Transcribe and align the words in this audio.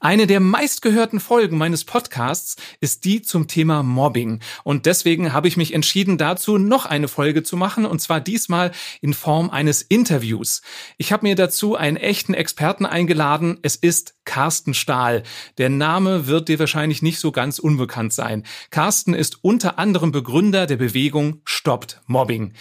Eine 0.00 0.28
der 0.28 0.38
meistgehörten 0.38 1.18
Folgen 1.18 1.58
meines 1.58 1.84
Podcasts 1.84 2.54
ist 2.80 3.04
die 3.04 3.20
zum 3.20 3.48
Thema 3.48 3.82
Mobbing. 3.82 4.40
Und 4.62 4.86
deswegen 4.86 5.32
habe 5.32 5.48
ich 5.48 5.56
mich 5.56 5.74
entschieden, 5.74 6.18
dazu 6.18 6.56
noch 6.56 6.86
eine 6.86 7.08
Folge 7.08 7.42
zu 7.42 7.56
machen, 7.56 7.84
und 7.84 8.00
zwar 8.00 8.20
diesmal 8.20 8.70
in 9.00 9.12
Form 9.12 9.50
eines 9.50 9.82
Interviews. 9.82 10.62
Ich 10.98 11.12
habe 11.12 11.26
mir 11.26 11.34
dazu 11.34 11.74
einen 11.74 11.96
echten 11.96 12.32
Experten 12.32 12.86
eingeladen. 12.86 13.58
Es 13.62 13.74
ist 13.74 14.14
Carsten 14.24 14.74
Stahl. 14.74 15.24
Der 15.58 15.68
Name 15.68 16.28
wird 16.28 16.48
dir 16.48 16.60
wahrscheinlich 16.60 17.02
nicht 17.02 17.18
so 17.18 17.32
ganz 17.32 17.58
unbekannt 17.58 18.12
sein. 18.12 18.44
Carsten 18.70 19.14
ist 19.14 19.42
unter 19.42 19.80
anderem 19.80 20.12
Begründer 20.12 20.66
der 20.66 20.76
Bewegung 20.76 21.40
Stoppt 21.44 22.00
Mobbing. 22.06 22.52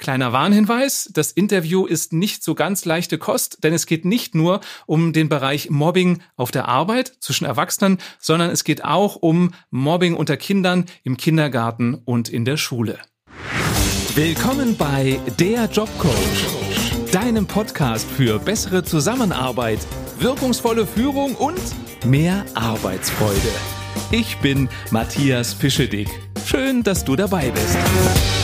Kleiner 0.00 0.32
Warnhinweis, 0.32 1.10
das 1.12 1.30
Interview 1.30 1.84
ist 1.84 2.14
nicht 2.14 2.42
so 2.42 2.54
ganz 2.54 2.86
leichte 2.86 3.18
Kost, 3.18 3.62
denn 3.62 3.74
es 3.74 3.84
geht 3.84 4.06
nicht 4.06 4.34
nur 4.34 4.62
um 4.86 5.12
den 5.12 5.28
Bereich 5.28 5.68
Mobbing 5.68 6.22
auf 6.36 6.50
der 6.50 6.68
Arbeit 6.68 7.12
zwischen 7.20 7.44
Erwachsenen, 7.44 7.98
sondern 8.18 8.50
es 8.50 8.64
geht 8.64 8.82
auch 8.82 9.16
um 9.16 9.52
Mobbing 9.70 10.14
unter 10.14 10.38
Kindern 10.38 10.86
im 11.04 11.18
Kindergarten 11.18 11.94
und 12.06 12.30
in 12.30 12.46
der 12.46 12.56
Schule. 12.56 12.98
Willkommen 14.14 14.74
bei 14.74 15.20
Der 15.38 15.66
Jobcoach, 15.66 16.46
deinem 17.12 17.46
Podcast 17.46 18.10
für 18.10 18.38
bessere 18.38 18.82
Zusammenarbeit, 18.82 19.80
wirkungsvolle 20.18 20.86
Führung 20.86 21.34
und 21.34 21.60
mehr 22.06 22.46
Arbeitsfreude. 22.54 23.52
Ich 24.10 24.38
bin 24.38 24.70
Matthias 24.90 25.52
Fischedick. 25.52 26.08
Schön, 26.46 26.82
dass 26.82 27.04
du 27.04 27.16
dabei 27.16 27.50
bist. 27.50 28.39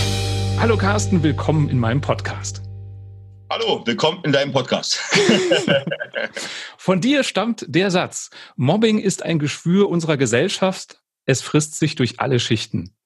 Hallo 0.58 0.78
Carsten, 0.78 1.22
willkommen 1.22 1.68
in 1.68 1.78
meinem 1.78 2.00
Podcast. 2.00 2.62
Hallo, 3.50 3.86
willkommen 3.86 4.24
in 4.24 4.32
deinem 4.32 4.52
Podcast. 4.52 4.94
Von 6.78 7.00
dir 7.02 7.24
stammt 7.24 7.66
der 7.68 7.90
Satz, 7.90 8.30
Mobbing 8.56 8.98
ist 8.98 9.22
ein 9.22 9.38
Geschwür 9.38 9.88
unserer 9.88 10.16
Gesellschaft, 10.16 10.98
es 11.26 11.42
frisst 11.42 11.78
sich 11.78 11.94
durch 11.94 12.20
alle 12.20 12.40
Schichten. 12.40 12.96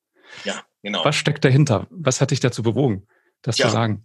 Ja, 0.44 0.62
genau. 0.82 1.04
Was 1.04 1.16
steckt 1.16 1.44
dahinter? 1.44 1.88
Was 1.90 2.20
hat 2.20 2.30
dich 2.30 2.40
dazu 2.40 2.62
bewogen, 2.62 3.08
das 3.42 3.58
ja. 3.58 3.66
zu 3.66 3.72
sagen? 3.72 4.04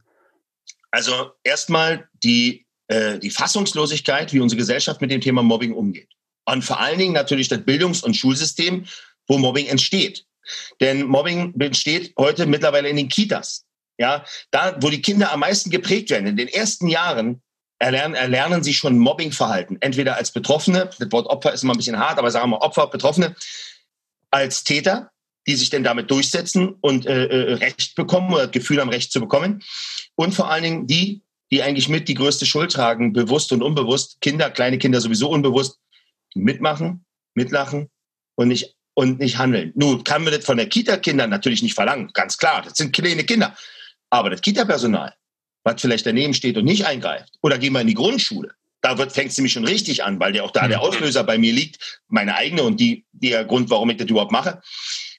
Also 0.90 1.32
erstmal 1.44 2.10
die, 2.24 2.66
äh, 2.88 3.20
die 3.20 3.30
Fassungslosigkeit, 3.30 4.34
wie 4.34 4.40
unsere 4.40 4.58
Gesellschaft 4.58 5.02
mit 5.02 5.12
dem 5.12 5.22
Thema 5.22 5.44
Mobbing 5.44 5.74
umgeht. 5.74 6.10
Und 6.46 6.64
vor 6.64 6.80
allen 6.80 6.98
Dingen 6.98 7.14
natürlich 7.14 7.48
das 7.48 7.64
Bildungs- 7.64 8.04
und 8.04 8.16
Schulsystem, 8.16 8.86
wo 9.28 9.38
Mobbing 9.38 9.68
entsteht. 9.68 10.26
Denn 10.82 11.04
Mobbing 11.04 11.54
besteht 11.58 12.14
heute 12.18 12.46
mittlerweile 12.46 12.90
in 12.90 12.98
den 12.98 13.10
Kitas. 13.10 13.66
Ja, 13.98 14.26
da, 14.52 14.78
wo 14.82 14.90
die 14.90 15.02
Kinder 15.02 15.32
am 15.32 15.40
meisten 15.40 15.70
geprägt 15.70 16.10
werden. 16.10 16.28
In 16.28 16.36
den 16.36 16.50
ersten 16.50 16.88
Jahren 16.88 17.42
erlernen, 17.80 18.16
erlernen 18.16 18.64
sie 18.64 18.74
schon 18.74 18.98
Mobbingverhalten. 18.98 19.78
Entweder 19.82 20.18
als 20.18 20.32
Betroffene, 20.32 20.90
das 20.98 21.12
Wort 21.12 21.28
Opfer 21.28 21.54
ist 21.54 21.64
immer 21.64 21.74
ein 21.74 21.78
bisschen 21.78 22.00
hart, 22.00 22.18
aber 22.18 22.32
sagen 22.32 22.50
wir 22.50 22.62
Opfer, 22.62 22.88
Betroffene, 22.88 23.36
als 24.32 24.64
Täter, 24.64 25.12
die 25.48 25.56
sich 25.56 25.70
denn 25.70 25.84
damit 25.84 26.12
durchsetzen 26.12 26.76
und 26.82 27.06
äh, 27.06 27.26
äh, 27.26 27.54
Recht 27.56 27.96
bekommen 27.96 28.34
oder 28.34 28.44
das 28.44 28.52
Gefühl 28.52 28.82
haben, 28.82 28.90
Recht 28.90 29.12
zu 29.12 29.20
bekommen. 29.20 29.64
Und 30.16 30.34
vor 30.34 30.50
allen 30.50 30.64
Dingen 30.64 30.88
die, 30.88 31.22
die 31.52 31.62
eigentlich 31.62 31.90
mit 31.90 32.08
die 32.08 32.16
größte 32.16 32.46
Schuld 32.46 32.72
tragen, 32.72 33.14
bewusst 33.14 33.52
und 33.52 33.62
unbewusst, 33.62 34.20
Kinder, 34.22 34.50
kleine 34.50 34.78
Kinder 34.78 35.00
sowieso 35.00 35.30
unbewusst, 35.30 35.80
mitmachen, 36.34 37.06
mitlachen 37.36 37.90
und 38.36 38.48
nicht 38.48 38.76
und 38.96 39.20
nicht 39.20 39.38
handeln. 39.38 39.72
Nun 39.76 40.04
kann 40.04 40.24
man 40.24 40.34
das 40.34 40.44
von 40.44 40.58
der 40.58 40.68
Kita-Kindern 40.68 41.30
natürlich 41.30 41.62
nicht 41.62 41.76
verlangen, 41.76 42.10
ganz 42.14 42.38
klar, 42.38 42.64
das 42.64 42.78
sind 42.78 42.96
kleine 42.96 43.24
Kinder. 43.24 43.56
Aber 44.10 44.32
das 44.32 44.42
Kita-Personal, 44.42 45.14
was 45.64 45.82
vielleicht 45.82 46.06
daneben 46.06 46.34
steht 46.34 46.58
und 46.58 46.66
nicht 46.66 46.86
eingreift, 46.86 47.34
oder 47.44 47.60
gehen 47.60 47.74
wir 47.74 47.82
in 47.82 47.88
die 47.88 47.94
Grundschule, 47.94 48.52
da 48.82 48.96
fängt 48.96 49.32
es 49.32 49.38
nämlich 49.38 49.54
schon 49.54 49.66
richtig 49.66 50.04
an, 50.04 50.20
weil 50.20 50.32
der 50.32 50.44
auch 50.44 50.52
da 50.52 50.68
der 50.68 50.78
mhm. 50.78 50.84
Auslöser 50.84 51.24
bei 51.24 51.38
mir 51.38 51.54
liegt, 51.54 52.02
meine 52.08 52.36
eigene 52.36 52.64
und 52.64 52.80
die, 52.80 53.06
der 53.12 53.44
Grund, 53.46 53.70
warum 53.70 53.90
ich 53.90 53.98
das 53.98 54.08
überhaupt 54.08 54.32
mache. 54.32 54.62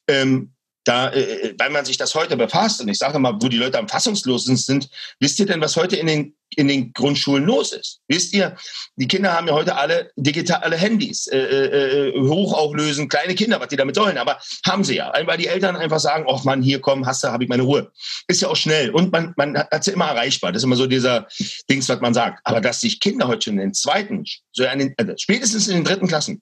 Ähm, 0.08 0.52
da, 0.86 1.08
äh, 1.08 1.20
äh, 1.20 1.54
weil 1.58 1.70
man 1.70 1.84
sich 1.84 1.98
das 1.98 2.14
heute 2.14 2.36
befasst, 2.36 2.80
und 2.80 2.88
ich 2.88 2.98
sage 2.98 3.18
mal, 3.18 3.34
wo 3.40 3.48
die 3.48 3.58
Leute 3.58 3.78
am 3.78 3.88
fassungslosen 3.88 4.56
sind, 4.56 4.88
wisst 5.18 5.38
ihr 5.40 5.46
denn, 5.46 5.60
was 5.60 5.76
heute 5.76 5.96
in 5.96 6.06
den, 6.06 6.36
in 6.54 6.68
den 6.68 6.92
Grundschulen 6.92 7.44
los 7.44 7.72
ist? 7.72 8.00
Wisst 8.06 8.32
ihr, 8.32 8.56
die 8.94 9.08
Kinder 9.08 9.32
haben 9.32 9.48
ja 9.48 9.54
heute 9.54 9.74
alle 9.74 10.12
digitale 10.16 10.76
Handys, 10.76 11.26
äh, 11.26 11.38
äh, 11.38 12.08
äh 12.08 12.20
hochauflösen, 12.20 13.08
kleine 13.08 13.34
Kinder, 13.34 13.58
was 13.60 13.68
die 13.68 13.76
damit 13.76 13.96
sollen, 13.96 14.16
aber 14.16 14.38
haben 14.64 14.84
sie 14.84 14.94
ja, 14.94 15.12
weil 15.24 15.38
die 15.38 15.48
Eltern 15.48 15.74
einfach 15.74 15.98
sagen, 15.98 16.24
ach 16.32 16.44
Mann, 16.44 16.62
hier 16.62 16.80
komm, 16.80 17.04
hast 17.04 17.24
du, 17.24 17.28
habe 17.28 17.42
ich 17.42 17.50
meine 17.50 17.64
Ruhe. 17.64 17.90
Ist 18.28 18.42
ja 18.42 18.48
auch 18.48 18.56
schnell 18.56 18.90
und 18.90 19.10
man, 19.10 19.34
man 19.36 19.58
hat 19.58 19.82
sie 19.82 19.90
immer 19.90 20.06
erreichbar. 20.06 20.52
Das 20.52 20.60
ist 20.60 20.64
immer 20.64 20.76
so 20.76 20.86
dieser 20.86 21.26
Dings, 21.68 21.88
was 21.88 22.00
man 22.00 22.14
sagt. 22.14 22.40
Aber 22.44 22.60
dass 22.60 22.80
sich 22.80 23.00
Kinder 23.00 23.26
heute 23.26 23.42
schon 23.42 23.54
in 23.54 23.60
den 23.60 23.74
zweiten, 23.74 24.24
so 24.52 24.62
in 24.64 24.78
den, 24.78 24.94
also 24.96 25.14
spätestens 25.16 25.66
in 25.66 25.74
den 25.74 25.84
dritten 25.84 26.06
Klassen, 26.06 26.40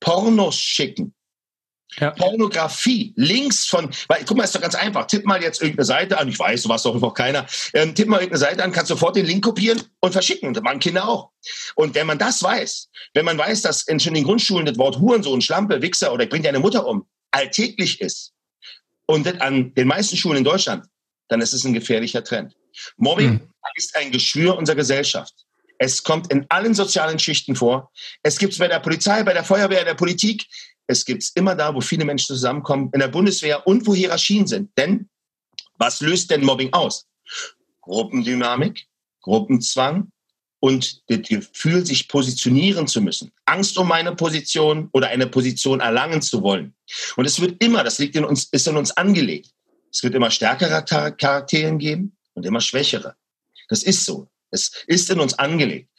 Pornos 0.00 0.56
schicken, 0.56 1.14
ja. 1.98 2.10
Pornografie, 2.10 3.12
Links 3.16 3.66
von, 3.66 3.90
weil, 4.08 4.24
guck 4.24 4.36
mal, 4.36 4.44
ist 4.44 4.54
doch 4.54 4.60
ganz 4.60 4.74
einfach. 4.74 5.06
Tipp 5.06 5.24
mal 5.24 5.42
jetzt 5.42 5.60
irgendeine 5.60 5.84
Seite 5.84 6.18
an. 6.18 6.28
Ich 6.28 6.38
weiß, 6.38 6.62
du 6.62 6.68
warst 6.68 6.84
doch 6.84 6.94
einfach 6.94 7.14
keiner. 7.14 7.46
Ähm, 7.74 7.94
tipp 7.94 8.08
mal 8.08 8.16
irgendeine 8.16 8.38
Seite 8.38 8.64
an, 8.64 8.72
kannst 8.72 8.88
sofort 8.88 9.16
den 9.16 9.26
Link 9.26 9.44
kopieren 9.44 9.82
und 10.00 10.12
verschicken. 10.12 10.54
Das 10.54 10.62
machen 10.62 10.80
Kinder 10.80 11.06
auch. 11.08 11.30
Und 11.74 11.94
wenn 11.94 12.06
man 12.06 12.18
das 12.18 12.42
weiß, 12.42 12.88
wenn 13.14 13.24
man 13.24 13.38
weiß, 13.38 13.62
dass 13.62 13.82
in 13.82 13.98
den 13.98 14.24
Grundschulen 14.24 14.66
das 14.66 14.78
Wort 14.78 14.98
Hurensohn, 14.98 15.40
Schlampe, 15.40 15.82
Wichser 15.82 16.12
oder 16.12 16.24
ich 16.24 16.30
bring 16.30 16.42
deine 16.42 16.60
Mutter 16.60 16.86
um 16.86 17.06
alltäglich 17.30 18.00
ist 18.00 18.32
und 19.06 19.26
das 19.26 19.40
an 19.40 19.74
den 19.74 19.88
meisten 19.88 20.16
Schulen 20.16 20.38
in 20.38 20.44
Deutschland, 20.44 20.86
dann 21.28 21.40
ist 21.40 21.52
es 21.52 21.64
ein 21.64 21.72
gefährlicher 21.72 22.22
Trend. 22.24 22.54
Mobbing 22.96 23.30
hm. 23.30 23.48
ist 23.74 23.96
ein 23.96 24.10
Geschwür 24.12 24.56
unserer 24.56 24.76
Gesellschaft. 24.76 25.34
Es 25.78 26.04
kommt 26.04 26.30
in 26.32 26.46
allen 26.48 26.74
sozialen 26.74 27.18
Schichten 27.18 27.56
vor. 27.56 27.90
Es 28.22 28.38
gibt 28.38 28.52
es 28.52 28.60
bei 28.60 28.68
der 28.68 28.78
Polizei, 28.78 29.24
bei 29.24 29.32
der 29.32 29.42
Feuerwehr, 29.42 29.84
der 29.84 29.94
Politik. 29.94 30.46
Es 30.86 31.04
gibt 31.04 31.22
es 31.22 31.30
immer 31.30 31.54
da, 31.54 31.74
wo 31.74 31.80
viele 31.80 32.04
Menschen 32.04 32.26
zusammenkommen, 32.26 32.90
in 32.92 33.00
der 33.00 33.08
Bundeswehr 33.08 33.66
und 33.66 33.86
wo 33.86 33.94
Hierarchien 33.94 34.46
sind. 34.46 34.70
Denn 34.76 35.08
was 35.78 36.00
löst 36.00 36.30
denn 36.30 36.44
Mobbing 36.44 36.72
aus? 36.72 37.06
Gruppendynamik, 37.80 38.86
Gruppenzwang 39.20 40.10
und 40.60 41.02
das 41.10 41.22
Gefühl, 41.22 41.84
sich 41.84 42.08
positionieren 42.08 42.86
zu 42.86 43.00
müssen. 43.00 43.32
Angst 43.46 43.76
um 43.78 43.90
eine 43.90 44.14
Position 44.14 44.88
oder 44.92 45.08
eine 45.08 45.26
Position 45.26 45.80
erlangen 45.80 46.22
zu 46.22 46.42
wollen. 46.42 46.74
Und 47.16 47.24
es 47.24 47.40
wird 47.40 47.62
immer, 47.62 47.82
das 47.82 47.98
liegt 47.98 48.14
in 48.14 48.24
uns, 48.24 48.44
ist 48.44 48.68
in 48.68 48.76
uns 48.76 48.92
angelegt. 48.92 49.50
Es 49.92 50.02
wird 50.02 50.14
immer 50.14 50.30
stärkere 50.30 50.84
Charakteren 50.84 51.78
geben 51.78 52.16
und 52.34 52.46
immer 52.46 52.60
schwächere. 52.60 53.16
Das 53.68 53.82
ist 53.82 54.04
so. 54.04 54.28
Es 54.50 54.84
ist 54.86 55.10
in 55.10 55.18
uns 55.18 55.34
angelegt. 55.34 55.90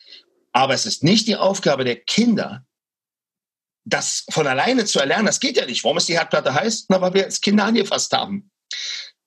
Aber 0.54 0.74
es 0.74 0.86
ist 0.86 1.04
nicht 1.04 1.28
die 1.28 1.36
Aufgabe 1.36 1.84
der 1.84 1.98
Kinder, 1.98 2.66
das 3.86 4.26
von 4.30 4.48
alleine 4.48 4.86
zu 4.86 5.00
erlernen, 5.00 5.26
das 5.26 5.40
geht 5.40 5.58
ja 5.58 5.66
nicht. 5.66 5.84
Warum 5.84 5.98
ist 5.98 6.08
die 6.08 6.18
Herdplatte 6.18 6.54
heiß? 6.54 6.86
Na, 6.90 7.02
weil 7.02 7.14
wir 7.14 7.26
als 7.26 7.42
Kinder 7.42 7.66
angefasst 7.66 8.14
haben. 8.14 8.50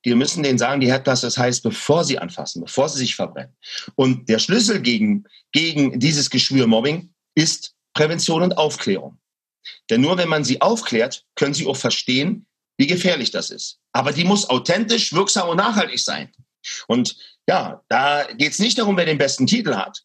Wir 0.03 0.17
müssen 0.17 0.43
denen 0.43 0.59
sagen, 0.59 0.81
die 0.81 0.87
Herdplatte 0.87 1.27
ist 1.27 1.39
heiß, 1.39 1.63
bevor 1.63 2.05
sie 2.05 2.19
anfassen, 2.19 2.63
bevor 2.63 2.89
sie 2.89 2.99
sich 2.99 3.17
verbrennen. 3.17 3.57
Und 3.97 4.29
der 4.29 4.39
Schlüssel 4.39 4.81
gegen, 4.81 5.25
gegen 5.53 5.99
dieses 5.99 6.31
Geschwür 6.31 6.67
Mobbing 6.67 7.13
ist 7.35 7.75
Prävention 7.93 8.43
und 8.43 8.57
Aufklärung. 8.57 9.19
Denn 9.91 10.01
nur 10.01 10.17
wenn 10.17 10.29
man 10.29 10.45
sie 10.45 10.61
aufklärt, 10.61 11.25
können 11.35 11.55
sie 11.55 11.67
auch 11.67 11.77
verstehen, 11.77 12.47
wie 12.79 12.87
gefährlich 12.87 13.31
das 13.31 13.51
ist. 13.51 13.79
Aber 13.93 14.13
die 14.13 14.25
muss 14.25 14.49
authentisch, 14.49 15.13
wirksam 15.13 15.49
und 15.49 15.57
nachhaltig 15.57 15.99
sein. 15.99 16.31
Und 16.87 17.17
ja, 17.49 17.83
da 17.89 18.25
geht 18.35 18.53
es 18.53 18.59
nicht 18.59 18.79
darum, 18.79 18.97
wer 18.97 19.07
den 19.07 19.19
besten 19.19 19.47
Titel 19.47 19.75
hat. 19.75 20.03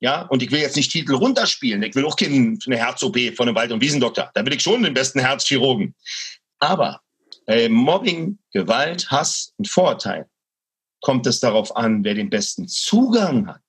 Ja, 0.00 0.22
und 0.22 0.42
ich 0.42 0.50
will 0.52 0.60
jetzt 0.60 0.76
nicht 0.76 0.92
Titel 0.92 1.14
runterspielen. 1.14 1.82
Ich 1.82 1.94
will 1.94 2.04
auch 2.04 2.16
keine 2.16 2.56
Herz-OP 2.68 3.18
von 3.34 3.48
einem 3.48 3.56
Wald- 3.56 3.72
und 3.72 3.80
Wiesendoktor. 3.80 4.30
Da 4.32 4.46
will 4.46 4.54
ich 4.54 4.62
schon 4.62 4.82
den 4.82 4.94
besten 4.94 5.18
Herzchirurgen. 5.18 5.94
Aber 6.60 7.00
äh, 7.46 7.68
Mobbing, 7.68 8.38
Gewalt, 8.52 9.10
Hass 9.10 9.52
und 9.56 9.68
Vorurteil 9.68 10.28
kommt 11.00 11.26
es 11.26 11.40
darauf 11.40 11.74
an, 11.76 12.04
wer 12.04 12.14
den 12.14 12.30
besten 12.30 12.68
Zugang 12.68 13.46
hat. 13.46 13.60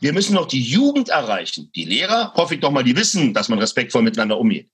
Wir 0.00 0.12
müssen 0.12 0.34
noch 0.34 0.46
die 0.46 0.60
Jugend 0.60 1.08
erreichen. 1.08 1.70
Die 1.74 1.84
Lehrer, 1.84 2.32
hoffe 2.34 2.54
ich 2.54 2.60
doch 2.60 2.70
mal, 2.70 2.84
die 2.84 2.96
wissen, 2.96 3.32
dass 3.32 3.48
man 3.48 3.58
respektvoll 3.58 4.02
miteinander 4.02 4.38
umgeht. 4.38 4.70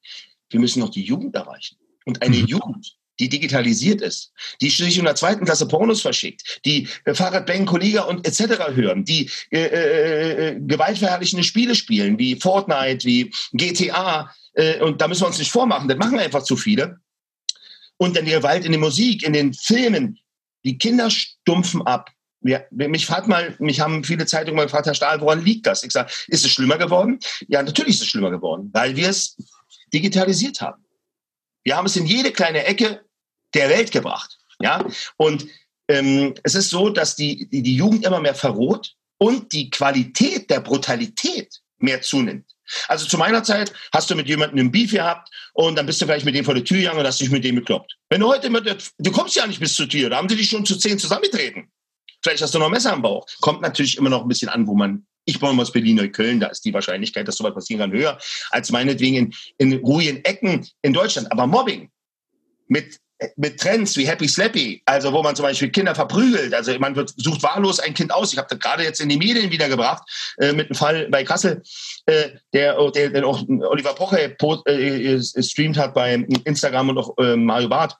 Wir 0.48 0.60
müssen 0.60 0.80
noch 0.80 0.90
die 0.90 1.04
Jugend 1.04 1.34
erreichen. 1.34 1.76
Und 2.04 2.22
eine 2.22 2.36
mhm. 2.36 2.46
Jugend, 2.46 2.96
die 3.20 3.28
digitalisiert 3.28 4.00
ist, 4.00 4.32
die 4.60 4.70
sich 4.70 4.98
in 4.98 5.04
der 5.04 5.14
zweiten 5.14 5.44
Klasse 5.44 5.68
Pornos 5.68 6.00
verschickt, 6.00 6.60
die 6.64 6.88
äh, 7.04 7.14
Fahrradbang, 7.14 7.66
Kollega 7.66 8.02
und 8.04 8.26
etc. 8.26 8.74
hören, 8.74 9.04
die 9.04 9.30
äh, 9.50 9.60
äh, 9.60 10.48
äh, 10.48 10.60
gewaltverherrlichende 10.60 11.44
Spiele 11.44 11.74
spielen, 11.74 12.18
wie 12.18 12.36
Fortnite, 12.36 13.04
wie 13.04 13.30
GTA. 13.52 14.34
Äh, 14.54 14.80
und 14.80 15.00
da 15.00 15.06
müssen 15.06 15.22
wir 15.22 15.28
uns 15.28 15.38
nicht 15.38 15.52
vormachen, 15.52 15.86
das 15.86 15.98
machen 15.98 16.18
einfach 16.18 16.42
zu 16.42 16.56
viele. 16.56 16.98
Und 17.98 18.16
dann 18.16 18.24
die 18.24 18.30
Gewalt 18.30 18.64
in 18.64 18.72
der 18.72 18.80
Musik, 18.80 19.22
in 19.22 19.34
den 19.34 19.52
Filmen. 19.52 20.18
Die 20.64 20.78
Kinder 20.78 21.10
stumpfen 21.10 21.86
ab. 21.86 22.10
Wir, 22.40 22.66
mich 22.70 23.10
hat 23.10 23.28
mal, 23.28 23.54
mich 23.58 23.80
haben 23.80 24.02
viele 24.02 24.24
Zeitungen 24.24 24.56
mal 24.56 24.64
gefragt, 24.64 24.86
Herr 24.86 24.94
Stahl, 24.94 25.20
woran 25.20 25.44
liegt 25.44 25.66
das? 25.66 25.84
Ich 25.84 25.92
sage, 25.92 26.10
ist 26.28 26.44
es 26.44 26.50
schlimmer 26.50 26.78
geworden? 26.78 27.18
Ja, 27.48 27.62
natürlich 27.62 27.96
ist 27.96 28.02
es 28.02 28.08
schlimmer 28.08 28.30
geworden, 28.30 28.70
weil 28.72 28.96
wir 28.96 29.10
es 29.10 29.36
digitalisiert 29.92 30.62
haben. 30.62 30.82
Wir 31.62 31.76
haben 31.76 31.86
es 31.86 31.96
in 31.96 32.06
jede 32.06 32.32
kleine 32.32 32.64
Ecke 32.64 33.04
der 33.54 33.68
Welt 33.68 33.90
gebracht. 33.92 34.38
Ja, 34.60 34.84
und 35.16 35.46
ähm, 35.88 36.34
es 36.42 36.54
ist 36.54 36.70
so, 36.70 36.90
dass 36.90 37.16
die, 37.16 37.48
die, 37.48 37.62
die 37.62 37.76
Jugend 37.76 38.04
immer 38.04 38.20
mehr 38.20 38.34
verroht 38.34 38.94
und 39.18 39.52
die 39.52 39.70
Qualität 39.70 40.50
der 40.50 40.60
Brutalität 40.60 41.60
mehr 41.78 42.02
zunimmt. 42.02 42.46
Also 42.88 43.06
zu 43.06 43.18
meiner 43.18 43.42
Zeit 43.42 43.72
hast 43.92 44.10
du 44.10 44.14
mit 44.14 44.28
jemandem 44.28 44.60
einen 44.60 44.70
Beef 44.70 44.92
gehabt 44.92 45.28
und 45.54 45.76
dann 45.76 45.86
bist 45.86 46.00
du 46.00 46.06
vielleicht 46.06 46.24
mit 46.24 46.34
dem 46.34 46.44
vor 46.44 46.54
der 46.54 46.64
Tür 46.64 46.78
gegangen 46.78 47.00
und 47.00 47.06
hast 47.06 47.20
dich 47.20 47.30
mit 47.30 47.42
dem 47.42 47.56
gekloppt. 47.56 47.96
Wenn 48.08 48.20
du 48.20 48.28
heute 48.28 48.50
mit, 48.50 48.92
du 48.98 49.10
kommst 49.10 49.34
ja 49.34 49.46
nicht 49.46 49.60
bis 49.60 49.74
zur 49.74 49.88
Tür, 49.88 50.10
da 50.10 50.16
haben 50.18 50.28
die 50.28 50.36
dich 50.36 50.48
schon 50.48 50.64
zu 50.64 50.76
zehn 50.76 50.98
zusammengetreten. 50.98 51.70
Vielleicht 52.22 52.42
hast 52.42 52.54
du 52.54 52.58
noch 52.58 52.66
ein 52.66 52.72
Messer 52.72 52.92
am 52.92 53.02
Bauch. 53.02 53.26
Kommt 53.40 53.62
natürlich 53.62 53.96
immer 53.96 54.10
noch 54.10 54.22
ein 54.22 54.28
bisschen 54.28 54.50
an, 54.50 54.66
wo 54.66 54.74
man 54.74 55.06
ich 55.24 55.40
wohne 55.40 55.60
aus 55.60 55.72
Berlin-Neukölln, 55.72 56.40
da 56.40 56.48
ist 56.48 56.64
die 56.64 56.72
Wahrscheinlichkeit, 56.72 57.28
dass 57.28 57.36
sowas 57.36 57.54
passieren 57.54 57.80
kann, 57.80 57.92
höher 57.92 58.18
als 58.50 58.70
meinetwegen 58.70 59.16
in, 59.16 59.34
in 59.58 59.78
ruhigen 59.84 60.24
Ecken 60.24 60.66
in 60.82 60.92
Deutschland. 60.92 61.30
Aber 61.30 61.46
Mobbing 61.46 61.90
mit 62.68 62.98
mit 63.36 63.60
Trends 63.60 63.96
wie 63.96 64.06
Happy 64.06 64.28
Slappy, 64.28 64.82
also 64.86 65.12
wo 65.12 65.22
man 65.22 65.36
zum 65.36 65.44
Beispiel 65.44 65.70
Kinder 65.70 65.94
verprügelt, 65.94 66.54
also 66.54 66.76
man 66.78 66.96
wird, 66.96 67.12
sucht 67.16 67.42
wahllos 67.42 67.80
ein 67.80 67.94
Kind 67.94 68.12
aus. 68.12 68.32
Ich 68.32 68.38
habe 68.38 68.48
das 68.48 68.58
gerade 68.58 68.82
jetzt 68.82 69.00
in 69.00 69.08
die 69.08 69.16
Medien 69.16 69.50
wiedergebracht 69.50 70.02
äh, 70.38 70.52
mit 70.52 70.66
einem 70.66 70.74
Fall 70.74 71.08
bei 71.10 71.24
Kassel, 71.24 71.62
äh, 72.06 72.30
der, 72.52 72.76
der, 72.92 73.10
der 73.10 73.26
auch 73.26 73.42
Oliver 73.48 73.94
Poche 73.94 74.36
äh, 74.66 75.20
streamt 75.42 75.76
hat 75.76 75.94
bei 75.94 76.14
Instagram 76.44 76.90
und 76.90 76.98
auch 76.98 77.18
äh, 77.18 77.36
Mario 77.36 77.68
Barth. 77.68 77.96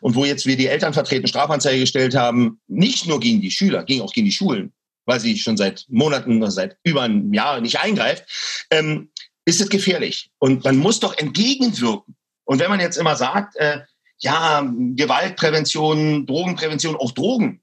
Und 0.00 0.14
wo 0.14 0.24
jetzt 0.24 0.46
wir 0.46 0.56
die 0.56 0.66
Eltern 0.66 0.94
vertreten, 0.94 1.28
Strafanzeige 1.28 1.80
gestellt 1.80 2.14
haben, 2.14 2.60
nicht 2.68 3.06
nur 3.06 3.20
gegen 3.20 3.40
die 3.40 3.50
Schüler, 3.50 3.84
ging 3.84 4.00
auch 4.00 4.12
gegen 4.12 4.26
die 4.26 4.32
Schulen 4.32 4.72
weil 5.08 5.20
sie 5.20 5.38
schon 5.38 5.56
seit 5.56 5.86
Monaten, 5.88 6.48
seit 6.50 6.76
über 6.84 7.00
einem 7.00 7.32
Jahr 7.32 7.62
nicht 7.62 7.80
eingreift, 7.80 8.66
ähm, 8.70 9.10
ist 9.46 9.58
es 9.58 9.70
gefährlich. 9.70 10.30
Und 10.38 10.64
man 10.64 10.76
muss 10.76 11.00
doch 11.00 11.16
entgegenwirken. 11.16 12.14
Und 12.44 12.60
wenn 12.60 12.68
man 12.68 12.78
jetzt 12.78 12.98
immer 12.98 13.16
sagt, 13.16 13.56
äh, 13.56 13.80
ja, 14.20 14.62
Gewaltprävention, 14.62 16.26
Drogenprävention, 16.26 16.96
auch 16.96 17.12
Drogen. 17.12 17.60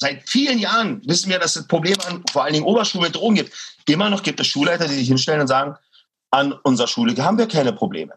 Seit 0.00 0.28
vielen 0.28 0.58
Jahren 0.58 1.02
wissen 1.08 1.28
wir, 1.28 1.40
dass 1.40 1.56
es 1.56 1.66
Probleme 1.66 2.04
an 2.06 2.22
vor 2.30 2.44
allen 2.44 2.52
Dingen 2.52 2.66
Oberschulen 2.66 3.06
mit 3.06 3.16
Drogen 3.16 3.34
gibt. 3.34 3.52
Immer 3.88 4.10
noch 4.10 4.22
gibt 4.22 4.38
es 4.38 4.46
Schulleiter, 4.46 4.86
die 4.86 4.94
sich 4.94 5.08
hinstellen 5.08 5.40
und 5.40 5.48
sagen, 5.48 5.74
an 6.30 6.52
unserer 6.52 6.86
Schule 6.86 7.16
haben 7.16 7.38
wir 7.38 7.48
keine 7.48 7.72
Probleme. 7.72 8.14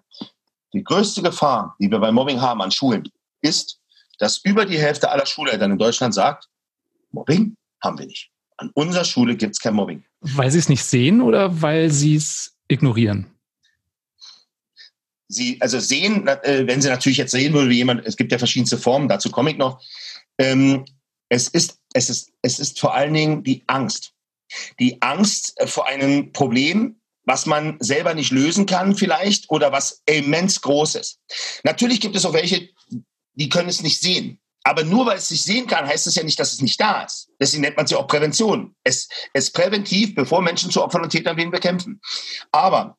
Die 0.73 0.83
größte 0.83 1.21
Gefahr, 1.21 1.75
die 1.79 1.89
wir 1.89 1.99
bei 1.99 2.11
Mobbing 2.11 2.39
haben 2.39 2.61
an 2.61 2.71
Schulen, 2.71 3.09
ist, 3.41 3.79
dass 4.19 4.37
über 4.43 4.65
die 4.65 4.77
Hälfte 4.77 5.09
aller 5.09 5.25
Schulleiter 5.25 5.65
in 5.65 5.77
Deutschland 5.77 6.13
sagt, 6.13 6.47
Mobbing 7.11 7.55
haben 7.83 7.97
wir 7.97 8.05
nicht. 8.05 8.29
An 8.57 8.69
unserer 8.75 9.05
Schule 9.05 9.35
gibt 9.35 9.53
es 9.53 9.59
kein 9.59 9.73
Mobbing. 9.73 10.03
Weil 10.19 10.51
sie 10.51 10.59
es 10.59 10.69
nicht 10.69 10.83
sehen 10.83 11.21
oder 11.21 11.61
weil 11.61 11.89
sie 11.89 12.15
es 12.15 12.55
ignorieren? 12.67 13.30
Sie, 15.31 15.57
also 15.61 15.79
sehen, 15.79 16.27
äh, 16.27 16.67
wenn 16.67 16.81
sie 16.81 16.89
natürlich 16.89 17.17
jetzt 17.17 17.31
sehen 17.31 17.53
würde, 17.53 17.69
wie 17.69 17.77
jemand, 17.77 18.05
es 18.05 18.17
gibt 18.17 18.31
ja 18.31 18.37
verschiedenste 18.37 18.77
Formen, 18.77 19.07
dazu 19.07 19.29
komme 19.29 19.51
ich 19.51 19.57
noch. 19.57 19.81
Ähm, 20.37 20.85
es 21.29 21.47
ist, 21.47 21.79
es 21.93 22.09
ist, 22.09 22.31
es 22.41 22.59
ist 22.59 22.79
vor 22.79 22.93
allen 22.93 23.13
Dingen 23.13 23.43
die 23.43 23.63
Angst. 23.67 24.13
Die 24.79 25.01
Angst 25.01 25.55
vor 25.65 25.87
einem 25.87 26.33
Problem, 26.33 26.99
was 27.23 27.45
man 27.45 27.77
selber 27.79 28.13
nicht 28.13 28.31
lösen 28.31 28.65
kann 28.65 28.95
vielleicht 28.95 29.49
oder 29.49 29.71
was 29.71 30.01
immens 30.05 30.61
groß 30.61 30.95
ist. 30.95 31.19
Natürlich 31.63 32.01
gibt 32.01 32.15
es 32.15 32.25
auch 32.25 32.33
welche, 32.33 32.69
die 33.33 33.49
können 33.49 33.69
es 33.69 33.81
nicht 33.81 34.01
sehen. 34.01 34.39
Aber 34.63 34.83
nur 34.83 35.05
weil 35.05 35.17
es 35.17 35.31
nicht 35.31 35.43
sehen 35.43 35.65
kann, 35.65 35.87
heißt 35.87 36.05
es 36.05 36.15
ja 36.15 36.23
nicht, 36.23 36.39
dass 36.39 36.53
es 36.53 36.61
nicht 36.61 36.79
da 36.79 37.03
ist. 37.03 37.29
Deswegen 37.39 37.61
nennt 37.61 37.77
man 37.77 37.85
es 37.85 37.91
ja 37.91 37.97
auch 37.97 38.07
Prävention. 38.07 38.75
Es, 38.83 39.09
es 39.33 39.51
präventiv, 39.51 40.13
bevor 40.13 40.41
Menschen 40.41 40.69
zu 40.69 40.83
Opfern 40.83 41.01
und 41.03 41.09
Tätern 41.09 41.37
werden 41.37 41.51
bekämpfen. 41.51 41.99
Aber 42.51 42.97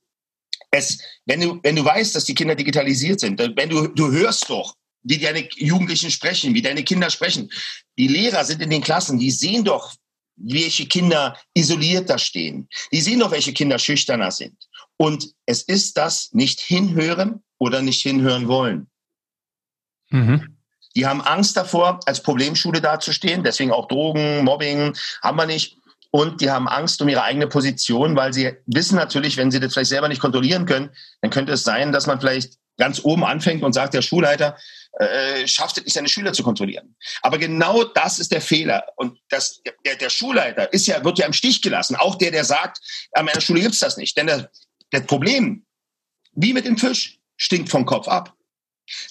es, 0.73 0.99
wenn 1.27 1.41
du, 1.41 1.61
wenn 1.63 1.77
du 1.77 1.85
weißt, 1.85 2.17
dass 2.17 2.25
die 2.25 2.35
Kinder 2.35 2.57
digitalisiert 2.57 3.21
sind, 3.21 3.39
wenn 3.39 3.69
du, 3.69 3.87
du 3.89 4.11
hörst 4.11 4.51
doch, 4.51 4.75
wie 5.05 5.19
deine 5.19 5.49
Jugendlichen 5.57 6.11
sprechen, 6.11 6.55
wie 6.55 6.63
deine 6.63 6.83
Kinder 6.83 7.11
sprechen. 7.11 7.51
Die 7.99 8.09
Lehrer 8.09 8.45
sind 8.45 8.63
in 8.63 8.71
den 8.71 8.83
Klassen, 8.83 9.19
die 9.19 9.31
sehen 9.31 9.65
doch, 9.65 9.95
welche 10.37 10.87
Kinder 10.87 11.37
isoliert 11.55 12.09
da 12.09 12.19
stehen. 12.19 12.69
Die 12.93 13.01
sehen 13.01 13.21
doch, 13.21 13.31
welche 13.31 13.53
Kinder 13.53 13.79
schüchterner 13.79 14.31
sind. 14.31 14.57
Und 14.97 15.35
es 15.47 15.63
ist 15.63 15.97
das 15.97 16.33
nicht 16.33 16.61
hinhören 16.61 17.43
oder 17.59 17.83
nicht 17.83 18.03
hinhören 18.03 18.49
wollen. 18.49 18.89
Mhm. 20.11 20.57
Die 20.95 21.07
haben 21.07 21.21
Angst 21.21 21.57
davor, 21.57 22.01
als 22.07 22.23
Problemschule 22.23 22.81
dazustehen. 22.81 23.43
Deswegen 23.45 23.73
auch 23.73 23.89
Drogen, 23.89 24.45
Mobbing 24.45 24.95
haben 25.23 25.37
wir 25.37 25.47
nicht. 25.47 25.77
Und 26.15 26.43
die 26.43 26.51
haben 26.51 26.69
Angst 26.69 27.01
um 27.01 27.09
ihre 27.09 27.23
eigene 27.23 27.47
Position, 27.47 28.15
weil 28.17 28.35
sie 28.35 28.53
wissen 28.67 28.97
natürlich, 28.97 29.39
wenn 29.39 29.51
sie 29.51 29.61
das 29.61 29.73
vielleicht 29.73 29.89
selber 29.89 30.09
nicht 30.09 30.21
kontrollieren 30.21 30.67
können, 30.67 30.91
dann 31.23 31.31
könnte 31.31 31.53
es 31.53 31.65
sein, 31.65 31.91
dass 31.91 32.07
man 32.07 32.21
vielleicht 32.21 32.59
ganz 32.77 33.01
oben 33.03 33.25
anfängt 33.25 33.63
und 33.63 33.73
sagt, 33.73 33.95
der 33.95 34.03
Schulleiter 34.03 34.59
äh, 34.99 35.47
schafft 35.47 35.79
es 35.79 35.85
nicht, 35.85 35.95
seine 35.95 36.09
Schüler 36.09 36.35
zu 36.35 36.43
kontrollieren. 36.43 36.97
Aber 37.23 37.39
genau 37.39 37.85
das 37.85 38.19
ist 38.19 38.31
der 38.31 38.43
Fehler. 38.43 38.85
Und 38.97 39.19
das, 39.31 39.63
der, 39.87 39.97
der 39.97 40.11
Schulleiter 40.11 40.71
ist 40.75 40.87
ja, 40.87 41.03
wird 41.03 41.19
ja 41.19 41.25
im 41.25 41.33
Stich 41.33 41.63
gelassen. 41.63 41.97
Auch 41.97 42.17
der, 42.17 42.31
der 42.31 42.45
sagt, 42.45 42.81
an 43.13 43.25
meiner 43.25 43.41
Schule 43.41 43.63
gibt's 43.63 43.79
das 43.79 43.97
nicht. 43.97 44.15
Denn 44.19 44.27
das, 44.27 44.45
das 44.91 45.07
Problem, 45.07 45.65
wie 46.33 46.53
mit 46.53 46.67
dem 46.67 46.77
Fisch, 46.77 47.21
stinkt 47.39 47.71
vom 47.71 47.87
Kopf 47.87 48.07
ab. 48.07 48.35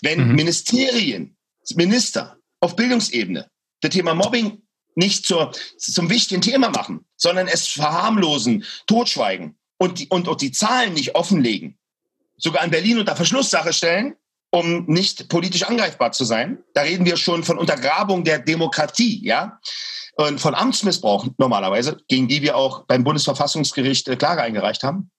Wenn 0.01 0.27
mhm. 0.27 0.35
Ministerien 0.35 1.35
Minister 1.73 2.37
auf 2.59 2.75
Bildungsebene 2.75 3.49
das 3.81 3.91
Thema 3.91 4.13
Mobbing 4.13 4.61
nicht 4.95 5.25
zur, 5.25 5.51
zum 5.77 6.09
wichtigen 6.09 6.41
Thema 6.41 6.69
machen, 6.69 7.05
sondern 7.15 7.47
es 7.47 7.67
verharmlosen, 7.67 8.65
totschweigen 8.87 9.57
und 9.77 9.99
die, 9.99 10.07
und, 10.07 10.27
und 10.27 10.41
die 10.41 10.51
Zahlen 10.51 10.93
nicht 10.93 11.15
offenlegen, 11.15 11.77
sogar 12.37 12.63
in 12.63 12.71
Berlin 12.71 12.99
unter 12.99 13.15
Verschlusssache 13.15 13.73
stellen, 13.73 14.15
um 14.51 14.85
nicht 14.85 15.29
politisch 15.29 15.63
angreifbar 15.63 16.11
zu 16.11 16.25
sein. 16.25 16.63
Da 16.73 16.81
reden 16.81 17.05
wir 17.05 17.17
schon 17.17 17.43
von 17.43 17.57
Untergrabung 17.57 18.23
der 18.23 18.39
Demokratie, 18.39 19.25
ja, 19.25 19.59
und 20.15 20.39
von 20.39 20.55
Amtsmissbrauch 20.55 21.25
normalerweise, 21.37 21.97
gegen 22.07 22.27
die 22.27 22.41
wir 22.41 22.57
auch 22.57 22.85
beim 22.85 23.03
Bundesverfassungsgericht 23.03 24.07
äh, 24.07 24.17
Klage 24.17 24.41
eingereicht 24.41 24.83
haben. 24.83 25.09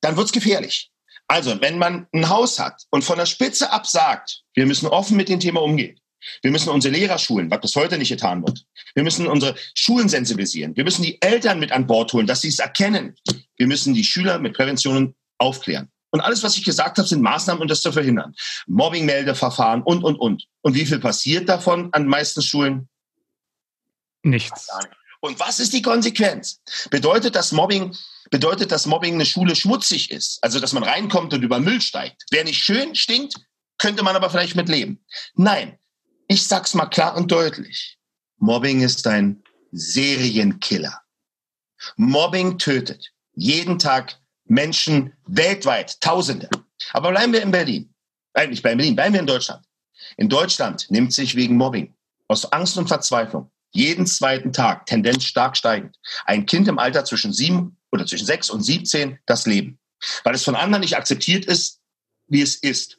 Dann 0.00 0.16
wird's 0.16 0.32
gefährlich. 0.32 0.90
Also, 1.26 1.60
wenn 1.60 1.78
man 1.78 2.06
ein 2.12 2.28
Haus 2.28 2.58
hat 2.58 2.82
und 2.90 3.04
von 3.04 3.18
der 3.18 3.26
Spitze 3.26 3.70
ab 3.70 3.86
sagt, 3.86 4.42
wir 4.54 4.66
müssen 4.66 4.86
offen 4.88 5.16
mit 5.16 5.28
dem 5.28 5.40
Thema 5.40 5.62
umgehen. 5.62 6.00
Wir 6.42 6.50
müssen 6.50 6.70
unsere 6.70 6.94
Lehrer 6.94 7.18
schulen, 7.18 7.50
was 7.50 7.60
bis 7.60 7.76
heute 7.76 7.98
nicht 7.98 8.08
getan 8.08 8.44
wird. 8.46 8.64
Wir 8.94 9.02
müssen 9.02 9.26
unsere 9.26 9.54
Schulen 9.74 10.08
sensibilisieren. 10.08 10.76
Wir 10.76 10.84
müssen 10.84 11.02
die 11.02 11.20
Eltern 11.22 11.60
mit 11.60 11.72
an 11.72 11.86
Bord 11.86 12.12
holen, 12.12 12.26
dass 12.26 12.40
sie 12.40 12.48
es 12.48 12.58
erkennen. 12.58 13.16
Wir 13.56 13.66
müssen 13.66 13.94
die 13.94 14.04
Schüler 14.04 14.38
mit 14.38 14.54
Präventionen 14.54 15.14
aufklären. 15.38 15.90
Und 16.10 16.20
alles, 16.20 16.42
was 16.42 16.56
ich 16.56 16.64
gesagt 16.64 16.98
habe, 16.98 17.06
sind 17.06 17.22
Maßnahmen, 17.22 17.62
um 17.62 17.68
das 17.68 17.82
zu 17.82 17.92
verhindern. 17.92 18.34
Mobbing-Meldeverfahren 18.66 19.82
und, 19.82 20.02
und, 20.04 20.16
und. 20.16 20.46
Und 20.62 20.74
wie 20.74 20.86
viel 20.86 21.00
passiert 21.00 21.48
davon 21.48 21.90
an 21.92 22.06
meisten 22.06 22.42
Schulen? 22.42 22.88
Nichts. 24.22 24.68
Und 25.20 25.38
was 25.40 25.60
ist 25.60 25.72
die 25.72 25.82
Konsequenz? 25.82 26.60
Bedeutet 26.90 27.34
das 27.34 27.52
Mobbing, 27.52 27.94
bedeutet 28.30 28.72
das 28.72 28.86
Mobbing 28.86 29.14
eine 29.14 29.26
Schule 29.26 29.54
schmutzig 29.56 30.10
ist? 30.10 30.38
Also, 30.42 30.60
dass 30.60 30.72
man 30.72 30.82
reinkommt 30.82 31.34
und 31.34 31.42
über 31.42 31.60
Müll 31.60 31.80
steigt. 31.80 32.24
Wer 32.30 32.44
nicht 32.44 32.62
schön 32.62 32.94
stinkt, 32.94 33.34
könnte 33.78 34.02
man 34.02 34.16
aber 34.16 34.30
vielleicht 34.30 34.56
mit 34.56 34.68
leben. 34.68 35.04
Nein. 35.34 35.78
Ich 36.30 36.46
sag's 36.46 36.74
mal 36.74 36.86
klar 36.86 37.16
und 37.16 37.32
deutlich. 37.32 37.98
Mobbing 38.36 38.82
ist 38.82 39.06
ein 39.06 39.42
Serienkiller. 39.72 41.00
Mobbing 41.96 42.58
tötet 42.58 43.12
jeden 43.32 43.78
Tag 43.78 44.20
Menschen 44.44 45.14
weltweit, 45.26 45.98
Tausende. 46.02 46.50
Aber 46.92 47.10
bleiben 47.10 47.32
wir 47.32 47.42
in 47.42 47.50
Berlin. 47.50 47.94
Eigentlich 48.34 48.62
bei 48.62 48.74
Berlin, 48.74 48.94
bleiben 48.94 49.14
wir 49.14 49.20
in 49.20 49.26
Deutschland. 49.26 49.64
In 50.18 50.28
Deutschland 50.28 50.90
nimmt 50.90 51.14
sich 51.14 51.34
wegen 51.34 51.56
Mobbing 51.56 51.94
aus 52.28 52.52
Angst 52.52 52.76
und 52.76 52.88
Verzweiflung 52.88 53.50
jeden 53.70 54.06
zweiten 54.06 54.52
Tag, 54.52 54.84
Tendenz 54.84 55.24
stark 55.24 55.56
steigend, 55.56 55.96
ein 56.26 56.44
Kind 56.44 56.68
im 56.68 56.78
Alter 56.78 57.06
zwischen 57.06 57.32
sieben 57.32 57.78
oder 57.90 58.06
zwischen 58.06 58.26
sechs 58.26 58.50
und 58.50 58.62
17 58.62 59.18
das 59.24 59.46
Leben, 59.46 59.78
weil 60.24 60.34
es 60.34 60.44
von 60.44 60.56
anderen 60.56 60.82
nicht 60.82 60.96
akzeptiert 60.96 61.46
ist, 61.46 61.80
wie 62.26 62.42
es 62.42 62.56
ist. 62.56 62.98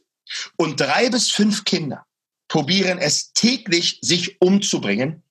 Und 0.58 0.80
drei 0.80 1.10
bis 1.10 1.30
fünf 1.30 1.64
Kinder 1.64 2.06
probieren 2.50 2.98
es 2.98 3.32
täglich, 3.32 4.00
sich 4.02 4.42
umzubringen 4.42 5.24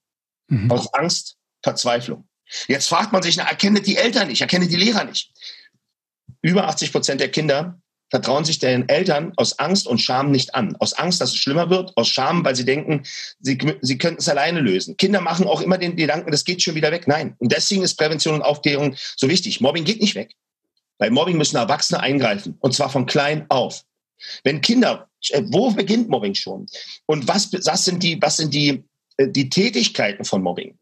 mhm. 0.46 0.70
aus 0.70 0.92
Angst, 0.94 1.37
Verzweiflung. 1.62 2.26
Jetzt 2.66 2.88
fragt 2.88 3.12
man 3.12 3.22
sich, 3.22 3.37
na, 3.37 3.44
erkennt 3.44 3.87
die 3.87 3.96
Eltern 3.96 4.28
nicht, 4.28 4.40
erkennt 4.40 4.70
die 4.70 4.76
Lehrer 4.76 5.04
nicht. 5.04 5.30
Über 6.40 6.66
80 6.68 6.92
Prozent 6.92 7.20
der 7.20 7.30
Kinder 7.30 7.78
vertrauen 8.10 8.44
sich 8.44 8.58
den 8.58 8.88
Eltern 8.88 9.32
aus 9.37 9.58
Angst 9.58 9.87
und 9.87 9.98
Scham 9.98 10.30
nicht 10.30 10.54
an. 10.54 10.76
Aus 10.76 10.94
Angst, 10.94 11.20
dass 11.20 11.30
es 11.30 11.37
schlimmer 11.37 11.68
wird, 11.68 11.94
aus 11.96 12.08
Scham, 12.08 12.42
weil 12.44 12.56
sie 12.56 12.64
denken, 12.64 13.02
sie, 13.40 13.58
sie 13.82 13.98
könnten 13.98 14.20
es 14.20 14.28
alleine 14.28 14.60
lösen. 14.60 14.96
Kinder 14.96 15.20
machen 15.20 15.46
auch 15.46 15.60
immer 15.60 15.76
den 15.76 15.96
Gedanken, 15.96 16.30
das 16.30 16.44
geht 16.44 16.62
schon 16.62 16.75
wieder 16.75 16.90
weg. 16.90 17.06
Nein. 17.06 17.34
Und 17.38 17.52
deswegen 17.52 17.82
ist 17.82 17.96
Prävention 17.96 18.37
und 18.37 18.42
Aufklärung 18.42 18.94
so 19.16 19.28
wichtig. 19.28 19.60
Mobbing 19.60 19.84
geht 19.84 20.00
nicht 20.00 20.14
weg. 20.14 20.34
Bei 20.96 21.10
Mobbing 21.10 21.37
müssen 21.37 21.56
Erwachsene 21.56 22.00
eingreifen. 22.00 22.56
Und 22.60 22.75
zwar 22.75 22.88
von 22.88 23.04
klein 23.04 23.44
auf. 23.50 23.84
Wenn 24.42 24.62
Kinder, 24.62 25.07
wo 25.44 25.70
beginnt 25.70 26.08
Mobbing 26.08 26.34
schon? 26.34 26.66
Und 27.06 27.28
was, 27.28 27.52
was 27.52 27.84
sind 27.84 28.02
die, 28.02 28.20
was 28.20 28.37
sind 28.37 28.54
die, 28.54 28.84
äh, 29.16 29.28
die 29.28 29.48
Tätigkeiten 29.48 30.25
von 30.25 30.42
Mobbing? 30.42 30.78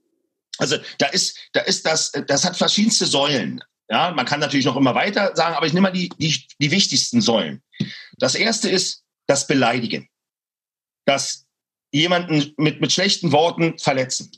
Also 0.59 0.77
da 0.99 1.07
ist, 1.07 1.39
da 1.53 1.61
ist 1.61 1.87
das, 1.87 2.13
das 2.27 2.45
hat 2.45 2.57
verschiedenste 2.57 3.07
Säulen. 3.07 3.63
Ja, 3.89 4.11
man 4.11 4.27
kann 4.27 4.41
natürlich 4.41 4.67
noch 4.67 4.77
immer 4.77 4.95
weiter 4.95 5.35
sagen, 5.37 5.55
aber 5.55 5.67
ich 5.67 5.73
nehme 5.73 5.89
mal 5.89 5.93
die, 5.93 6.09
die, 6.19 6.45
die 6.61 6.71
wichtigsten 6.71 7.21
Säulen. 7.21 7.63
Das 8.19 8.35
erste 8.35 8.69
ist 8.69 9.05
das 9.27 9.47
Beleidigen. 9.47 10.09
Das 11.05 11.47
jemanden 11.93 12.53
mit, 12.57 12.81
mit 12.81 12.93
schlechten 12.93 13.33
Worten 13.33 13.79
verletzen. 13.79 14.31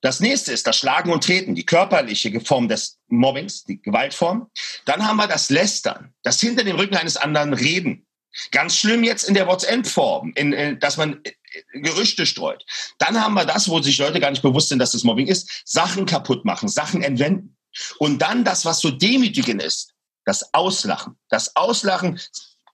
Das 0.00 0.20
nächste 0.20 0.52
ist 0.52 0.66
das 0.66 0.76
Schlagen 0.76 1.12
und 1.12 1.24
Treten, 1.24 1.54
die 1.54 1.66
körperliche 1.66 2.40
Form 2.40 2.68
des 2.68 2.98
Mobbings, 3.08 3.64
die 3.64 3.80
Gewaltform. 3.80 4.50
Dann 4.84 5.06
haben 5.06 5.16
wir 5.16 5.28
das 5.28 5.50
Lästern, 5.50 6.12
das 6.22 6.40
hinter 6.40 6.64
dem 6.64 6.76
Rücken 6.76 6.96
eines 6.96 7.16
anderen 7.16 7.54
Reden. 7.54 8.06
Ganz 8.50 8.76
schlimm 8.76 9.04
jetzt 9.04 9.24
in 9.24 9.34
der 9.34 9.46
WhatsApp-Form, 9.46 10.32
in, 10.36 10.52
in, 10.52 10.80
dass 10.80 10.96
man 10.96 11.20
äh, 11.24 11.32
Gerüchte 11.80 12.26
streut. 12.26 12.64
Dann 12.98 13.20
haben 13.20 13.34
wir 13.34 13.44
das, 13.44 13.68
wo 13.68 13.80
sich 13.80 13.98
Leute 13.98 14.20
gar 14.20 14.30
nicht 14.30 14.42
bewusst 14.42 14.68
sind, 14.68 14.78
dass 14.78 14.92
das 14.92 15.04
Mobbing 15.04 15.26
ist, 15.26 15.62
Sachen 15.64 16.06
kaputt 16.06 16.44
machen, 16.44 16.68
Sachen 16.68 17.02
entwenden. 17.02 17.56
Und 17.98 18.20
dann 18.20 18.44
das, 18.44 18.64
was 18.64 18.80
so 18.80 18.90
demütigend 18.90 19.62
ist, 19.62 19.92
das 20.24 20.54
Auslachen. 20.54 21.16
Das 21.28 21.56
Auslachen, 21.56 22.20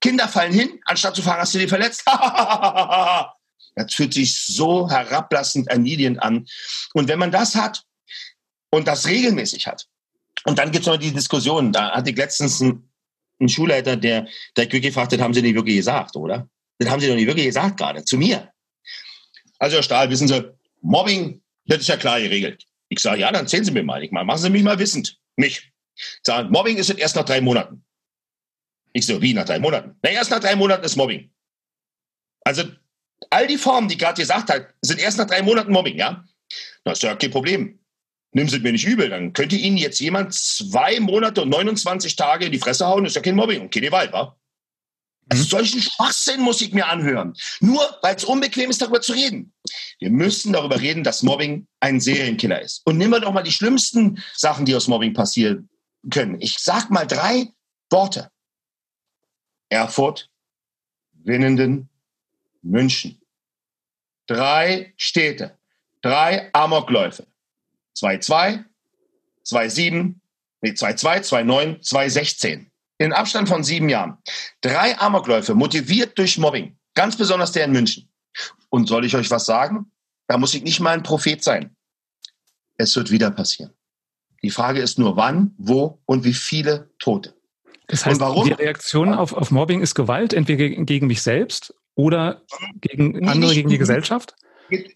Kinder 0.01 0.27
fallen 0.27 0.53
hin, 0.53 0.79
anstatt 0.85 1.15
zu 1.15 1.21
fragen, 1.21 1.41
hast 1.41 1.53
du 1.53 1.59
dich 1.59 1.69
verletzt? 1.69 2.03
das 3.75 3.93
fühlt 3.93 4.13
sich 4.13 4.45
so 4.45 4.89
herablassend, 4.89 5.67
erniedrigend 5.67 6.21
an. 6.21 6.47
Und 6.93 7.07
wenn 7.07 7.19
man 7.19 7.31
das 7.31 7.55
hat 7.55 7.83
und 8.69 8.87
das 8.87 9.07
regelmäßig 9.07 9.67
hat, 9.67 9.87
und 10.45 10.57
dann 10.57 10.71
gibt 10.71 10.83
es 10.83 10.87
noch 10.87 10.97
die 10.97 11.11
Diskussion, 11.11 11.73
da 11.73 11.91
hatte 11.91 12.11
ich 12.11 12.17
letztens 12.17 12.61
einen, 12.61 12.88
einen 13.39 13.49
Schulleiter, 13.49 13.95
der, 13.95 14.27
der 14.55 14.67
gefragt 14.67 15.13
hat, 15.13 15.19
haben 15.19 15.33
Sie 15.33 15.41
nicht 15.41 15.55
wirklich 15.55 15.77
gesagt, 15.77 16.15
oder? 16.15 16.49
Das 16.77 16.89
haben 16.89 16.99
Sie 16.99 17.07
doch 17.07 17.15
nicht 17.15 17.27
wirklich 17.27 17.47
gesagt 17.47 17.77
gerade, 17.77 18.03
zu 18.03 18.17
mir. 18.17 18.51
Also 19.59 19.77
Herr 19.77 19.83
Stahl, 19.83 20.09
wissen 20.09 20.27
Sie, 20.27 20.53
Mobbing, 20.81 21.41
das 21.65 21.79
ist 21.79 21.87
ja 21.87 21.97
klar 21.97 22.19
geregelt. 22.19 22.65
Ich 22.89 22.99
sage, 22.99 23.21
ja, 23.21 23.31
dann 23.31 23.43
erzählen 23.43 23.65
Sie 23.65 23.71
mir 23.71 23.83
mal. 23.83 24.03
Ich 24.03 24.11
mal, 24.11 24.23
machen 24.23 24.39
Sie 24.39 24.49
mich 24.49 24.63
mal 24.63 24.79
wissend. 24.79 25.19
Mich. 25.35 25.71
Ich 25.95 26.19
sage, 26.23 26.49
Mobbing 26.49 26.77
ist 26.77 26.89
erst 26.89 27.15
nach 27.15 27.25
drei 27.25 27.41
Monaten. 27.41 27.83
Ich 28.93 29.05
so, 29.05 29.21
wie 29.21 29.33
nach 29.33 29.45
drei 29.45 29.59
Monaten? 29.59 29.95
Na, 30.01 30.09
erst 30.09 30.31
nach 30.31 30.39
drei 30.39 30.55
Monaten 30.55 30.83
ist 30.83 30.95
Mobbing. 30.95 31.29
Also 32.41 32.63
all 33.29 33.47
die 33.47 33.57
Formen, 33.57 33.89
die 33.89 33.97
gerade 33.97 34.19
gesagt 34.19 34.49
hat, 34.49 34.73
sind 34.81 34.99
erst 34.99 35.17
nach 35.17 35.27
drei 35.27 35.41
Monaten 35.41 35.71
Mobbing, 35.71 35.97
ja? 35.97 36.25
Das 36.83 36.99
ist 36.99 37.03
ja 37.03 37.15
kein 37.15 37.31
Problem. 37.31 37.79
Nimm 38.31 38.47
Sie 38.47 38.59
mir 38.59 38.71
nicht 38.71 38.85
übel. 38.85 39.09
Dann 39.09 39.33
könnte 39.33 39.55
Ihnen 39.55 39.77
jetzt 39.77 39.99
jemand 39.99 40.33
zwei 40.33 40.99
Monate 40.99 41.41
und 41.41 41.49
29 41.49 42.15
Tage 42.15 42.45
in 42.45 42.51
die 42.51 42.59
Fresse 42.59 42.85
hauen, 42.85 43.05
ist 43.05 43.15
ja 43.15 43.21
kein 43.21 43.35
Mobbing 43.35 43.61
und 43.61 43.73
keine 43.73 43.87
Gewalt, 43.87 44.13
wa? 44.13 44.35
Also 45.31 45.43
solchen 45.43 45.79
Schwachsinn 45.79 46.41
muss 46.41 46.59
ich 46.61 46.73
mir 46.73 46.87
anhören. 46.87 47.35
Nur 47.59 47.81
weil 48.01 48.15
es 48.15 48.23
unbequem 48.23 48.71
ist, 48.71 48.81
darüber 48.81 48.99
zu 48.99 49.13
reden. 49.13 49.53
Wir 49.99 50.09
müssen 50.09 50.53
darüber 50.53 50.81
reden, 50.81 51.03
dass 51.03 51.21
Mobbing 51.21 51.67
ein 51.79 51.99
Serienkiller 51.99 52.61
ist. 52.61 52.81
Und 52.85 52.97
nehmen 52.97 53.11
wir 53.11 53.19
doch 53.19 53.31
mal 53.31 53.43
die 53.43 53.51
schlimmsten 53.51 54.23
Sachen, 54.35 54.65
die 54.65 54.75
aus 54.75 54.87
Mobbing 54.87 55.13
passieren 55.13 55.69
können. 56.09 56.41
Ich 56.41 56.57
sag 56.57 56.89
mal 56.89 57.05
drei 57.05 57.47
Worte. 57.91 58.31
Erfurt, 59.69 60.29
Winnenden, 61.13 61.89
München. 62.63 63.21
Drei 64.25 64.93
Städte, 64.97 65.57
drei 66.01 66.49
Amokläufe. 66.53 67.27
2-2, 67.97 68.63
2-7, 69.45 70.15
nee, 70.61 70.71
2-2, 70.71 71.27
2-9, 71.27 71.83
2-16 71.83 72.65
in 72.99 73.13
Abstand 73.13 73.47
von 73.49 73.63
sieben 73.63 73.89
Jahren. 73.89 74.17
Drei 74.61 74.97
Amokläufe, 74.99 75.55
motiviert 75.55 76.17
durch 76.17 76.37
Mobbing. 76.37 76.77
Ganz 76.95 77.17
besonders 77.17 77.51
der 77.51 77.65
in 77.65 77.71
München. 77.71 78.09
Und 78.69 78.87
soll 78.87 79.05
ich 79.05 79.15
euch 79.15 79.31
was 79.31 79.45
sagen? 79.45 79.91
Da 80.27 80.37
muss 80.37 80.53
ich 80.53 80.63
nicht 80.63 80.79
mal 80.79 80.91
ein 80.91 81.03
Prophet 81.03 81.43
sein. 81.43 81.75
Es 82.77 82.95
wird 82.95 83.09
wieder 83.09 83.31
passieren. 83.31 83.73
Die 84.43 84.51
Frage 84.51 84.79
ist 84.79 84.99
nur, 84.99 85.15
wann, 85.15 85.53
wo 85.57 85.99
und 86.05 86.23
wie 86.23 86.33
viele 86.33 86.89
Tote. 86.99 87.35
Das 87.87 88.05
heißt, 88.05 88.21
die 88.21 88.53
Reaktion 88.53 89.13
auf, 89.13 89.33
auf 89.33 89.49
Mobbing 89.49 89.81
ist 89.81 89.95
Gewalt, 89.95 90.33
entweder 90.33 90.69
gegen 90.69 91.07
mich 91.07 91.21
selbst 91.21 91.73
oder 91.95 92.43
gegen 92.81 93.27
andere, 93.27 93.53
gegen 93.53 93.69
die 93.69 93.79
Gesellschaft? 93.79 94.35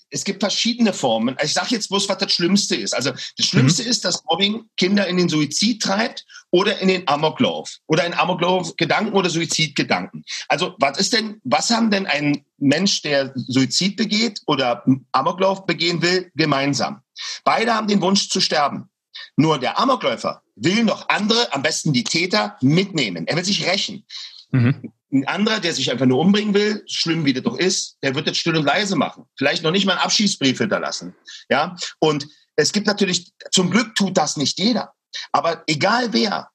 Es 0.09 0.23
gibt 0.23 0.41
verschiedene 0.41 0.93
Formen. 0.93 1.35
Ich 1.43 1.53
sage 1.53 1.69
jetzt 1.71 1.89
bloß, 1.89 2.09
was 2.09 2.17
das 2.17 2.31
Schlimmste 2.31 2.75
ist. 2.75 2.93
Also 2.93 3.11
das 3.11 3.45
Schlimmste 3.45 3.83
mhm. 3.83 3.89
ist, 3.89 4.05
dass 4.05 4.23
Mobbing 4.25 4.65
Kinder 4.77 5.07
in 5.07 5.17
den 5.17 5.29
Suizid 5.29 5.81
treibt 5.81 6.25
oder 6.51 6.79
in 6.79 6.87
den 6.87 7.07
Amoklauf 7.07 7.77
oder 7.87 8.05
in 8.05 8.13
Amoklauf-Gedanken 8.13 9.13
oder 9.13 9.29
Suizidgedanken. 9.29 10.23
Also 10.47 10.75
was 10.79 10.97
ist 10.97 11.13
denn, 11.13 11.39
was 11.43 11.69
haben 11.69 11.91
denn 11.91 12.05
ein 12.05 12.45
Mensch, 12.57 13.01
der 13.01 13.33
Suizid 13.35 13.97
begeht 13.97 14.41
oder 14.45 14.83
Amoklauf 15.11 15.65
begehen 15.65 16.01
will, 16.01 16.31
gemeinsam? 16.35 17.01
Beide 17.43 17.73
haben 17.73 17.87
den 17.87 18.01
Wunsch 18.01 18.29
zu 18.29 18.41
sterben. 18.41 18.89
Nur 19.35 19.59
der 19.59 19.79
Amokläufer 19.79 20.41
will 20.55 20.83
noch 20.83 21.09
andere, 21.09 21.53
am 21.53 21.61
besten 21.61 21.93
die 21.93 22.03
Täter, 22.03 22.57
mitnehmen. 22.61 23.27
Er 23.27 23.35
will 23.35 23.45
sich 23.45 23.65
rächen. 23.65 24.05
Mhm. 24.51 24.91
Ein 25.13 25.27
anderer, 25.27 25.59
der 25.59 25.73
sich 25.73 25.91
einfach 25.91 26.07
nur 26.07 26.19
umbringen 26.19 26.55
will, 26.55 26.83
schlimm 26.87 27.23
wie 27.23 27.33
das 27.33 27.43
doch 27.43 27.57
ist, 27.57 27.97
der 28.01 28.15
wird 28.15 28.27
das 28.27 28.35
still 28.35 28.57
und 28.57 28.65
leise 28.65 28.95
machen. 28.95 29.25
Vielleicht 29.37 29.61
noch 29.61 29.69
nicht 29.69 29.85
mal 29.85 29.93
einen 29.93 30.01
Abschiedsbrief 30.01 30.57
hinterlassen. 30.57 31.15
Ja, 31.49 31.75
und 31.99 32.27
es 32.55 32.71
gibt 32.71 32.87
natürlich, 32.87 33.31
zum 33.51 33.69
Glück 33.69 33.93
tut 33.95 34.17
das 34.17 34.37
nicht 34.37 34.57
jeder. 34.57 34.93
Aber 35.31 35.63
egal 35.67 36.13
wer 36.13 36.49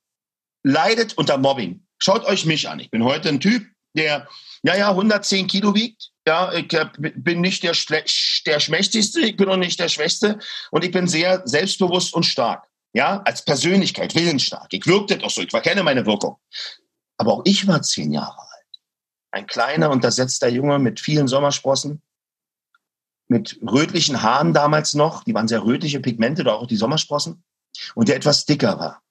leidet 0.65 1.17
unter 1.17 1.39
Mobbing, 1.39 1.87
schaut 1.99 2.25
euch 2.25 2.47
mich 2.47 2.69
an. 2.69 2.81
Ich 2.81 2.91
bin 2.91 3.05
heute 3.05 3.29
ein 3.29 3.39
Typ, 3.39 3.65
der, 3.97 4.29
ja, 4.65 4.77
ja, 4.77 4.91
110 4.91 5.47
Kilo 5.47 5.75
wiegt. 5.75 6.11
Ja, 6.27 6.53
ich 6.53 6.69
bin 6.99 7.41
nicht 7.41 7.63
der, 7.63 7.75
der 8.47 8.61
Schmächtigste, 8.61 9.21
ich 9.21 9.37
bin 9.37 9.49
auch 9.49 9.57
nicht 9.57 9.79
der 9.79 9.89
Schwächste 9.89 10.39
und 10.73 10.85
ich 10.85 10.91
bin 10.91 11.07
sehr 11.07 11.43
selbstbewusst 11.47 12.13
und 12.13 12.25
stark. 12.25 12.67
Ja, 12.93 13.23
als 13.25 13.45
Persönlichkeit, 13.45 14.15
willensstark. 14.15 14.67
Ich 14.73 14.87
wirkte 14.87 15.19
doch 15.19 15.31
so, 15.31 15.43
ich 15.43 15.49
kenne 15.49 15.83
meine 15.83 16.07
Wirkung. 16.07 16.37
Aber 17.19 17.35
auch 17.35 17.43
ich 17.45 17.67
war 17.67 17.83
zehn 17.83 18.13
Jahre 18.13 18.48
ein 19.31 19.47
kleiner, 19.47 19.91
untersetzter 19.91 20.49
Junge 20.49 20.79
mit 20.79 21.01
vielen 21.01 21.29
Sommersprossen, 21.29 22.03
mit 23.29 23.59
rötlichen 23.63 24.23
Haaren 24.23 24.55
damals 24.55 24.95
noch, 24.95 25.25
die 25.25 25.35
waren 25.35 25.49
sehr 25.49 25.65
rötliche 25.65 26.01
Pigmente, 26.01 26.45
da 26.45 26.55
auch 26.55 26.67
die 26.67 26.77
Sommersprossen, 26.77 27.45
und 27.95 28.09
der 28.09 28.17
etwas 28.17 28.47
dicker 28.47 28.79
war. 28.79 29.03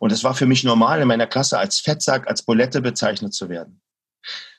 Und 0.00 0.10
es 0.10 0.24
war 0.24 0.34
für 0.34 0.46
mich 0.46 0.64
normal, 0.64 1.02
in 1.02 1.08
meiner 1.08 1.26
Klasse 1.26 1.58
als 1.58 1.78
Fettsack, 1.78 2.26
als 2.26 2.42
Bulette 2.42 2.80
bezeichnet 2.80 3.34
zu 3.34 3.48
werden. 3.48 3.82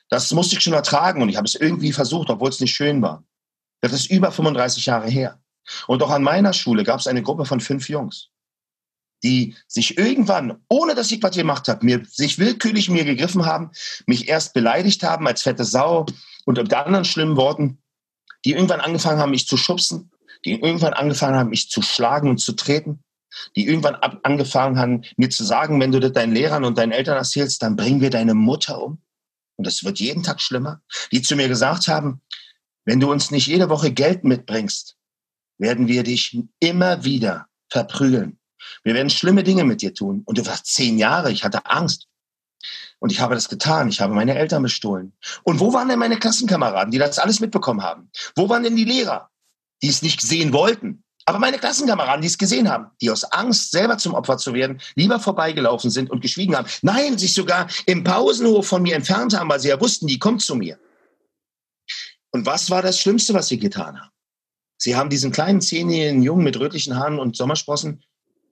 Das 0.08 0.30
musste 0.32 0.56
ich 0.56 0.62
schon 0.62 0.72
ertragen 0.72 1.22
und 1.22 1.28
ich 1.28 1.36
habe 1.36 1.46
es 1.46 1.54
irgendwie 1.54 1.92
versucht, 1.92 2.30
obwohl 2.30 2.50
es 2.50 2.60
nicht 2.60 2.74
schön 2.74 3.02
war. 3.02 3.24
Das 3.80 3.92
ist 3.92 4.10
über 4.10 4.30
35 4.30 4.86
Jahre 4.86 5.08
her. 5.08 5.40
Und 5.86 6.02
auch 6.02 6.10
an 6.10 6.22
meiner 6.22 6.52
Schule 6.52 6.84
gab 6.84 7.00
es 7.00 7.06
eine 7.06 7.22
Gruppe 7.22 7.46
von 7.46 7.60
fünf 7.60 7.88
Jungs 7.88 8.30
die 9.24 9.56
sich 9.66 9.98
irgendwann, 9.98 10.58
ohne 10.68 10.94
dass 10.94 11.10
ich 11.10 11.22
was 11.22 11.34
gemacht 11.34 11.66
habe, 11.66 11.84
mir, 11.84 12.04
sich 12.04 12.38
willkürlich 12.38 12.90
mir 12.90 13.04
gegriffen 13.04 13.46
haben, 13.46 13.70
mich 14.06 14.28
erst 14.28 14.52
beleidigt 14.52 15.02
haben 15.02 15.26
als 15.26 15.42
fette 15.42 15.64
Sau 15.64 16.06
und 16.44 16.58
unter 16.58 16.86
anderen 16.86 17.06
schlimmen 17.06 17.36
Worten, 17.36 17.78
die 18.44 18.52
irgendwann 18.52 18.80
angefangen 18.80 19.18
haben, 19.18 19.30
mich 19.30 19.46
zu 19.46 19.56
schubsen, 19.56 20.12
die 20.44 20.52
irgendwann 20.52 20.92
angefangen 20.92 21.36
haben, 21.36 21.50
mich 21.50 21.70
zu 21.70 21.80
schlagen 21.80 22.28
und 22.28 22.38
zu 22.38 22.52
treten, 22.52 23.02
die 23.56 23.66
irgendwann 23.66 23.94
ab, 23.96 24.20
angefangen 24.22 24.78
haben, 24.78 25.02
mir 25.16 25.30
zu 25.30 25.42
sagen, 25.42 25.80
wenn 25.80 25.90
du 25.90 26.00
das 26.00 26.12
deinen 26.12 26.34
Lehrern 26.34 26.64
und 26.64 26.76
deinen 26.76 26.92
Eltern 26.92 27.16
erzählst, 27.16 27.62
dann 27.62 27.76
bringen 27.76 28.02
wir 28.02 28.10
deine 28.10 28.34
Mutter 28.34 28.80
um. 28.80 28.98
Und 29.56 29.66
es 29.66 29.84
wird 29.84 30.00
jeden 30.00 30.22
Tag 30.22 30.40
schlimmer. 30.40 30.82
Die 31.12 31.22
zu 31.22 31.34
mir 31.34 31.48
gesagt 31.48 31.88
haben, 31.88 32.20
wenn 32.84 33.00
du 33.00 33.10
uns 33.10 33.30
nicht 33.30 33.46
jede 33.46 33.70
Woche 33.70 33.92
Geld 33.92 34.24
mitbringst, 34.24 34.96
werden 35.58 35.88
wir 35.88 36.02
dich 36.02 36.38
immer 36.60 37.04
wieder 37.04 37.46
verprügeln. 37.70 38.38
Wir 38.82 38.94
werden 38.94 39.10
schlimme 39.10 39.42
Dinge 39.42 39.64
mit 39.64 39.82
dir 39.82 39.94
tun. 39.94 40.22
Und 40.24 40.38
du 40.38 40.46
warst 40.46 40.66
zehn 40.66 40.98
Jahre, 40.98 41.30
ich 41.30 41.44
hatte 41.44 41.66
Angst. 41.66 42.06
Und 42.98 43.12
ich 43.12 43.20
habe 43.20 43.34
das 43.34 43.48
getan. 43.48 43.88
Ich 43.88 44.00
habe 44.00 44.14
meine 44.14 44.34
Eltern 44.34 44.62
bestohlen. 44.62 45.12
Und 45.42 45.60
wo 45.60 45.72
waren 45.72 45.88
denn 45.88 45.98
meine 45.98 46.18
Klassenkameraden, 46.18 46.90
die 46.90 46.98
das 46.98 47.18
alles 47.18 47.40
mitbekommen 47.40 47.82
haben? 47.82 48.10
Wo 48.34 48.48
waren 48.48 48.62
denn 48.62 48.76
die 48.76 48.84
Lehrer, 48.84 49.30
die 49.82 49.88
es 49.88 50.02
nicht 50.02 50.20
sehen 50.22 50.52
wollten? 50.52 51.04
Aber 51.26 51.38
meine 51.38 51.58
Klassenkameraden, 51.58 52.20
die 52.20 52.28
es 52.28 52.36
gesehen 52.36 52.68
haben, 52.68 52.90
die 53.00 53.10
aus 53.10 53.24
Angst, 53.24 53.70
selber 53.70 53.96
zum 53.96 54.14
Opfer 54.14 54.36
zu 54.36 54.52
werden, 54.52 54.80
lieber 54.94 55.18
vorbeigelaufen 55.18 55.90
sind 55.90 56.10
und 56.10 56.20
geschwiegen 56.20 56.54
haben. 56.54 56.68
Nein, 56.82 57.16
sich 57.16 57.32
sogar 57.32 57.68
im 57.86 58.04
Pausenhof 58.04 58.66
von 58.66 58.82
mir 58.82 58.94
entfernt 58.94 59.36
haben, 59.36 59.48
weil 59.48 59.60
sie 59.60 59.68
ja 59.68 59.80
wussten, 59.80 60.06
die 60.06 60.18
kommt 60.18 60.42
zu 60.42 60.54
mir. 60.54 60.78
Und 62.30 62.46
was 62.46 62.68
war 62.70 62.82
das 62.82 63.00
Schlimmste, 63.00 63.32
was 63.32 63.48
sie 63.48 63.58
getan 63.58 63.98
haben? 64.00 64.10
Sie 64.76 64.96
haben 64.96 65.08
diesen 65.08 65.32
kleinen 65.32 65.62
zehnjährigen 65.62 66.22
Jungen 66.22 66.44
mit 66.44 66.58
rötlichen 66.58 66.96
Haaren 66.96 67.18
und 67.18 67.36
Sommersprossen 67.36 68.02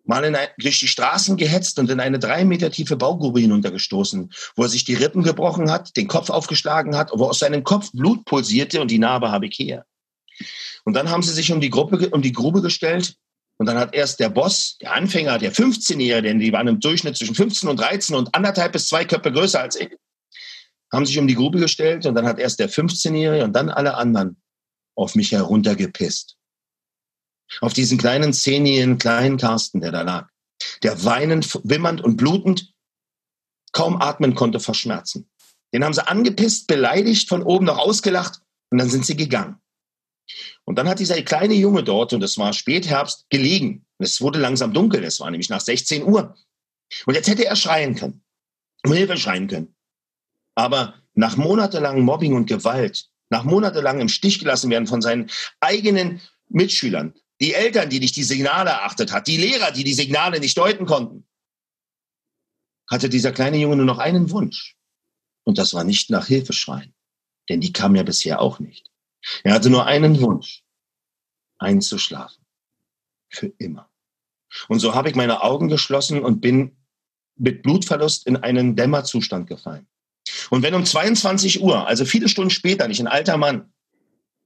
mal 0.05 0.25
in 0.25 0.35
ein, 0.35 0.49
durch 0.59 0.81
die 0.81 0.89
Straßen 0.89 1.37
gehetzt 1.37 1.79
und 1.79 1.91
in 1.91 2.01
eine 2.01 2.19
drei 2.19 2.45
Meter 2.45 2.71
tiefe 2.71 2.97
Baugrube 2.97 3.41
hinuntergestoßen, 3.41 4.33
wo 4.57 4.63
er 4.63 4.69
sich 4.69 4.85
die 4.85 4.95
Rippen 4.95 5.23
gebrochen 5.23 5.71
hat, 5.71 5.97
den 5.97 6.09
Kopf 6.09 6.31
aufgeschlagen 6.31 6.97
hat, 6.97 7.11
wo 7.15 7.27
aus 7.27 7.39
seinem 7.39 7.65
Kopf 7.65 7.91
Blut 7.93 8.25
pulsierte 8.25 8.81
und 8.81 8.91
die 8.91 8.99
Narbe 8.99 9.31
habe 9.31 9.47
ich 9.47 9.57
hier. 9.57 9.85
Und 10.85 10.95
dann 10.95 11.11
haben 11.11 11.23
sie 11.23 11.33
sich 11.33 11.53
um 11.53 11.61
die, 11.61 11.71
Gruppe, 11.71 12.11
um 12.11 12.23
die 12.23 12.33
Grube 12.33 12.63
gestellt 12.63 13.15
und 13.59 13.67
dann 13.67 13.79
hat 13.79 13.95
erst 13.95 14.19
der 14.19 14.29
Boss, 14.29 14.77
der 14.81 14.93
Anfänger, 14.93 15.39
der 15.39 15.53
15-Jährige, 15.53 16.29
denn 16.29 16.41
die 16.41 16.53
waren 16.53 16.67
im 16.67 16.81
Durchschnitt 16.81 17.17
zwischen 17.17 17.37
15 17.37 17.69
und 17.69 17.79
13 17.79 18.17
und 18.17 18.35
anderthalb 18.35 18.73
bis 18.73 18.89
zwei 18.89 19.05
Köpfe 19.05 19.31
größer 19.31 19.61
als 19.61 19.77
ich, 19.77 19.91
haben 20.93 21.07
sich 21.07 21.19
um 21.19 21.29
die 21.29 21.37
Grube 21.37 21.61
gestellt 21.61 22.05
und 22.07 22.15
dann 22.15 22.27
hat 22.27 22.39
erst 22.41 22.59
der 22.59 22.69
15-Jährige 22.69 23.45
und 23.45 23.53
dann 23.53 23.71
alle 23.71 23.95
anderen 23.95 24.37
auf 24.97 25.15
mich 25.15 25.31
heruntergepisst 25.33 26.37
auf 27.61 27.73
diesen 27.73 27.99
kleinen 27.99 28.33
zehnjährigen 28.33 28.99
kleinen 28.99 29.37
Carsten, 29.37 29.81
der 29.81 29.93
da 29.93 30.03
lag, 30.03 30.29
der 30.83 31.05
weinend, 31.05 31.61
wimmernd 31.65 32.01
und 32.01 32.17
blutend 32.17 32.73
kaum 33.73 34.01
atmen 34.01 34.35
konnte 34.35 34.61
vor 34.61 34.75
Schmerzen. 34.75 35.29
Den 35.73 35.85
haben 35.85 35.95
sie 35.95 36.07
angepisst, 36.07 36.67
beleidigt, 36.67 37.29
von 37.29 37.43
oben 37.43 37.65
noch 37.65 37.79
ausgelacht 37.79 38.41
und 38.71 38.79
dann 38.79 38.91
sind 38.91 39.07
sie 39.07 39.17
gegangen. 39.17 39.57
Und 40.65 40.77
dann 40.77 40.89
hat 40.89 41.01
dieser 41.01 41.21
kleine 41.23 41.55
Junge 41.55 41.83
dort, 41.83 42.13
und 42.13 42.23
es 42.23 42.39
war 42.39 42.53
Spätherbst, 42.53 43.27
gelegen. 43.31 43.85
Es 43.99 44.21
wurde 44.21 44.39
langsam 44.39 44.73
dunkel, 44.73 45.03
es 45.05 45.21
war 45.21 45.31
nämlich 45.31 45.49
nach 45.49 45.61
16 45.61 46.05
Uhr. 46.05 46.37
Und 47.07 47.15
jetzt 47.15 47.29
hätte 47.29 47.47
er 47.47 47.57
schreien 47.57 47.95
können, 47.95 48.23
um 48.85 48.93
Hilfe 48.93 49.17
schreien 49.17 49.49
können. 49.49 49.75
Aber 50.55 50.95
nach 51.15 51.37
monatelangem 51.37 52.05
Mobbing 52.05 52.35
und 52.35 52.47
Gewalt, 52.47 53.09
nach 53.31 53.45
monatelang 53.45 54.01
im 54.01 54.09
Stich 54.09 54.39
gelassen 54.39 54.71
werden 54.71 54.87
von 54.87 55.03
seinen 55.03 55.31
eigenen 55.61 56.21
Mitschülern, 56.49 57.15
die 57.43 57.55
Eltern, 57.55 57.91
die 57.91 57.99
nicht 57.99 58.15
die 58.15 58.23
Signale 58.23 58.71
erachtet 58.71 59.13
hat, 59.13 59.27
die 59.27 59.37
Lehrer, 59.37 59.73
die 59.73 59.83
die 59.83 59.95
Signale 59.95 60.39
nicht 60.39 60.57
deuten 60.57 60.87
konnten, 60.87 61.27
hatte 62.89 63.09
dieser 63.09 63.33
kleine 63.33 63.57
Junge 63.57 63.75
nur 63.77 63.85
noch 63.85 63.99
einen 63.99 64.31
Wunsch. 64.31 64.77
Und 65.43 65.59
das 65.59 65.75
war 65.75 65.83
nicht 65.83 66.09
nach 66.09 66.29
Hilfe 66.29 66.53
schreien, 66.53 66.95
denn 67.49 67.61
die 67.61 67.73
kam 67.73 67.97
ja 67.97 68.05
bisher 68.05 68.41
auch 68.41 68.61
nicht. 68.61 68.89
Er 69.43 69.55
hatte 69.55 69.71
nur 69.71 69.87
einen 69.87 70.21
Wunsch, 70.21 70.63
einzuschlafen. 71.59 72.45
Für 73.29 73.49
immer. 73.59 73.91
Und 74.69 74.79
so 74.79 74.95
habe 74.95 75.09
ich 75.09 75.17
meine 75.17 75.43
Augen 75.43 75.69
geschlossen 75.69 76.23
und 76.23 76.41
bin 76.41 76.77
mit 77.37 77.63
Blutverlust 77.63 78.27
in 78.27 78.37
einen 78.37 78.77
Dämmerzustand 78.77 79.49
gefallen. 79.49 79.89
Und 80.51 80.63
wenn 80.63 80.75
um 80.75 80.85
22 80.85 81.61
Uhr, 81.61 81.89
also 81.89 82.05
viele 82.05 82.29
Stunden 82.29 82.51
später, 82.51 82.87
nicht 82.87 83.01
ein 83.01 83.09
alter 83.09 83.37
Mann, 83.37 83.73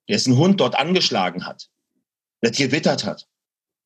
dessen 0.09 0.38
Hund 0.38 0.61
dort 0.61 0.79
angeschlagen 0.79 1.45
hat, 1.45 1.69
der 2.47 2.69
gewittert 2.69 3.05
hat, 3.05 3.29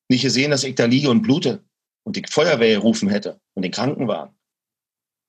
nicht 0.09 0.21
gesehen, 0.21 0.51
dass 0.51 0.63
ich 0.63 0.75
da 0.75 0.85
liege 0.85 1.09
und 1.09 1.21
blute 1.21 1.63
und 2.03 2.15
die 2.15 2.23
Feuerwehr 2.29 2.75
gerufen 2.75 3.09
hätte 3.09 3.39
und 3.53 3.63
den 3.63 3.71
Krankenwagen, 3.71 4.35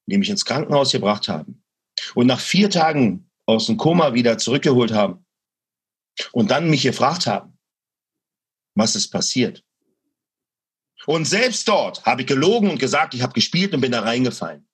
die 0.07 0.19
mich 0.19 0.31
ins 0.31 0.45
Krankenhaus 0.45 0.93
gebracht 0.93 1.29
haben 1.29 1.63
und 2.15 2.27
nach 2.27 2.41
vier 2.41 2.69
Tagen 2.69 3.31
aus 3.47 3.67
dem 3.67 3.77
Koma 3.77 4.15
wieder 4.15 4.39
zurückgeholt 4.39 4.93
haben 4.93 5.25
und 6.33 6.51
dann 6.51 6.69
mich 6.69 6.83
gefragt 6.83 7.27
haben, 7.27 7.59
was 8.75 8.97
ist 8.97 9.09
passiert. 9.09 9.65
Und 11.07 11.25
selbst 11.25 11.67
dort 11.67 12.05
habe 12.05 12.23
ich 12.23 12.29
gelogen 12.29 12.71
und 12.71 12.79
gesagt, 12.79 13.15
ich 13.15 13.23
habe 13.23 13.33
gespielt 13.33 13.75
und 13.75 13.81
bin 13.81 13.93
da 13.93 14.01
reingefallen. 14.01 14.69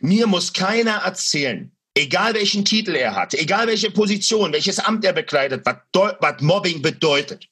Mir 0.00 0.26
muss 0.26 0.52
keiner 0.52 0.98
erzählen, 0.98 1.74
egal 1.94 2.34
welchen 2.34 2.64
Titel 2.64 2.94
er 2.94 3.14
hat, 3.14 3.34
egal 3.34 3.66
welche 3.66 3.90
Position, 3.90 4.52
welches 4.52 4.78
Amt 4.78 5.04
er 5.04 5.12
bekleidet, 5.12 5.64
was, 5.64 6.40
Mobbing 6.40 6.82
bedeutet. 6.82 7.48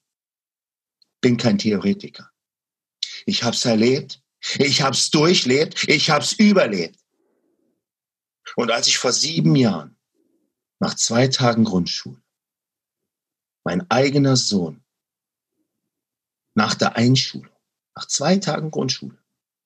Bin 1.20 1.37
kein 1.37 1.59
Theoretiker. 1.59 2.30
Ich 3.26 3.42
habe 3.42 3.54
es 3.54 3.64
erlebt, 3.64 4.23
ich 4.59 4.80
habe 4.80 4.94
es 4.94 5.11
durchlebt, 5.11 5.87
ich 5.88 6.11
habe 6.11 6.25
es 6.25 6.32
überlebt. 6.32 6.99
Und 8.56 8.70
als 8.70 8.88
ich 8.88 8.99
vor 8.99 9.12
sieben 9.12 9.54
Jahren, 9.54 9.97
nach 10.80 10.94
zwei 10.94 11.28
Tagen 11.28 11.64
Grundschule, 11.64 12.23
mein 13.64 13.88
eigener 13.90 14.37
Sohn 14.37 14.82
nach 16.54 16.75
der 16.75 16.97
Einschulung, 16.97 17.54
nach 17.94 18.06
zwei 18.06 18.38
Tagen 18.38 18.70
Grundschule, 18.70 19.19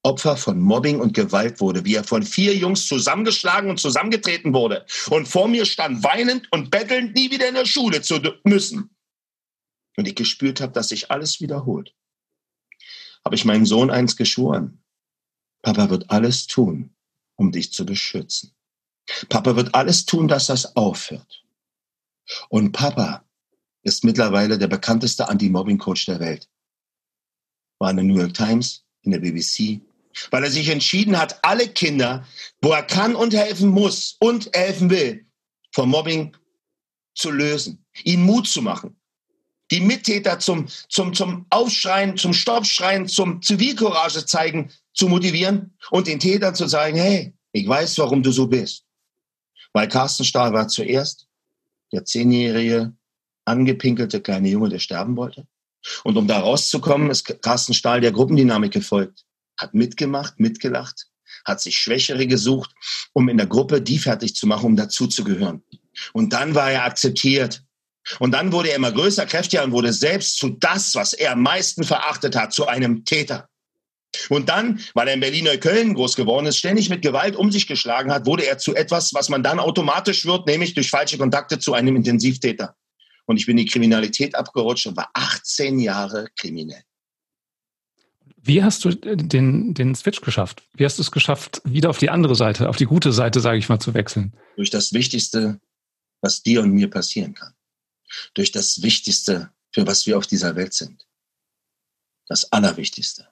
Opfer 0.04 0.36
von 0.36 0.60
Mobbing 0.60 1.00
und 1.00 1.14
Gewalt 1.14 1.60
wurde, 1.60 1.84
wie 1.84 1.94
er 1.94 2.04
von 2.04 2.22
vier 2.22 2.54
Jungs 2.54 2.86
zusammengeschlagen 2.86 3.70
und 3.70 3.80
zusammengetreten 3.80 4.52
wurde 4.52 4.84
und 5.08 5.26
vor 5.26 5.48
mir 5.48 5.64
stand 5.64 6.04
weinend 6.04 6.50
und 6.52 6.70
bettelnd, 6.70 7.14
nie 7.14 7.30
wieder 7.30 7.48
in 7.48 7.54
der 7.54 7.64
Schule 7.64 8.02
zu 8.02 8.20
müssen. 8.44 8.94
Und 9.96 10.06
ich 10.06 10.14
gespürt 10.14 10.60
habe, 10.60 10.72
dass 10.72 10.88
sich 10.88 11.10
alles 11.10 11.40
wiederholt. 11.40 11.94
Habe 13.24 13.34
ich 13.34 13.46
meinem 13.46 13.64
Sohn 13.64 13.90
eins 13.90 14.16
geschworen. 14.16 14.82
Papa 15.62 15.88
wird 15.88 16.10
alles 16.10 16.46
tun, 16.46 16.94
um 17.36 17.50
dich 17.50 17.72
zu 17.72 17.86
beschützen. 17.86 18.54
Papa 19.30 19.56
wird 19.56 19.74
alles 19.74 20.04
tun, 20.04 20.28
dass 20.28 20.46
das 20.46 20.76
aufhört. 20.76 21.44
Und 22.50 22.72
Papa 22.72 23.24
ist 23.82 24.04
mittlerweile 24.04 24.58
der 24.58 24.68
bekannteste 24.68 25.28
Anti-Mobbing-Coach 25.28 26.06
der 26.06 26.20
Welt. 26.20 26.50
War 27.78 27.90
in 27.90 27.96
der 27.96 28.04
New 28.04 28.18
York 28.18 28.34
Times, 28.34 28.84
in 29.02 29.12
der 29.12 29.20
BBC, 29.20 29.80
weil 30.30 30.44
er 30.44 30.50
sich 30.50 30.68
entschieden 30.68 31.18
hat, 31.18 31.38
alle 31.44 31.68
Kinder, 31.68 32.26
wo 32.60 32.70
er 32.70 32.82
kann 32.82 33.14
und 33.14 33.34
helfen 33.34 33.68
muss 33.68 34.16
und 34.20 34.50
helfen 34.54 34.90
will, 34.90 35.26
vom 35.72 35.90
Mobbing 35.90 36.36
zu 37.14 37.30
lösen, 37.30 37.84
ihnen 38.02 38.24
Mut 38.24 38.48
zu 38.48 38.62
machen, 38.62 38.96
die 39.70 39.80
Mittäter 39.80 40.38
zum, 40.38 40.66
zum, 40.88 41.14
zum 41.14 41.46
Aufschreien, 41.50 42.16
zum 42.16 42.32
Stoppschreien, 42.32 43.08
zum 43.08 43.42
Zivilcourage 43.42 44.26
zeigen, 44.26 44.70
zu 44.92 45.08
motivieren 45.08 45.76
und 45.90 46.06
den 46.06 46.20
Tätern 46.20 46.54
zu 46.54 46.66
sagen, 46.68 46.96
hey, 46.96 47.34
ich 47.52 47.66
weiß, 47.66 47.98
warum 47.98 48.22
du 48.22 48.30
so 48.30 48.46
bist. 48.46 48.84
Weil 49.72 49.88
Carsten 49.88 50.24
Stahl 50.24 50.52
war 50.52 50.68
zuerst 50.68 51.26
der 51.92 52.04
zehnjährige, 52.04 52.92
angepinkelte 53.44 54.20
kleine 54.20 54.48
Junge, 54.48 54.68
der 54.68 54.78
sterben 54.78 55.16
wollte. 55.16 55.46
Und 56.02 56.16
um 56.16 56.26
da 56.26 56.40
rauszukommen, 56.40 57.10
ist 57.10 57.42
Carsten 57.42 57.74
Stahl 57.74 58.00
der 58.00 58.12
Gruppendynamik 58.12 58.72
gefolgt 58.72 59.23
hat 59.58 59.74
mitgemacht, 59.74 60.40
mitgelacht, 60.40 61.06
hat 61.44 61.60
sich 61.60 61.76
Schwächere 61.76 62.26
gesucht, 62.26 62.70
um 63.12 63.28
in 63.28 63.36
der 63.36 63.46
Gruppe 63.46 63.80
die 63.80 63.98
fertig 63.98 64.34
zu 64.34 64.46
machen, 64.46 64.66
um 64.66 64.76
dazuzugehören. 64.76 65.62
Und 66.12 66.32
dann 66.32 66.54
war 66.54 66.70
er 66.70 66.84
akzeptiert. 66.84 67.62
Und 68.18 68.32
dann 68.32 68.52
wurde 68.52 68.70
er 68.70 68.76
immer 68.76 68.92
größer, 68.92 69.24
kräftiger 69.26 69.64
und 69.64 69.72
wurde 69.72 69.92
selbst 69.92 70.36
zu 70.36 70.50
das, 70.50 70.94
was 70.94 71.14
er 71.14 71.32
am 71.32 71.42
meisten 71.42 71.84
verachtet 71.84 72.36
hat, 72.36 72.52
zu 72.52 72.66
einem 72.66 73.04
Täter. 73.04 73.48
Und 74.28 74.48
dann, 74.48 74.80
weil 74.94 75.08
er 75.08 75.14
in 75.14 75.20
Berlin-Neukölln 75.20 75.94
groß 75.94 76.14
geworden 76.16 76.46
ist, 76.46 76.58
ständig 76.58 76.88
mit 76.88 77.02
Gewalt 77.02 77.36
um 77.36 77.50
sich 77.50 77.66
geschlagen 77.66 78.12
hat, 78.12 78.26
wurde 78.26 78.46
er 78.46 78.58
zu 78.58 78.74
etwas, 78.74 79.12
was 79.14 79.28
man 79.28 79.42
dann 79.42 79.58
automatisch 79.58 80.24
wird, 80.24 80.46
nämlich 80.46 80.74
durch 80.74 80.90
falsche 80.90 81.18
Kontakte 81.18 81.58
zu 81.58 81.74
einem 81.74 81.96
Intensivtäter. 81.96 82.76
Und 83.26 83.38
ich 83.38 83.46
bin 83.46 83.58
in 83.58 83.64
die 83.64 83.70
Kriminalität 83.70 84.34
abgerutscht 84.34 84.86
und 84.86 84.96
war 84.96 85.10
18 85.14 85.78
Jahre 85.78 86.28
kriminell. 86.36 86.82
Wie 88.46 88.62
hast 88.62 88.84
du 88.84 88.90
den, 88.90 89.72
den 89.72 89.94
Switch 89.94 90.20
geschafft? 90.20 90.62
Wie 90.74 90.84
hast 90.84 90.98
du 90.98 91.02
es 91.02 91.10
geschafft, 91.10 91.62
wieder 91.64 91.88
auf 91.88 91.96
die 91.96 92.10
andere 92.10 92.34
Seite, 92.34 92.68
auf 92.68 92.76
die 92.76 92.84
gute 92.84 93.10
Seite, 93.10 93.40
sage 93.40 93.56
ich 93.56 93.70
mal, 93.70 93.80
zu 93.80 93.94
wechseln? 93.94 94.36
Durch 94.56 94.68
das 94.68 94.92
Wichtigste, 94.92 95.60
was 96.20 96.42
dir 96.42 96.60
und 96.60 96.72
mir 96.72 96.90
passieren 96.90 97.32
kann. 97.32 97.54
Durch 98.34 98.52
das 98.52 98.82
Wichtigste, 98.82 99.50
für 99.72 99.86
was 99.86 100.04
wir 100.04 100.18
auf 100.18 100.26
dieser 100.26 100.56
Welt 100.56 100.74
sind. 100.74 101.06
Das 102.26 102.52
Allerwichtigste. 102.52 103.28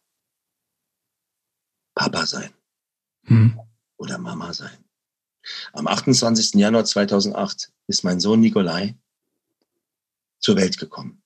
Papa 1.94 2.24
sein. 2.24 2.54
Hm. 3.24 3.60
Oder 3.98 4.16
Mama 4.16 4.54
sein. 4.54 4.82
Am 5.74 5.88
28. 5.88 6.54
Januar 6.54 6.86
2008 6.86 7.70
ist 7.86 8.02
mein 8.02 8.18
Sohn 8.18 8.40
Nikolai 8.40 8.96
zur 10.38 10.56
Welt 10.56 10.78
gekommen. 10.78 11.21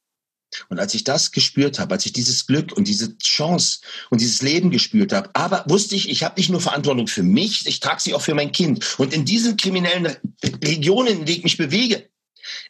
Und 0.68 0.78
als 0.78 0.94
ich 0.94 1.04
das 1.04 1.32
gespürt 1.32 1.78
habe, 1.78 1.94
als 1.94 2.06
ich 2.06 2.12
dieses 2.12 2.46
Glück 2.46 2.72
und 2.72 2.88
diese 2.88 3.16
Chance 3.18 3.80
und 4.10 4.20
dieses 4.20 4.42
Leben 4.42 4.70
gespürt 4.70 5.12
habe, 5.12 5.30
aber 5.34 5.64
wusste 5.68 5.94
ich, 5.94 6.08
ich 6.08 6.24
habe 6.24 6.38
nicht 6.38 6.50
nur 6.50 6.60
Verantwortung 6.60 7.06
für 7.06 7.22
mich, 7.22 7.66
ich 7.66 7.80
trage 7.80 8.00
sie 8.00 8.14
auch 8.14 8.22
für 8.22 8.34
mein 8.34 8.52
Kind. 8.52 8.98
Und 8.98 9.12
in 9.12 9.24
diesen 9.24 9.56
kriminellen 9.56 10.16
Regionen, 10.64 11.20
in 11.20 11.24
denen 11.26 11.38
ich 11.38 11.44
mich 11.44 11.56
bewege, 11.56 12.08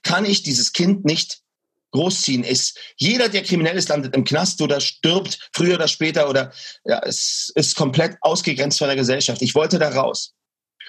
kann 0.03 0.25
ich 0.25 0.43
dieses 0.43 0.73
Kind 0.73 1.05
nicht 1.05 1.41
großziehen. 1.93 2.45
Ist 2.45 2.79
jeder, 2.97 3.29
der 3.29 3.43
kriminell 3.43 3.77
ist, 3.77 3.89
landet 3.89 4.15
im 4.15 4.25
Knast 4.25 4.61
oder 4.61 4.81
stirbt 4.81 5.51
früher 5.53 5.77
oder 5.77 5.89
später 5.89 6.29
oder 6.29 6.53
ja, 6.85 7.01
es 7.05 7.51
ist 7.55 7.75
komplett 7.75 8.17
ausgegrenzt 8.21 8.79
von 8.79 8.89
der 8.89 8.97
Gesellschaft. 8.97 9.43
Ich 9.43 9.55
wollte 9.55 9.79
da 9.79 9.89
raus. 9.89 10.35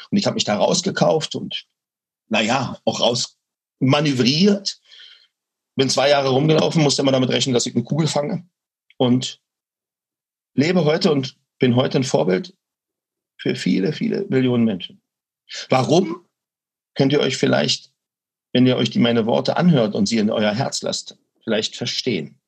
Und 0.09 0.17
ich 0.17 0.25
habe 0.25 0.35
mich 0.35 0.43
da 0.43 0.57
rausgekauft 0.57 1.35
und 1.35 1.65
naja, 2.29 2.79
auch 2.85 2.99
raus 2.99 3.37
manövriert 3.79 4.79
bin 5.77 5.89
zwei 5.89 6.09
Jahre 6.09 6.29
rumgelaufen, 6.29 6.83
musste 6.83 7.03
immer 7.03 7.11
damit 7.11 7.29
rechnen, 7.29 7.53
dass 7.53 7.65
ich 7.65 7.75
eine 7.75 7.83
Kugel 7.83 8.07
fange 8.07 8.45
und 8.97 9.39
lebe 10.55 10.83
heute 10.83 11.11
und 11.11 11.37
bin 11.59 11.75
heute 11.75 11.99
ein 11.99 12.03
Vorbild 12.03 12.55
für 13.39 13.55
viele, 13.55 13.93
viele 13.93 14.25
Millionen 14.25 14.65
Menschen. 14.65 15.01
Warum? 15.69 16.25
Könnt 16.95 17.13
ihr 17.13 17.19
euch 17.19 17.37
vielleicht, 17.37 17.93
wenn 18.53 18.65
ihr 18.65 18.75
euch 18.75 18.89
die 18.89 18.99
meine 18.99 19.27
Worte 19.27 19.55
anhört 19.55 19.93
und 19.93 20.07
sie 20.07 20.17
in 20.17 20.31
euer 20.31 20.53
Herz 20.53 20.81
lasst, 20.81 21.17
vielleicht 21.43 21.75
verstehen. 21.75 22.39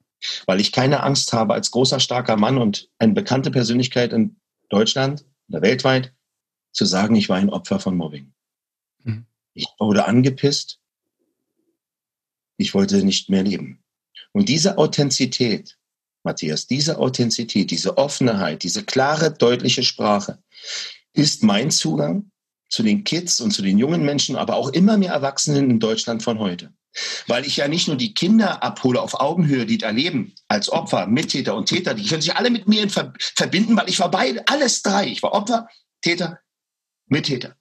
Weil 0.48 0.60
ich 0.60 0.72
keine 0.72 1.04
Angst 1.04 1.32
habe, 1.32 1.54
als 1.54 1.70
großer, 1.70 2.00
starker 2.00 2.36
Mann 2.36 2.58
und 2.58 2.90
eine 2.98 3.14
bekannte 3.14 3.52
Persönlichkeit 3.52 4.12
in 4.12 4.38
Deutschland 4.70 5.24
oder 5.50 5.62
weltweit 5.62 6.14
zu 6.72 6.86
sagen, 6.86 7.16
ich 7.16 7.30
war 7.30 7.38
ein 7.38 7.50
Opfer 7.50 7.80
von 7.80 7.96
Mobbing. 7.96 8.34
Mhm. 9.04 9.28
Ich 9.54 9.68
wurde 9.78 10.06
angepisst, 10.06 10.79
ich 12.60 12.74
wollte 12.74 13.04
nicht 13.04 13.30
mehr 13.30 13.44
leben. 13.44 13.80
Und 14.34 14.50
diese 14.50 14.78
Authentizität, 14.78 15.78
Matthias, 16.24 16.68
diese 16.68 17.00
Authentizität, 17.00 17.72
diese 17.72 17.98
Offenheit, 17.98 18.64
diese 18.64 18.84
klare, 18.84 19.32
deutliche 19.32 19.84
Sprache 19.84 20.44
ist 21.14 21.42
mein 21.42 21.72
Zugang 21.72 22.32
zu 22.70 22.84
den 22.84 23.04
Kids 23.04 23.40
und 23.40 23.52
zu 23.52 23.62
den 23.62 23.80
jungen 23.80 24.04
Menschen, 24.04 24.36
aber 24.36 24.56
auch 24.56 24.70
immer 24.70 24.98
mehr 24.98 25.14
Erwachsenen 25.14 25.72
in 25.72 25.80
Deutschland 25.80 26.22
von 26.22 26.38
heute. 26.38 26.72
Weil 27.28 27.46
ich 27.46 27.58
ja 27.58 27.68
nicht 27.68 27.88
nur 27.88 27.98
die 27.98 28.14
Kinder 28.14 28.62
abhole 28.62 29.02
auf 29.02 29.20
Augenhöhe, 29.20 29.66
die 29.66 29.80
erleben, 29.80 30.36
als 30.50 30.70
Opfer, 30.70 31.08
Mittäter 31.08 31.56
und 31.56 31.68
Täter, 31.68 31.94
die 31.94 32.06
können 32.06 32.22
sich 32.22 32.36
alle 32.36 32.50
mit 32.50 32.68
mir 32.68 32.88
verbinden, 32.90 33.78
weil 33.78 33.90
ich 33.90 34.00
war 34.00 34.12
beide, 34.12 34.48
alles 34.48 34.82
drei. 34.82 35.08
Ich 35.08 35.24
war 35.24 35.32
Opfer, 35.32 35.68
Täter, 36.02 36.40
Mittäter. 37.08 37.56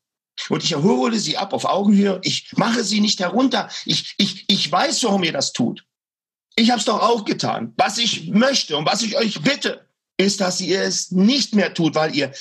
Und 0.48 0.64
ich 0.64 0.72
erhole 0.72 1.18
sie 1.18 1.36
ab 1.36 1.52
auf 1.52 1.64
Augenhöhe. 1.64 2.20
Ich 2.22 2.52
mache 2.56 2.84
sie 2.84 3.00
nicht 3.00 3.20
herunter. 3.20 3.68
Ich, 3.84 4.14
ich, 4.18 4.44
ich 4.48 4.70
weiß, 4.70 5.02
warum 5.04 5.24
ihr 5.24 5.32
das 5.32 5.52
tut. 5.52 5.84
Ich 6.56 6.70
habe 6.70 6.80
es 6.80 6.86
doch 6.86 7.00
auch 7.00 7.24
getan. 7.24 7.72
Was 7.76 7.98
ich 7.98 8.28
möchte 8.28 8.76
und 8.76 8.86
was 8.86 9.02
ich 9.02 9.16
euch 9.16 9.40
bitte, 9.42 9.86
ist, 10.16 10.40
dass 10.40 10.60
ihr 10.60 10.82
es 10.82 11.12
nicht 11.12 11.54
mehr 11.54 11.74
tut, 11.74 11.94
weil 11.94 12.14
ihr 12.14 12.32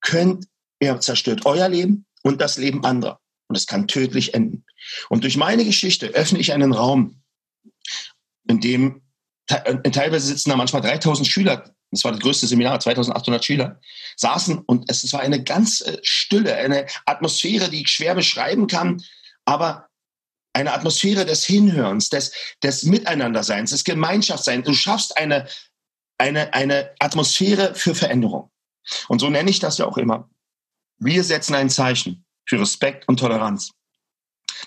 könnt, 0.00 0.46
ihr 0.80 1.00
zerstört 1.00 1.46
euer 1.46 1.68
Leben 1.68 2.04
und 2.22 2.40
das 2.40 2.58
Leben 2.58 2.84
anderer. 2.84 3.20
Und 3.48 3.56
es 3.56 3.66
kann 3.66 3.88
tödlich 3.88 4.34
enden. 4.34 4.64
Und 5.08 5.24
durch 5.24 5.36
meine 5.36 5.64
Geschichte 5.64 6.08
öffne 6.08 6.38
ich 6.38 6.52
einen 6.52 6.72
Raum, 6.72 7.22
in 8.48 8.60
dem 8.60 9.02
teilweise 9.46 10.26
sitzen 10.26 10.50
da 10.50 10.56
manchmal 10.56 10.82
3000 10.82 11.26
Schüler 11.26 11.75
das 11.96 12.04
war 12.04 12.12
das 12.12 12.20
größte 12.20 12.46
Seminar, 12.46 12.78
2800 12.78 13.44
Schüler, 13.44 13.80
saßen 14.16 14.58
und 14.58 14.90
es 14.90 15.12
war 15.12 15.20
eine 15.20 15.42
ganz 15.42 15.80
äh, 15.80 15.98
Stille, 16.02 16.54
eine 16.54 16.86
Atmosphäre, 17.06 17.70
die 17.70 17.82
ich 17.82 17.88
schwer 17.88 18.14
beschreiben 18.14 18.66
kann, 18.66 19.02
aber 19.44 19.88
eine 20.52 20.72
Atmosphäre 20.72 21.26
des 21.26 21.44
Hinhörens, 21.44 22.08
des, 22.08 22.32
des 22.62 22.84
Miteinanderseins, 22.84 23.70
des 23.70 23.84
Gemeinschaftsseins. 23.84 24.66
Du 24.66 24.72
schaffst 24.72 25.16
eine, 25.16 25.46
eine, 26.18 26.52
eine 26.54 26.90
Atmosphäre 26.98 27.74
für 27.74 27.94
Veränderung. 27.94 28.50
Und 29.08 29.18
so 29.18 29.28
nenne 29.28 29.50
ich 29.50 29.58
das 29.58 29.78
ja 29.78 29.86
auch 29.86 29.98
immer. 29.98 30.30
Wir 30.98 31.24
setzen 31.24 31.54
ein 31.54 31.68
Zeichen 31.68 32.24
für 32.46 32.58
Respekt 32.58 33.06
und 33.06 33.20
Toleranz. 33.20 33.72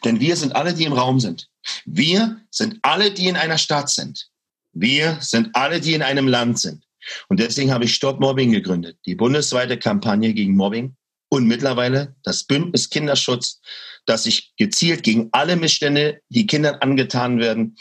Denn 0.04 0.20
wir 0.20 0.36
sind 0.36 0.56
alle, 0.56 0.74
die 0.74 0.84
im 0.84 0.94
Raum 0.94 1.20
sind. 1.20 1.50
Wir 1.86 2.39
sind 2.52 2.78
alle, 2.84 3.12
die 3.12 3.28
in 3.28 3.38
einer 3.38 3.58
Stadt 3.58 3.89
sind. 3.89 4.30
Wir 4.74 5.18
sind 5.22 5.56
alle, 5.56 5.82
die 5.82 5.94
in 5.94 6.04
einem 6.04 6.28
Land 6.28 6.60
sind. 6.60 6.86
Und 7.28 7.40
deswegen 7.40 7.72
habe 7.72 7.86
ich 7.86 7.96
Stop 7.96 8.20
Mobbing 8.20 8.52
gegründet, 8.52 8.98
die 9.06 9.16
bundesweite 9.16 9.78
Kampagne 9.78 10.34
gegen 10.34 10.56
Mobbing 10.56 10.96
und 11.30 11.48
mittlerweile 11.48 12.16
das 12.24 12.44
Bündnis 12.44 12.90
Kinderschutz, 12.90 13.62
das 14.06 14.24
sich 14.24 14.54
gezielt 14.58 15.04
gegen 15.04 15.30
alle 15.32 15.56
Missstände, 15.56 16.22
die 16.30 16.48
Kindern 16.48 16.76
angetan 16.76 17.40
werden, 17.40 17.76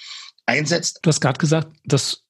einsetzt. 0.47 1.01
Du 1.03 1.09
hast 1.09 1.21
gerade 1.21 1.39
gesagt, 1.39 1.69
dass 1.85 2.25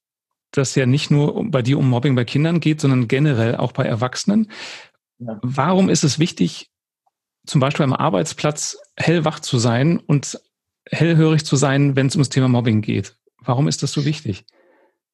das 0.53 0.75
ja 0.75 0.87
nicht 0.87 1.11
nur 1.11 1.51
bei 1.51 1.63
dir 1.63 1.79
um 1.79 1.89
Mobbing 1.89 2.15
bei 2.15 2.25
Kindern 2.25 2.61
geht, 2.61 2.81
sondern 2.81 3.09
generell 3.09 3.57
auch 3.57 3.73
bei 3.73 3.85
Erwachsenen. 3.85 4.51
Ja. 5.19 5.39
Warum 5.43 5.89
ist 5.89 6.05
es 6.05 6.19
wichtig, 6.19 6.71
zum 7.47 7.61
Beispiel 7.61 7.85
am 7.85 7.93
Arbeitsplatz 7.93 8.79
hellwach 8.97 9.41
zu 9.41 9.59
sein 9.59 9.99
und 9.99 10.41
hellhörig 10.87 11.45
zu 11.45 11.57
sein, 11.57 11.97
wenn 11.97 12.07
es 12.07 12.15
ums 12.15 12.29
Thema 12.31 12.49
Mobbing 12.49 12.81
geht? 12.81 13.17
Warum 13.41 13.69
ist 13.69 13.83
das 13.83 13.93
so 13.93 14.05
wichtig? 14.05 14.45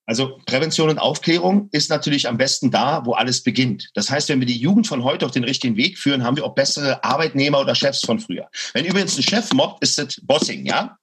Also 0.06 0.38
Prävention 0.46 0.90
und 0.90 0.98
Aufklärung 0.98 1.68
ist 1.72 1.88
natürlich 1.88 2.28
am 2.28 2.36
besten 2.36 2.70
da, 2.70 3.04
wo 3.04 3.12
alles 3.12 3.42
beginnt. 3.42 3.90
Das 3.94 4.10
heißt, 4.10 4.28
wenn 4.28 4.40
wir 4.40 4.46
die 4.46 4.58
Jugend 4.58 4.86
von 4.86 5.02
heute 5.02 5.24
auf 5.24 5.32
den 5.32 5.44
richtigen 5.44 5.76
Weg 5.76 5.98
führen, 5.98 6.24
haben 6.24 6.36
wir 6.36 6.44
auch 6.44 6.54
bessere 6.54 7.02
Arbeitnehmer 7.02 7.60
oder 7.60 7.74
Chefs 7.74 8.00
von 8.00 8.20
früher. 8.20 8.48
Wenn 8.74 8.84
übrigens 8.84 9.16
ein 9.16 9.22
Chef 9.22 9.52
mobbt, 9.52 9.82
ist 9.82 9.98
es 9.98 10.20
Bossing, 10.22 10.66
ja? 10.66 10.98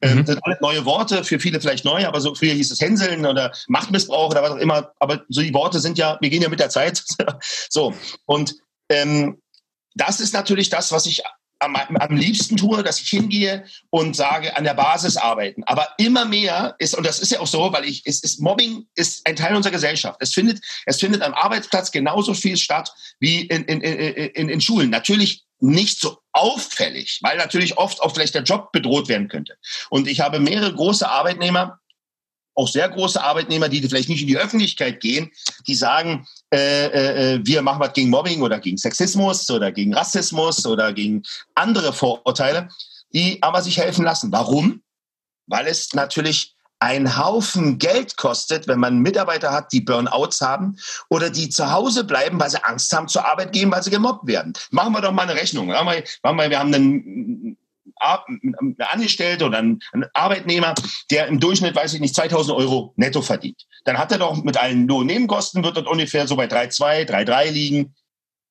Ähm, 0.00 0.14
mhm. 0.14 0.24
Das 0.24 0.34
sind 0.34 0.44
alle 0.44 0.58
neue 0.62 0.84
Worte, 0.86 1.22
für 1.22 1.38
viele 1.38 1.60
vielleicht 1.60 1.84
neu, 1.84 2.06
aber 2.06 2.20
so 2.20 2.34
früher 2.34 2.54
hieß 2.54 2.70
es 2.70 2.80
Hänseln 2.80 3.26
oder 3.26 3.52
Machtmissbrauch 3.68 4.30
oder 4.30 4.42
was 4.42 4.52
auch 4.52 4.56
immer. 4.56 4.92
Aber 4.98 5.22
so 5.28 5.42
die 5.42 5.52
Worte 5.52 5.80
sind 5.80 5.98
ja, 5.98 6.16
wir 6.20 6.30
gehen 6.30 6.42
ja 6.42 6.48
mit 6.48 6.60
der 6.60 6.70
Zeit. 6.70 7.04
so. 7.68 7.94
Und 8.24 8.54
ähm, 8.88 9.40
das 9.94 10.20
ist 10.20 10.32
natürlich 10.32 10.70
das, 10.70 10.92
was 10.92 11.06
ich 11.06 11.22
am, 11.60 11.76
am 11.76 12.16
liebsten 12.16 12.56
tue, 12.56 12.82
dass 12.82 13.00
ich 13.00 13.08
hingehe 13.08 13.64
und 13.90 14.16
sage, 14.16 14.56
an 14.56 14.64
der 14.64 14.74
Basis 14.74 15.16
arbeiten. 15.16 15.62
Aber 15.64 15.88
immer 15.98 16.24
mehr 16.24 16.74
ist, 16.78 16.96
und 16.96 17.06
das 17.06 17.20
ist 17.20 17.32
ja 17.32 17.40
auch 17.40 17.46
so, 17.46 17.72
weil 17.72 17.84
ich, 17.84 18.02
es 18.06 18.22
ist, 18.22 18.40
Mobbing 18.40 18.86
ist 18.94 19.26
ein 19.26 19.36
Teil 19.36 19.54
unserer 19.54 19.72
Gesellschaft. 19.72 20.18
Es 20.20 20.32
findet, 20.34 20.60
es 20.86 20.98
findet 20.98 21.22
am 21.22 21.34
Arbeitsplatz 21.34 21.90
genauso 21.90 22.34
viel 22.34 22.56
statt 22.56 22.92
wie 23.20 23.42
in, 23.42 23.64
in, 23.64 23.80
in, 23.80 24.48
in 24.48 24.60
Schulen. 24.60 24.90
Natürlich 24.90 25.44
nicht 25.60 26.00
so 26.00 26.18
auffällig, 26.32 27.18
weil 27.22 27.36
natürlich 27.36 27.76
oft 27.76 28.02
auch 28.02 28.14
vielleicht 28.14 28.34
der 28.34 28.42
Job 28.42 28.72
bedroht 28.72 29.08
werden 29.08 29.28
könnte. 29.28 29.56
Und 29.90 30.08
ich 30.08 30.20
habe 30.20 30.40
mehrere 30.40 30.72
große 30.72 31.08
Arbeitnehmer, 31.08 31.78
auch 32.60 32.68
sehr 32.68 32.88
große 32.88 33.22
Arbeitnehmer, 33.22 33.68
die 33.68 33.80
vielleicht 33.82 34.08
nicht 34.08 34.20
in 34.20 34.28
die 34.28 34.36
Öffentlichkeit 34.36 35.00
gehen, 35.00 35.30
die 35.66 35.74
sagen, 35.74 36.26
äh, 36.52 37.34
äh, 37.34 37.40
wir 37.42 37.62
machen 37.62 37.80
was 37.80 37.94
gegen 37.94 38.10
Mobbing 38.10 38.42
oder 38.42 38.60
gegen 38.60 38.76
Sexismus 38.76 39.48
oder 39.50 39.72
gegen 39.72 39.94
Rassismus 39.94 40.66
oder 40.66 40.92
gegen 40.92 41.22
andere 41.54 41.92
Vorurteile, 41.92 42.68
die 43.14 43.42
aber 43.42 43.62
sich 43.62 43.78
helfen 43.78 44.04
lassen. 44.04 44.30
Warum? 44.30 44.82
Weil 45.46 45.66
es 45.66 45.94
natürlich 45.94 46.54
ein 46.80 47.18
Haufen 47.18 47.78
Geld 47.78 48.16
kostet, 48.16 48.66
wenn 48.66 48.78
man 48.78 49.00
Mitarbeiter 49.00 49.52
hat, 49.52 49.72
die 49.72 49.82
Burnouts 49.82 50.40
haben 50.40 50.76
oder 51.08 51.30
die 51.30 51.50
zu 51.50 51.70
Hause 51.70 52.04
bleiben, 52.04 52.40
weil 52.40 52.50
sie 52.50 52.64
Angst 52.64 52.92
haben, 52.94 53.08
zur 53.08 53.26
Arbeit 53.26 53.52
gehen, 53.52 53.70
weil 53.70 53.82
sie 53.82 53.90
gemobbt 53.90 54.26
werden. 54.26 54.54
Machen 54.70 54.92
wir 54.92 55.02
doch 55.02 55.12
mal 55.12 55.22
eine 55.22 55.34
Rechnung. 55.34 55.66
Machen 55.68 55.88
wir, 55.88 56.04
machen 56.22 56.36
wir, 56.38 56.50
wir 56.50 56.58
haben 56.58 56.74
einen 56.74 57.58
ein 57.96 58.76
Angestellter 58.78 59.46
oder 59.46 59.58
ein, 59.58 59.80
Arbeitnehmer, 60.14 60.74
der 61.10 61.26
im 61.26 61.40
Durchschnitt, 61.40 61.74
weiß 61.74 61.94
ich 61.94 62.00
nicht, 62.00 62.14
2000 62.14 62.56
Euro 62.56 62.92
netto 62.96 63.22
verdient. 63.22 63.66
Dann 63.84 63.98
hat 63.98 64.12
er 64.12 64.18
doch 64.18 64.42
mit 64.42 64.56
allen 64.56 64.86
Lohnnebenkosten, 64.86 65.64
wird 65.64 65.76
das 65.76 65.86
ungefähr 65.86 66.26
so 66.26 66.36
bei 66.36 66.46
3,2, 66.46 67.08
3,3 67.08 67.50
liegen 67.50 67.94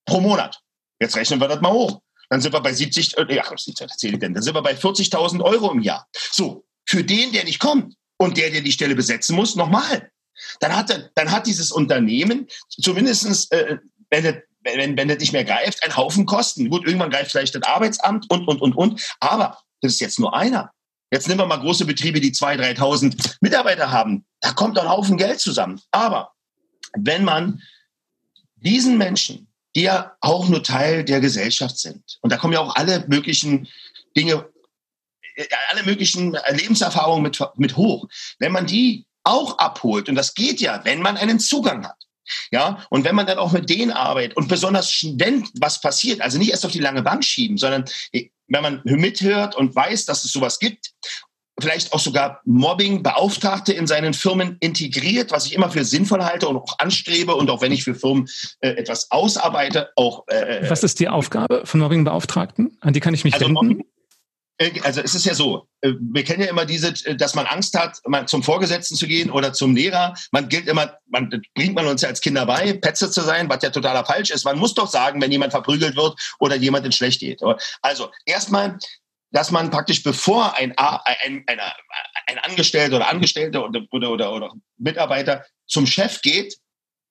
pro 0.06 0.20
Monat. 0.20 0.60
Jetzt 1.00 1.16
rechnen 1.16 1.40
wir 1.40 1.48
das 1.48 1.62
mal 1.62 1.72
hoch. 1.72 2.02
Dann 2.30 2.42
sind 2.42 2.54
wir 2.54 2.62
bei 2.62 2.74
70, 2.74 3.18
äh, 3.18 3.36
ja, 3.36 3.44
was 3.50 3.68
erzähle 3.68 4.14
ich 4.14 4.20
denn? 4.20 4.34
Dann 4.34 4.44
sind 4.44 4.54
wir 4.54 4.62
bei 4.62 4.74
40.000 4.74 5.42
Euro 5.42 5.72
im 5.72 5.82
Jahr. 5.82 6.08
So, 6.32 6.66
für 6.86 7.04
den, 7.04 7.32
der 7.32 7.44
nicht 7.44 7.60
kommt 7.60 7.96
und 8.18 8.38
der, 8.38 8.52
der 8.52 8.62
die 8.62 8.72
Stelle 8.72 8.96
besetzen 8.96 9.36
muss, 9.36 9.56
nochmal. 9.56 10.12
Dann 10.60 10.76
hat, 10.76 11.12
dann 11.16 11.32
hat 11.32 11.48
dieses 11.48 11.72
Unternehmen 11.72 12.48
zumindestens, 12.70 13.50
äh, 13.52 13.78
wenn 14.10 14.26
er 14.26 14.44
wenn, 14.62 14.98
wenn 14.98 15.08
das 15.08 15.20
nicht 15.20 15.34
mehr 15.34 15.46
greift, 15.46 15.84
ein 15.84 15.96
Haufen 15.96 16.26
Kosten. 16.26 16.70
Gut, 16.70 16.86
irgendwann 16.86 17.12
greift 17.12 17.32
vielleicht 17.32 17.56
das 17.56 17.64
Arbeitsamt 17.64 18.30
und, 18.30 18.48
und, 18.48 18.62
und, 18.62 18.76
und. 18.76 19.02
Aber 19.20 19.58
das 19.82 19.94
ist 19.94 20.02
jetzt 20.02 20.20
nur 20.20 20.36
einer. 20.36 20.72
Jetzt 21.12 21.28
nehmen 21.28 21.40
wir 21.40 21.46
mal 21.48 21.58
große 21.58 21.86
Betriebe, 21.86 22.20
die 22.20 22.32
2.000, 22.32 22.78
3.000 22.78 23.38
Mitarbeiter 23.42 23.92
haben. 23.92 24.26
Da 24.42 24.52
kommt 24.52 24.78
ein 24.78 24.90
Haufen 24.90 25.18
Geld 25.18 25.40
zusammen. 25.40 25.82
Aber 25.92 26.34
wenn 26.96 27.24
man 27.24 27.62
diesen 28.56 28.98
Menschen, 28.98 29.52
die 29.76 29.84
ja 29.84 30.16
auch 30.22 30.48
nur 30.50 30.64
Teil 30.64 31.04
der 31.04 31.20
Gesellschaft 31.20 31.78
sind, 31.78 32.20
und 32.22 32.32
da 32.32 32.38
kommen 32.38 32.54
ja 32.54 32.60
auch 32.60 32.76
alle 32.76 33.06
möglichen 33.08 33.68
Dinge, 34.16 34.48
äh, 35.36 35.48
alle 35.72 35.84
möglichen 35.84 36.38
Lebenserfahrungen 36.50 37.24
mit, 37.24 37.40
mit 37.56 37.76
hoch, 37.76 38.08
wenn 38.38 38.52
man 38.52 38.66
die 38.66 39.08
auch 39.24 39.58
abholt, 39.58 40.10
und 40.10 40.16
das 40.16 40.34
geht 40.34 40.62
ja, 40.62 40.82
wenn 40.86 41.02
man 41.02 41.18
einen 41.18 41.40
Zugang 41.40 41.86
hat, 41.86 41.98
ja, 42.52 42.86
und 42.90 43.04
wenn 43.06 43.16
man 43.16 43.28
dann 43.28 43.38
auch 43.38 43.52
mit 43.52 43.70
denen 43.70 43.92
arbeitet 43.92 44.38
und 44.38 44.48
besonders 44.48 45.06
wenn 45.16 45.48
was 45.60 45.82
passiert, 45.82 46.22
also 46.22 46.38
nicht 46.38 46.52
erst 46.52 46.66
auf 46.66 46.72
die 46.72 46.80
lange 46.80 47.02
Bank 47.02 47.24
schieben, 47.24 47.58
sondern 47.58 47.86
äh, 48.12 48.30
wenn 48.48 48.64
man 48.64 48.82
mithört 48.84 49.56
und 49.56 49.76
weiß, 49.76 50.06
dass 50.06 50.26
es 50.26 50.32
sowas 50.32 50.60
gibt, 50.60 50.92
vielleicht 51.62 51.94
auch 51.94 52.00
sogar 52.00 52.42
Mobbing-Beauftragte 52.46 53.74
in 53.74 53.88
seinen 53.88 54.14
Firmen 54.14 54.58
integriert, 54.60 55.32
was 55.32 55.46
ich 55.46 55.54
immer 55.54 55.70
für 55.70 55.86
sinnvoll 55.86 56.24
halte 56.24 56.48
und 56.48 56.58
auch 56.58 56.80
anstrebe 56.80 57.36
und 57.36 57.50
auch 57.50 57.62
wenn 57.62 57.72
ich 57.72 57.84
für 57.84 57.96
Firmen 57.96 58.28
äh, 58.62 58.70
etwas 58.70 59.12
ausarbeite, 59.12 59.90
auch. 59.96 60.26
Äh, 60.28 60.60
äh 60.60 60.70
was 60.70 60.84
ist 60.84 61.00
die 61.00 61.10
Aufgabe 61.10 61.64
von 61.66 61.80
Mobbing-Beauftragten? 61.80 62.78
An 62.82 62.94
die 62.94 63.00
kann 63.00 63.14
ich 63.14 63.24
mich 63.24 63.34
also 63.34 63.48
wenden? 63.48 63.82
Äh, 63.82 63.84
also 64.84 65.02
es 65.02 65.16
ist 65.16 65.26
ja 65.26 65.34
so, 65.34 65.68
äh, 65.82 65.94
wir 66.00 66.24
kennen 66.24 66.44
ja 66.44 66.50
immer 66.50 66.66
diese, 66.66 66.90
äh, 67.06 67.16
dass 67.16 67.34
man 67.34 67.46
Angst 67.46 67.78
hat, 67.78 68.00
zum 68.28 68.44
Vorgesetzten 68.44 68.96
zu 68.96 69.08
gehen 69.08 69.32
oder 69.32 69.54
zum 69.54 69.76
Lehrer. 69.76 70.14
Man 70.32 70.50
gilt 70.50 70.68
immer, 70.68 70.98
man 71.08 71.30
bringt 71.56 71.76
man 71.76 71.88
uns 71.88 72.02
ja 72.02 72.10
als 72.10 72.22
Kinder 72.22 72.46
bei, 72.46 72.74
Petze 72.74 73.10
zu 73.10 73.22
sein, 73.22 73.50
was 73.50 73.64
ja 73.64 73.70
totaler 73.70 74.06
falsch 74.06 74.32
ist. 74.32 74.44
Man 74.44 74.60
muss 74.60 74.74
doch 74.74 74.88
sagen, 74.88 75.22
wenn 75.22 75.32
jemand 75.32 75.54
verprügelt 75.54 75.96
wird 75.96 76.20
oder 76.40 76.56
jemand 76.56 76.86
in 76.86 76.92
schlecht 76.92 77.22
geht. 77.22 77.42
Also 77.82 78.12
erstmal, 78.26 78.78
dass 79.32 79.52
man 79.52 79.70
praktisch 79.70 80.04
bevor 80.04 80.56
ein, 80.56 80.78
ein, 80.78 81.44
ein, 81.48 81.60
ein 82.28 82.40
Angestellter 82.40 82.98
oder 82.98 83.10
Angestellter 83.10 83.64
oder, 83.64 83.82
oder, 83.92 84.12
oder, 84.12 84.34
oder 84.34 84.54
Mitarbeiter 84.78 85.46
zum 85.68 85.86
Chef 85.86 86.22
geht, 86.22 86.58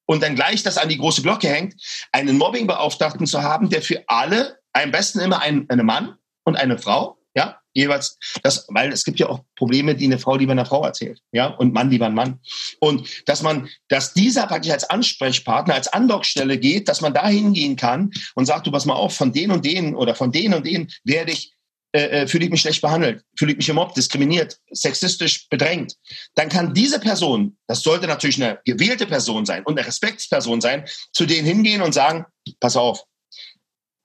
und 0.05 0.23
dann 0.23 0.33
gleich 0.33 0.63
das 0.63 0.79
an 0.79 0.89
die 0.89 0.97
große 0.97 1.21
Glocke 1.21 1.47
hängt, 1.47 1.75
einen 2.11 2.39
Mobbingbeauftragten 2.39 3.27
zu 3.27 3.43
haben, 3.43 3.69
der 3.69 3.83
für 3.83 4.03
alle, 4.07 4.57
am 4.73 4.89
besten 4.89 5.19
immer 5.19 5.39
ein, 5.39 5.69
eine 5.69 5.83
Mann 5.83 6.17
und 6.45 6.55
eine 6.55 6.79
Frau, 6.79 7.18
ja, 7.35 7.59
jeweils 7.73 8.17
das, 8.43 8.65
weil 8.69 8.91
es 8.91 9.03
gibt 9.03 9.19
ja 9.19 9.29
auch 9.29 9.41
Probleme, 9.55 9.95
die 9.95 10.05
eine 10.05 10.19
Frau 10.19 10.35
lieber 10.35 10.51
einer 10.51 10.65
Frau 10.65 10.83
erzählt, 10.83 11.21
ja, 11.31 11.47
und 11.47 11.73
Mann 11.73 11.89
lieber 11.89 12.07
ein 12.07 12.15
Mann. 12.15 12.39
Und 12.79 13.07
dass 13.27 13.41
man, 13.41 13.69
dass 13.87 14.13
dieser 14.13 14.47
praktisch 14.47 14.71
als 14.71 14.89
Ansprechpartner, 14.89 15.75
als 15.75 15.87
Andockstelle 15.87 16.57
geht, 16.57 16.89
dass 16.89 17.01
man 17.01 17.13
da 17.13 17.27
hingehen 17.27 17.75
kann 17.75 18.11
und 18.35 18.45
sagt, 18.45 18.67
du 18.67 18.71
pass 18.71 18.85
mal 18.85 18.95
auf, 18.95 19.15
von 19.15 19.31
denen 19.31 19.51
und 19.51 19.65
denen 19.65 19.95
oder 19.95 20.15
von 20.15 20.31
denen 20.31 20.53
und 20.55 20.65
denen 20.65 20.91
werde 21.03 21.31
ich 21.31 21.53
äh, 21.91 22.21
äh, 22.21 22.27
fühle 22.27 22.45
ich 22.45 22.51
mich 22.51 22.61
schlecht 22.61 22.83
behandelt, 22.83 23.23
fühle 23.35 23.53
ich 23.53 23.57
mich 23.57 23.65
gemobbt, 23.65 23.97
diskriminiert, 23.97 24.59
sexistisch 24.69 25.49
bedrängt, 25.49 25.95
dann 26.35 26.47
kann 26.47 26.75
diese 26.75 26.99
Person, 26.99 27.57
das 27.65 27.81
sollte 27.81 28.05
natürlich 28.05 28.39
eine 28.39 28.59
gewählte 28.63 29.07
Person 29.07 29.43
sein 29.43 29.63
und 29.63 29.75
eine 29.75 29.87
Respektsperson 29.87 30.61
sein, 30.61 30.87
zu 31.13 31.25
denen 31.25 31.47
hingehen 31.47 31.81
und 31.81 31.93
sagen, 31.93 32.25
pass 32.59 32.75
auf, 32.75 33.03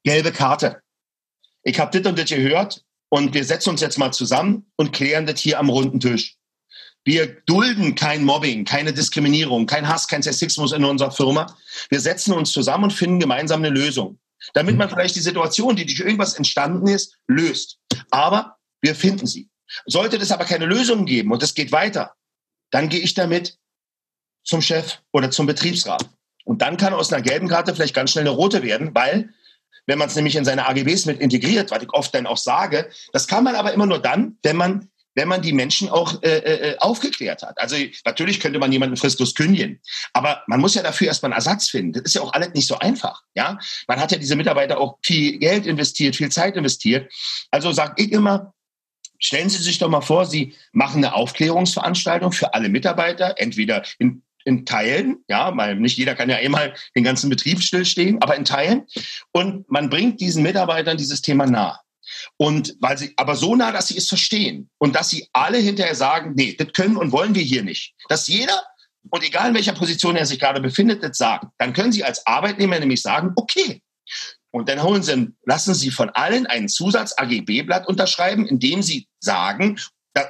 gelbe 0.02 0.32
Karte. 0.32 0.80
Ich 1.62 1.78
habe 1.78 2.00
das 2.00 2.10
und 2.10 2.18
das 2.18 2.30
gehört, 2.30 2.82
und 3.14 3.32
wir 3.32 3.44
setzen 3.44 3.70
uns 3.70 3.80
jetzt 3.80 3.96
mal 3.96 4.10
zusammen 4.10 4.66
und 4.74 4.92
klären 4.92 5.24
das 5.24 5.38
hier 5.38 5.60
am 5.60 5.70
runden 5.70 6.00
Tisch. 6.00 6.36
Wir 7.04 7.28
dulden 7.46 7.94
kein 7.94 8.24
Mobbing, 8.24 8.64
keine 8.64 8.92
Diskriminierung, 8.92 9.66
kein 9.66 9.86
Hass, 9.86 10.08
kein 10.08 10.20
Sexismus 10.20 10.72
in 10.72 10.84
unserer 10.84 11.12
Firma. 11.12 11.46
Wir 11.90 12.00
setzen 12.00 12.34
uns 12.34 12.50
zusammen 12.50 12.84
und 12.84 12.92
finden 12.92 13.20
gemeinsam 13.20 13.60
eine 13.60 13.68
Lösung. 13.68 14.18
damit 14.52 14.76
man 14.76 14.90
vielleicht 14.90 15.14
die 15.14 15.20
Situation, 15.20 15.76
die 15.76 15.86
durch 15.86 16.00
irgendwas 16.00 16.34
entstanden 16.34 16.88
ist, 16.88 17.16
löst. 17.28 17.78
Aber 18.10 18.56
wir 18.82 18.96
finden 18.96 19.28
sie. 19.28 19.48
Sollte 19.86 20.16
es 20.16 20.32
aber 20.32 20.44
keine 20.44 20.66
Lösung 20.66 21.06
geben 21.06 21.30
und 21.30 21.42
es 21.42 21.54
geht 21.54 21.70
weiter, 21.70 22.14
dann 22.72 22.88
gehe 22.88 23.00
ich 23.00 23.14
damit 23.14 23.58
zum 24.42 24.60
Chef 24.60 24.98
oder 25.12 25.30
zum 25.30 25.46
Betriebsrat. 25.46 26.04
Und 26.44 26.62
dann 26.62 26.76
kann 26.76 26.92
aus 26.92 27.12
einer 27.12 27.22
gelben 27.22 27.46
Karte 27.46 27.76
vielleicht 27.76 27.94
ganz 27.94 28.10
schnell 28.10 28.26
eine 28.26 28.36
rote 28.36 28.64
werden, 28.64 28.92
weil 28.92 29.32
wenn 29.86 29.98
man 29.98 30.08
es 30.08 30.16
nämlich 30.16 30.36
in 30.36 30.44
seine 30.44 30.66
AGBs 30.68 31.06
mit 31.06 31.20
integriert, 31.20 31.70
was 31.70 31.82
ich 31.82 31.92
oft 31.92 32.14
dann 32.14 32.26
auch 32.26 32.36
sage, 32.36 32.88
das 33.12 33.26
kann 33.26 33.44
man 33.44 33.54
aber 33.54 33.72
immer 33.72 33.86
nur 33.86 34.00
dann, 34.00 34.38
wenn 34.42 34.56
man 34.56 34.88
wenn 35.16 35.28
man 35.28 35.42
die 35.42 35.52
Menschen 35.52 35.88
auch 35.88 36.22
äh, 36.22 36.38
äh, 36.38 36.78
aufgeklärt 36.78 37.42
hat. 37.42 37.58
Also 37.60 37.76
natürlich 38.04 38.40
könnte 38.40 38.58
man 38.58 38.72
jemanden 38.72 38.96
fristlos 38.96 39.34
kündigen, 39.34 39.80
aber 40.12 40.42
man 40.48 40.60
muss 40.60 40.74
ja 40.74 40.82
dafür 40.82 41.06
erstmal 41.06 41.30
einen 41.30 41.36
Ersatz 41.36 41.68
finden. 41.68 41.92
Das 41.92 42.02
ist 42.02 42.14
ja 42.14 42.22
auch 42.22 42.32
alles 42.32 42.52
nicht 42.52 42.66
so 42.66 42.78
einfach. 42.78 43.22
Ja, 43.34 43.58
man 43.86 44.00
hat 44.00 44.12
ja 44.12 44.18
diese 44.18 44.36
Mitarbeiter 44.36 44.78
auch 44.78 44.98
viel 45.04 45.38
Geld 45.38 45.66
investiert, 45.66 46.16
viel 46.16 46.30
Zeit 46.30 46.56
investiert. 46.56 47.12
Also 47.50 47.72
sage 47.72 48.02
ich 48.02 48.12
immer, 48.12 48.52
Stellen 49.20 49.48
Sie 49.48 49.62
sich 49.62 49.78
doch 49.78 49.88
mal 49.88 50.02
vor, 50.02 50.26
Sie 50.26 50.54
machen 50.72 51.02
eine 51.02 51.14
Aufklärungsveranstaltung 51.14 52.32
für 52.32 52.52
alle 52.52 52.68
Mitarbeiter, 52.68 53.36
entweder 53.38 53.82
in, 53.98 54.22
in 54.44 54.66
Teilen, 54.66 55.24
ja, 55.28 55.56
weil 55.56 55.76
nicht 55.76 55.96
jeder 55.98 56.14
kann 56.14 56.30
ja 56.30 56.36
einmal 56.36 56.74
den 56.94 57.04
ganzen 57.04 57.30
Betrieb 57.30 57.62
stillstehen, 57.62 58.22
aber 58.22 58.36
in 58.36 58.44
Teilen. 58.44 58.86
Und 59.32 59.70
man 59.70 59.90
bringt 59.90 60.20
diesen 60.20 60.42
Mitarbeitern 60.42 60.96
dieses 60.96 61.22
Thema 61.22 61.46
nah. 61.46 61.80
Und 62.36 62.76
weil 62.80 62.98
sie, 62.98 63.14
aber 63.16 63.34
so 63.36 63.56
nah, 63.56 63.72
dass 63.72 63.88
sie 63.88 63.96
es 63.96 64.08
verstehen 64.08 64.70
und 64.78 64.94
dass 64.94 65.10
sie 65.10 65.28
alle 65.32 65.58
hinterher 65.58 65.94
sagen, 65.94 66.34
nee, 66.36 66.54
das 66.56 66.72
können 66.72 66.96
und 66.96 67.12
wollen 67.12 67.34
wir 67.34 67.42
hier 67.42 67.62
nicht. 67.62 67.94
Dass 68.08 68.28
jeder, 68.28 68.62
und 69.10 69.24
egal 69.24 69.48
in 69.48 69.54
welcher 69.54 69.72
Position 69.72 70.16
er 70.16 70.26
sich 70.26 70.38
gerade 70.38 70.60
befindet, 70.60 71.02
das 71.02 71.16
sagt. 71.16 71.46
Dann 71.58 71.72
können 71.72 71.92
sie 71.92 72.04
als 72.04 72.26
Arbeitnehmer 72.26 72.78
nämlich 72.78 73.02
sagen, 73.02 73.32
okay. 73.36 73.82
Und 74.50 74.68
dann 74.68 74.82
holen 74.82 75.02
sie, 75.02 75.32
lassen 75.44 75.74
sie 75.74 75.90
von 75.90 76.10
allen 76.10 76.46
einen 76.46 76.68
Zusatz-AGB-Blatt 76.68 77.88
unterschreiben, 77.88 78.46
in 78.46 78.60
dem 78.60 78.82
sie 78.82 79.08
sagen, 79.18 79.78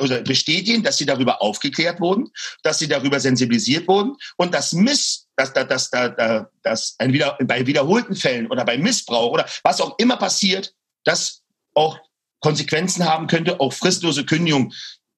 oder 0.00 0.22
bestätigen, 0.22 0.82
dass 0.82 0.96
sie 0.96 1.06
darüber 1.06 1.42
aufgeklärt 1.42 2.00
wurden, 2.00 2.30
dass 2.62 2.78
sie 2.78 2.88
darüber 2.88 3.20
sensibilisiert 3.20 3.86
wurden 3.88 4.16
und 4.36 4.54
dass 4.54 4.72
Miss, 4.72 5.26
dass, 5.36 5.52
dass, 5.52 5.68
dass, 5.68 5.90
dass, 5.90 6.46
dass 6.62 6.94
ein 6.98 7.12
wieder, 7.12 7.36
bei 7.44 7.66
wiederholten 7.66 8.16
Fällen 8.16 8.50
oder 8.50 8.64
bei 8.64 8.78
Missbrauch 8.78 9.32
oder 9.32 9.46
was 9.62 9.80
auch 9.80 9.98
immer 9.98 10.16
passiert, 10.16 10.74
dass 11.04 11.42
auch 11.74 11.98
Konsequenzen 12.40 13.04
haben 13.04 13.26
könnte, 13.26 13.60
auch 13.60 13.72
fristlose 13.72 14.24
Kündigung 14.24 14.72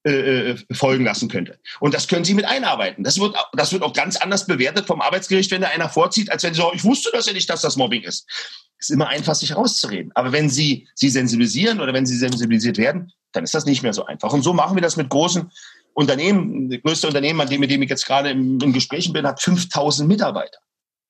äh, 0.07 0.51
äh, 0.51 0.57
folgen 0.71 1.05
lassen 1.05 1.29
könnte. 1.29 1.59
Und 1.81 1.93
das 1.93 2.07
können 2.07 2.25
Sie 2.25 2.35
mit 2.35 2.45
einarbeiten. 2.45 3.03
Das 3.03 3.19
wird, 3.19 3.35
das 3.55 3.73
wird 3.73 3.83
auch 3.83 3.93
ganz 3.93 4.17
anders 4.17 4.47
bewertet 4.47 4.87
vom 4.87 5.01
Arbeitsgericht, 5.01 5.51
wenn 5.51 5.63
da 5.63 5.69
einer 5.69 5.89
vorzieht, 5.89 6.31
als 6.31 6.45
wenn 6.45 6.55
Sie 6.55 6.61
sagen, 6.61 6.77
ich 6.77 6.85
wusste 6.85 7.11
das 7.13 7.27
ja 7.27 7.33
nicht, 7.33 7.51
dass 7.51 7.63
das 7.63 7.75
Mobbing 7.75 8.03
ist. 8.03 8.25
Es 8.79 8.91
ist 8.91 8.95
immer 8.95 9.09
einfach, 9.09 9.35
sich 9.35 9.55
rauszureden. 9.55 10.13
Aber 10.15 10.33
wenn 10.33 10.51
Sie 10.51 10.89
sie 10.95 11.09
sensibilisieren 11.09 11.81
oder 11.81 11.93
wenn 11.93 12.07
Sie 12.07 12.17
sensibilisiert 12.17 12.79
werden, 12.79 13.13
dann 13.33 13.45
ist 13.45 13.55
das 13.55 13.67
nicht 13.67 13.83
mehr 13.83 13.93
so 13.93 14.05
einfach. 14.07 14.33
Und 14.33 14.43
so 14.43 14.53
machen 14.53 14.77
wir 14.77 14.83
das 14.83 14.97
mit 14.97 15.09
großen 15.09 15.51
Unternehmen. 15.95 16.71
Das 16.71 16.81
größte 16.83 17.07
Unternehmen, 17.07 17.41
an 17.41 17.49
dem, 17.49 17.61
mit 17.61 17.71
dem 17.71 17.83
ich 17.83 17.91
jetzt 17.91 18.07
gerade 18.07 18.31
im, 18.31 18.59
im 18.61 18.73
Gesprächen 18.73 19.13
bin, 19.13 19.27
hat 19.27 19.43
5000 19.43 20.09
Mitarbeiter. 20.09 20.59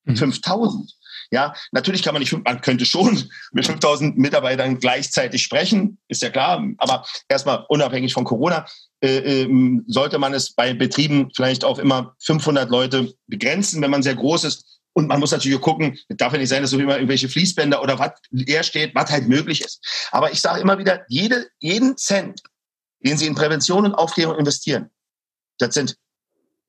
Mhm. 0.04 0.16
5000. 0.16 0.96
Ja, 1.30 1.54
natürlich 1.72 2.02
kann 2.02 2.14
man 2.14 2.20
nicht, 2.20 2.32
man 2.32 2.60
könnte 2.60 2.86
schon 2.86 3.28
mit 3.52 3.66
5000 3.66 4.16
Mitarbeitern 4.16 4.78
gleichzeitig 4.78 5.42
sprechen, 5.42 5.98
ist 6.08 6.22
ja 6.22 6.30
klar. 6.30 6.64
Aber 6.78 7.04
erstmal 7.28 7.64
unabhängig 7.68 8.12
von 8.12 8.24
Corona 8.24 8.66
äh, 9.00 9.42
äh, 9.42 9.80
sollte 9.86 10.18
man 10.18 10.34
es 10.34 10.52
bei 10.52 10.72
Betrieben 10.72 11.30
vielleicht 11.34 11.64
auch 11.64 11.78
immer 11.78 12.14
500 12.20 12.70
Leute 12.70 13.12
begrenzen, 13.26 13.82
wenn 13.82 13.90
man 13.90 14.02
sehr 14.02 14.14
groß 14.14 14.44
ist. 14.44 14.75
Und 14.96 15.08
man 15.08 15.20
muss 15.20 15.30
natürlich 15.30 15.60
gucken, 15.60 15.98
darf 16.08 16.32
ja 16.32 16.38
nicht 16.38 16.48
sein, 16.48 16.62
dass 16.62 16.70
so 16.70 16.78
immer 16.78 16.94
irgendwelche 16.94 17.28
Fließbänder 17.28 17.82
oder 17.82 17.98
was 17.98 18.12
leer 18.30 18.62
steht, 18.62 18.94
was 18.94 19.10
halt 19.10 19.28
möglich 19.28 19.60
ist. 19.60 19.84
Aber 20.10 20.32
ich 20.32 20.40
sage 20.40 20.62
immer 20.62 20.78
wieder, 20.78 21.04
jede, 21.08 21.48
jeden 21.58 21.98
Cent, 21.98 22.42
den 23.00 23.18
Sie 23.18 23.26
in 23.26 23.34
Prävention 23.34 23.84
und 23.84 23.94
Aufklärung 23.94 24.38
investieren, 24.38 24.88
das 25.58 25.74
sind 25.74 25.98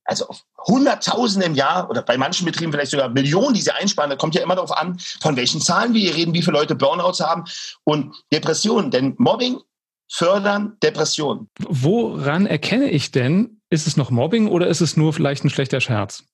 also 0.04 0.28
auf 0.28 0.44
Hunderttausende 0.66 1.46
im 1.46 1.56
Jahr 1.56 1.90
oder 1.90 2.02
bei 2.02 2.18
manchen 2.18 2.46
Betrieben 2.46 2.74
vielleicht 2.74 2.92
sogar 2.92 3.08
Millionen, 3.08 3.54
die 3.54 3.62
sie 3.62 3.74
einsparen. 3.74 4.10
Da 4.10 4.18
kommt 4.18 4.36
ja 4.36 4.42
immer 4.42 4.56
darauf 4.56 4.78
an, 4.78 5.00
von 5.22 5.38
welchen 5.38 5.62
Zahlen 5.62 5.94
wir 5.94 6.02
hier 6.02 6.16
reden, 6.16 6.34
wie 6.34 6.42
viele 6.42 6.58
Leute 6.58 6.76
Burnouts 6.76 7.22
haben 7.22 7.46
und 7.86 8.14
Depressionen. 8.34 8.92
Denn 8.92 9.16
Mobbing 9.18 9.62
fördern 10.10 10.76
Depressionen. 10.84 11.50
Woran 11.60 12.46
erkenne 12.46 12.90
ich 12.90 13.12
denn, 13.12 13.62
ist 13.70 13.88
es 13.88 13.96
noch 13.96 14.10
Mobbing 14.10 14.50
oder 14.50 14.68
ist 14.68 14.82
es 14.82 14.98
nur 14.98 15.14
vielleicht 15.14 15.46
ein 15.46 15.50
schlechter 15.50 15.80
Scherz? 15.80 16.26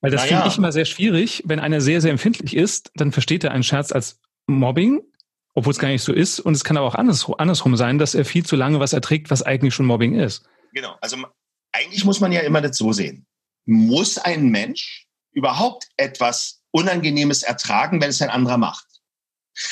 Weil 0.00 0.10
das 0.10 0.22
naja. 0.22 0.36
finde 0.36 0.48
ich 0.48 0.58
immer 0.58 0.72
sehr 0.72 0.84
schwierig. 0.84 1.42
Wenn 1.44 1.60
einer 1.60 1.80
sehr, 1.80 2.00
sehr 2.00 2.10
empfindlich 2.10 2.56
ist, 2.56 2.90
dann 2.94 3.12
versteht 3.12 3.44
er 3.44 3.52
einen 3.52 3.62
Scherz 3.62 3.92
als 3.92 4.18
Mobbing, 4.46 5.02
obwohl 5.54 5.72
es 5.72 5.78
gar 5.78 5.88
nicht 5.88 6.02
so 6.02 6.12
ist. 6.12 6.40
Und 6.40 6.54
es 6.54 6.64
kann 6.64 6.76
aber 6.76 6.86
auch 6.86 6.94
andersrum 6.94 7.76
sein, 7.76 7.98
dass 7.98 8.14
er 8.14 8.24
viel 8.24 8.44
zu 8.44 8.56
lange 8.56 8.80
was 8.80 8.92
erträgt, 8.92 9.30
was 9.30 9.42
eigentlich 9.42 9.74
schon 9.74 9.86
Mobbing 9.86 10.14
ist. 10.14 10.42
Genau. 10.72 10.96
Also 11.00 11.16
eigentlich 11.72 12.04
muss 12.04 12.20
man 12.20 12.32
ja 12.32 12.40
immer 12.40 12.60
das 12.60 12.76
so 12.76 12.92
sehen. 12.92 13.26
Muss 13.66 14.18
ein 14.18 14.48
Mensch 14.48 15.06
überhaupt 15.32 15.88
etwas 15.96 16.62
Unangenehmes 16.70 17.42
ertragen, 17.42 18.00
wenn 18.00 18.10
es 18.10 18.22
ein 18.22 18.30
anderer 18.30 18.56
macht? 18.56 18.86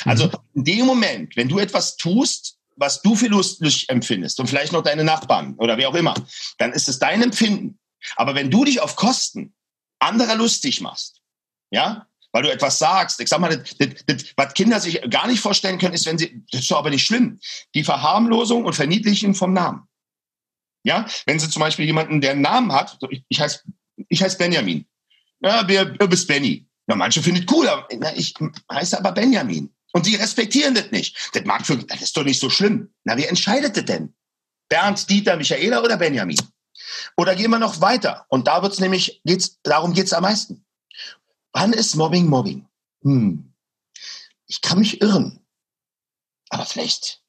Also 0.05 0.25
mhm. 0.25 0.31
in 0.55 0.63
dem 0.63 0.85
Moment, 0.85 1.35
wenn 1.35 1.49
du 1.49 1.59
etwas 1.59 1.97
tust, 1.97 2.57
was 2.75 3.01
du 3.01 3.15
für 3.15 3.27
lustig 3.27 3.89
empfindest 3.89 4.39
und 4.39 4.47
vielleicht 4.47 4.71
noch 4.71 4.83
deine 4.83 5.03
Nachbarn 5.03 5.55
oder 5.57 5.77
wer 5.77 5.89
auch 5.89 5.95
immer, 5.95 6.13
dann 6.59 6.71
ist 6.71 6.87
es 6.87 6.99
dein 6.99 7.21
Empfinden. 7.21 7.79
Aber 8.15 8.35
wenn 8.35 8.49
du 8.49 8.63
dich 8.63 8.79
auf 8.79 8.95
Kosten 8.95 9.53
anderer 9.99 10.35
lustig 10.35 10.81
machst, 10.81 11.21
ja, 11.71 12.07
weil 12.31 12.43
du 12.43 12.51
etwas 12.51 12.79
sagst, 12.79 13.19
ich 13.19 13.29
sag 13.29 13.39
mal, 13.39 13.55
das, 13.55 13.77
das, 13.77 14.05
das, 14.05 14.33
was 14.35 14.53
Kinder 14.53 14.79
sich 14.79 15.01
gar 15.09 15.27
nicht 15.27 15.39
vorstellen 15.39 15.79
können, 15.79 15.93
ist, 15.93 16.05
wenn 16.05 16.17
sie, 16.17 16.43
das 16.51 16.61
ist 16.61 16.71
doch 16.71 16.77
aber 16.77 16.89
nicht 16.89 17.05
schlimm, 17.05 17.39
die 17.73 17.83
Verharmlosung 17.83 18.65
und 18.65 18.75
Verniedlichung 18.75 19.33
vom 19.33 19.53
Namen. 19.53 19.83
Ja, 20.83 21.05
wenn 21.25 21.39
Sie 21.39 21.49
zum 21.49 21.59
Beispiel 21.59 21.85
jemanden, 21.85 22.21
der 22.21 22.31
einen 22.31 22.41
Namen 22.41 22.71
hat, 22.71 22.97
ich, 23.09 23.23
ich 23.27 23.41
heiße 23.41 23.63
ich 24.07 24.23
heiß 24.23 24.37
Benjamin. 24.37 24.85
Ja, 25.41 25.67
wer, 25.67 25.85
du 25.85 26.07
bist 26.07 26.27
Benny. 26.27 26.65
Ja, 26.87 26.95
manche 26.95 27.21
finden 27.21 27.43
es 27.47 27.53
cool, 27.53 27.67
aber, 27.67 27.87
na, 27.97 28.15
ich 28.15 28.33
heiße 28.71 28.97
aber 28.97 29.11
Benjamin. 29.11 29.73
Und 29.91 30.05
sie 30.05 30.15
respektieren 30.15 30.75
das 30.75 30.91
nicht. 30.91 31.31
Das 31.33 31.43
mag 31.45 31.65
für, 31.65 31.77
das 31.77 32.01
ist 32.01 32.15
doch 32.15 32.23
nicht 32.23 32.39
so 32.39 32.49
schlimm. 32.49 32.93
Na, 33.03 33.17
wie 33.17 33.25
entscheidet 33.25 33.75
das 33.75 33.85
denn? 33.85 34.13
Bernd, 34.69 35.09
Dieter, 35.09 35.35
Michaela 35.35 35.83
oder 35.83 35.97
Benjamin? 35.97 36.37
Oder 37.17 37.35
gehen 37.35 37.51
wir 37.51 37.59
noch 37.59 37.81
weiter? 37.81 38.25
Und 38.29 38.47
da 38.47 38.61
wird's 38.61 38.79
nämlich, 38.79 39.21
geht's, 39.25 39.59
darum 39.63 39.93
geht's 39.93 40.13
am 40.13 40.23
meisten. 40.23 40.65
Wann 41.53 41.73
ist 41.73 41.95
Mobbing 41.95 42.27
Mobbing? 42.27 42.67
Hm. 43.03 43.53
Ich 44.47 44.61
kann 44.61 44.79
mich 44.79 45.01
irren. 45.01 45.45
Aber 46.49 46.65
vielleicht 46.65 47.21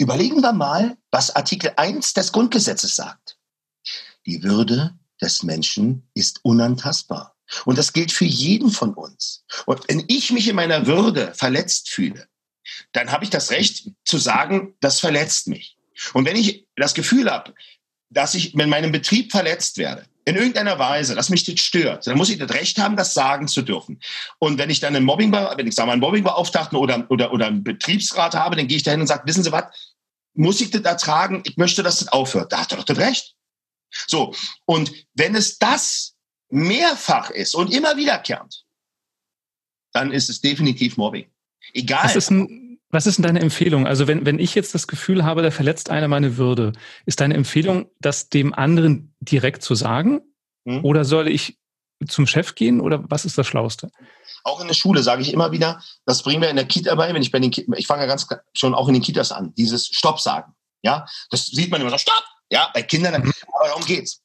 Überlegen 0.00 0.40
wir 0.40 0.54
mal, 0.54 0.96
was 1.10 1.36
Artikel 1.36 1.74
1 1.76 2.14
des 2.14 2.32
Grundgesetzes 2.32 2.96
sagt. 2.96 3.36
Die 4.24 4.42
Würde 4.42 4.98
des 5.20 5.42
Menschen 5.42 6.08
ist 6.14 6.42
unantastbar. 6.42 7.36
Und 7.66 7.76
das 7.76 7.92
gilt 7.92 8.10
für 8.10 8.24
jeden 8.24 8.70
von 8.70 8.94
uns. 8.94 9.44
Und 9.66 9.86
wenn 9.88 10.02
ich 10.08 10.32
mich 10.32 10.48
in 10.48 10.56
meiner 10.56 10.86
Würde 10.86 11.34
verletzt 11.34 11.90
fühle, 11.90 12.28
dann 12.92 13.12
habe 13.12 13.24
ich 13.24 13.30
das 13.30 13.50
Recht 13.50 13.90
zu 14.06 14.16
sagen, 14.16 14.74
das 14.80 15.00
verletzt 15.00 15.48
mich. 15.48 15.76
Und 16.14 16.24
wenn 16.24 16.36
ich 16.36 16.66
das 16.76 16.94
Gefühl 16.94 17.30
habe, 17.30 17.54
dass 18.10 18.34
ich 18.34 18.54
in 18.54 18.68
meinem 18.68 18.92
Betrieb 18.92 19.30
verletzt 19.30 19.78
werde, 19.78 20.04
in 20.24 20.36
irgendeiner 20.36 20.78
Weise, 20.78 21.14
dass 21.14 21.30
mich 21.30 21.44
das 21.44 21.60
stört, 21.60 22.06
dann 22.06 22.16
muss 22.16 22.28
ich 22.28 22.38
das 22.38 22.52
Recht 22.52 22.78
haben, 22.78 22.96
das 22.96 23.14
sagen 23.14 23.48
zu 23.48 23.62
dürfen. 23.62 24.00
Und 24.38 24.58
wenn 24.58 24.70
ich 24.70 24.80
dann 24.80 24.94
einen 24.94 25.04
Mobbing, 25.04 25.32
wenn 25.32 25.66
ich 25.66 25.74
sage 25.74 25.86
mal 25.86 25.92
einen 25.92 26.00
Mobbingbeauftragten 26.00 26.76
oder, 26.78 27.10
oder, 27.10 27.32
oder 27.32 27.46
einen 27.46 27.64
Betriebsrat 27.64 28.34
habe, 28.34 28.56
dann 28.56 28.68
gehe 28.68 28.76
ich 28.76 28.82
dahin 28.82 29.00
und 29.00 29.06
sage, 29.06 29.22
wissen 29.26 29.42
Sie 29.42 29.52
was, 29.52 29.64
muss 30.34 30.60
ich 30.60 30.70
das 30.70 30.82
ertragen? 30.82 31.42
Ich 31.44 31.56
möchte, 31.56 31.82
dass 31.82 31.98
das 31.98 32.08
aufhört. 32.08 32.52
Da 32.52 32.60
hat 32.60 32.72
er 32.72 32.78
doch 32.78 32.84
das 32.84 32.98
Recht. 32.98 33.34
So. 34.06 34.34
Und 34.66 34.92
wenn 35.14 35.34
es 35.34 35.58
das 35.58 36.14
mehrfach 36.48 37.30
ist 37.30 37.54
und 37.54 37.72
immer 37.72 37.96
wiederkehrend, 37.96 38.64
dann 39.92 40.12
ist 40.12 40.30
es 40.30 40.40
definitiv 40.40 40.96
Mobbing. 40.96 41.28
Egal. 41.72 42.04
Was 42.04 42.16
ist, 42.16 42.30
ein, 42.30 42.69
was 42.90 43.06
ist 43.06 43.18
denn 43.18 43.24
deine 43.24 43.40
Empfehlung? 43.40 43.86
Also 43.86 44.06
wenn, 44.06 44.26
wenn 44.26 44.38
ich 44.38 44.54
jetzt 44.54 44.74
das 44.74 44.86
Gefühl 44.86 45.24
habe, 45.24 45.42
da 45.42 45.50
verletzt 45.50 45.90
einer 45.90 46.08
meine 46.08 46.36
Würde, 46.36 46.72
ist 47.06 47.20
deine 47.20 47.34
Empfehlung, 47.34 47.90
das 48.00 48.28
dem 48.28 48.52
anderen 48.52 49.14
direkt 49.20 49.62
zu 49.62 49.74
sagen? 49.74 50.20
Hm? 50.66 50.84
Oder 50.84 51.04
soll 51.04 51.28
ich 51.28 51.58
zum 52.08 52.26
Chef 52.26 52.54
gehen 52.54 52.80
oder 52.80 53.04
was 53.08 53.24
ist 53.24 53.36
das 53.38 53.46
Schlauste? 53.46 53.90
Auch 54.42 54.60
in 54.60 54.68
der 54.68 54.74
Schule 54.74 55.02
sage 55.02 55.22
ich 55.22 55.32
immer 55.32 55.52
wieder, 55.52 55.82
das 56.06 56.22
bringen 56.22 56.40
wir 56.40 56.48
in 56.48 56.56
der 56.56 56.64
Kita 56.64 56.94
bei, 56.94 57.12
wenn 57.12 57.22
ich 57.22 57.30
bei 57.30 57.38
den 57.38 57.50
Ki 57.50 57.66
ich 57.76 57.86
fange 57.86 58.02
ja 58.02 58.08
ganz 58.08 58.26
schon 58.54 58.74
auch 58.74 58.88
in 58.88 58.94
den 58.94 59.02
Kitas 59.02 59.32
an, 59.32 59.54
dieses 59.54 59.86
Stopp 59.86 60.20
sagen. 60.20 60.54
Ja, 60.82 61.06
das 61.30 61.46
sieht 61.46 61.70
man 61.70 61.80
immer 61.80 61.90
so, 61.90 61.98
Stopp! 61.98 62.24
Ja, 62.50 62.70
bei 62.74 62.82
Kindern, 62.82 63.22
mhm. 63.22 63.32
aber 63.52 63.68
darum 63.68 63.84
geht's. 63.84 64.22